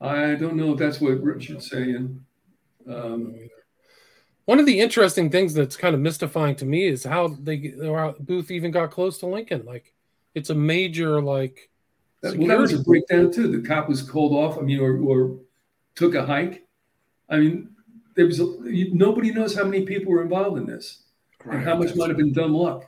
I 0.00 0.36
don't 0.36 0.54
know 0.54 0.72
if 0.72 0.78
that's 0.78 1.00
what 1.00 1.20
Richard's 1.20 1.68
saying. 1.68 2.24
Um, 2.88 3.34
one 4.44 4.60
of 4.60 4.66
the 4.66 4.80
interesting 4.80 5.30
things 5.30 5.52
that's 5.52 5.76
kind 5.76 5.94
of 5.94 6.00
mystifying 6.00 6.54
to 6.56 6.64
me 6.64 6.86
is 6.86 7.04
how 7.04 7.28
they 7.28 7.74
Booth 8.20 8.50
even 8.50 8.70
got 8.70 8.90
close 8.90 9.18
to 9.18 9.26
Lincoln. 9.26 9.64
Like 9.66 9.92
it's 10.34 10.50
a 10.50 10.54
major 10.54 11.20
like. 11.20 11.70
That, 12.22 12.36
well, 12.36 12.48
that 12.48 12.58
was 12.58 12.72
a 12.72 12.82
breakdown 12.82 13.30
too. 13.32 13.60
The 13.60 13.66
cop 13.66 13.88
was 13.88 14.02
called 14.02 14.32
off. 14.32 14.58
I 14.58 14.62
mean, 14.62 14.80
or, 14.80 14.98
or 14.98 15.38
took 15.94 16.14
a 16.14 16.24
hike. 16.24 16.66
I 17.28 17.36
mean, 17.36 17.70
there 18.18 18.26
was 18.26 18.40
a, 18.40 18.46
nobody 18.92 19.30
knows 19.30 19.54
how 19.54 19.62
many 19.62 19.86
people 19.86 20.10
were 20.10 20.22
involved 20.22 20.58
in 20.58 20.66
this, 20.66 21.04
right, 21.44 21.54
and 21.54 21.64
how 21.64 21.76
much 21.76 21.94
might 21.94 22.08
have 22.08 22.16
been 22.16 22.32
dumb 22.32 22.52
luck. 22.52 22.84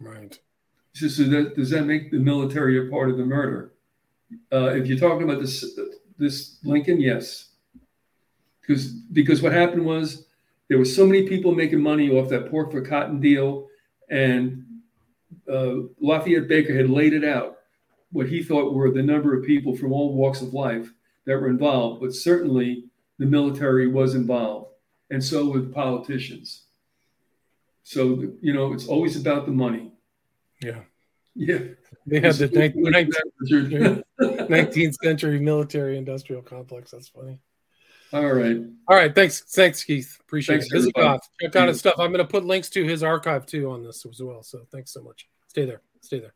Right. 0.00 0.36
So, 0.94 1.06
so 1.06 1.22
that, 1.24 1.54
does 1.54 1.70
that 1.70 1.84
make 1.84 2.10
the 2.10 2.18
military 2.18 2.84
a 2.84 2.90
part 2.90 3.08
of 3.08 3.18
the 3.18 3.24
murder? 3.24 3.72
Uh, 4.52 4.70
if 4.74 4.88
you're 4.88 4.98
talking 4.98 5.22
about 5.22 5.40
this, 5.40 5.78
this 6.18 6.58
Lincoln, 6.64 7.00
yes. 7.00 7.50
Because 8.60 8.88
because 8.88 9.42
what 9.42 9.52
happened 9.52 9.86
was 9.86 10.26
there 10.66 10.78
were 10.78 10.84
so 10.84 11.06
many 11.06 11.28
people 11.28 11.54
making 11.54 11.80
money 11.80 12.10
off 12.10 12.28
that 12.30 12.50
pork 12.50 12.72
for 12.72 12.82
cotton 12.82 13.20
deal, 13.20 13.68
and 14.08 14.64
uh, 15.48 15.74
Lafayette 16.00 16.48
Baker 16.48 16.76
had 16.76 16.90
laid 16.90 17.12
it 17.12 17.24
out 17.24 17.58
what 18.10 18.26
he 18.26 18.42
thought 18.42 18.74
were 18.74 18.90
the 18.90 19.04
number 19.04 19.38
of 19.38 19.46
people 19.46 19.76
from 19.76 19.92
all 19.92 20.14
walks 20.14 20.40
of 20.40 20.52
life 20.52 20.92
that 21.26 21.40
were 21.40 21.48
involved, 21.48 22.00
but 22.00 22.12
certainly 22.12 22.89
the 23.20 23.26
military 23.26 23.86
was 23.86 24.14
involved, 24.14 24.72
and 25.10 25.22
so 25.22 25.48
with 25.48 25.72
politicians. 25.72 26.64
So 27.84 28.32
you 28.40 28.52
know, 28.54 28.72
it's 28.72 28.88
always 28.88 29.20
about 29.20 29.46
the 29.46 29.52
money. 29.52 29.92
Yeah. 30.62 30.80
Yeah. 31.34 31.58
They 32.06 32.20
had 32.20 32.34
the 32.34 32.48
19th, 32.48 34.02
19th 34.20 34.94
century 35.02 35.38
military 35.38 35.98
industrial 35.98 36.42
complex. 36.42 36.90
That's 36.90 37.08
funny. 37.08 37.40
All 38.12 38.32
right. 38.32 38.56
All 38.88 38.96
right. 38.96 39.14
Thanks. 39.14 39.42
Thanks, 39.42 39.84
Keith. 39.84 40.16
Appreciate 40.20 40.64
thanks, 40.64 40.72
it. 40.72 40.94
Vyzygoth. 40.94 41.20
Check 41.40 41.56
out 41.56 41.68
his 41.68 41.78
stuff. 41.78 41.94
I'm 41.98 42.10
going 42.10 42.24
to 42.24 42.30
put 42.30 42.44
links 42.44 42.68
to 42.70 42.84
his 42.84 43.02
archive 43.02 43.46
too 43.46 43.70
on 43.70 43.84
this 43.84 44.04
as 44.04 44.20
well. 44.20 44.42
So 44.42 44.66
thanks 44.72 44.92
so 44.92 45.02
much. 45.02 45.28
Stay 45.48 45.66
there. 45.66 45.82
Stay 46.00 46.18
there. 46.18 46.34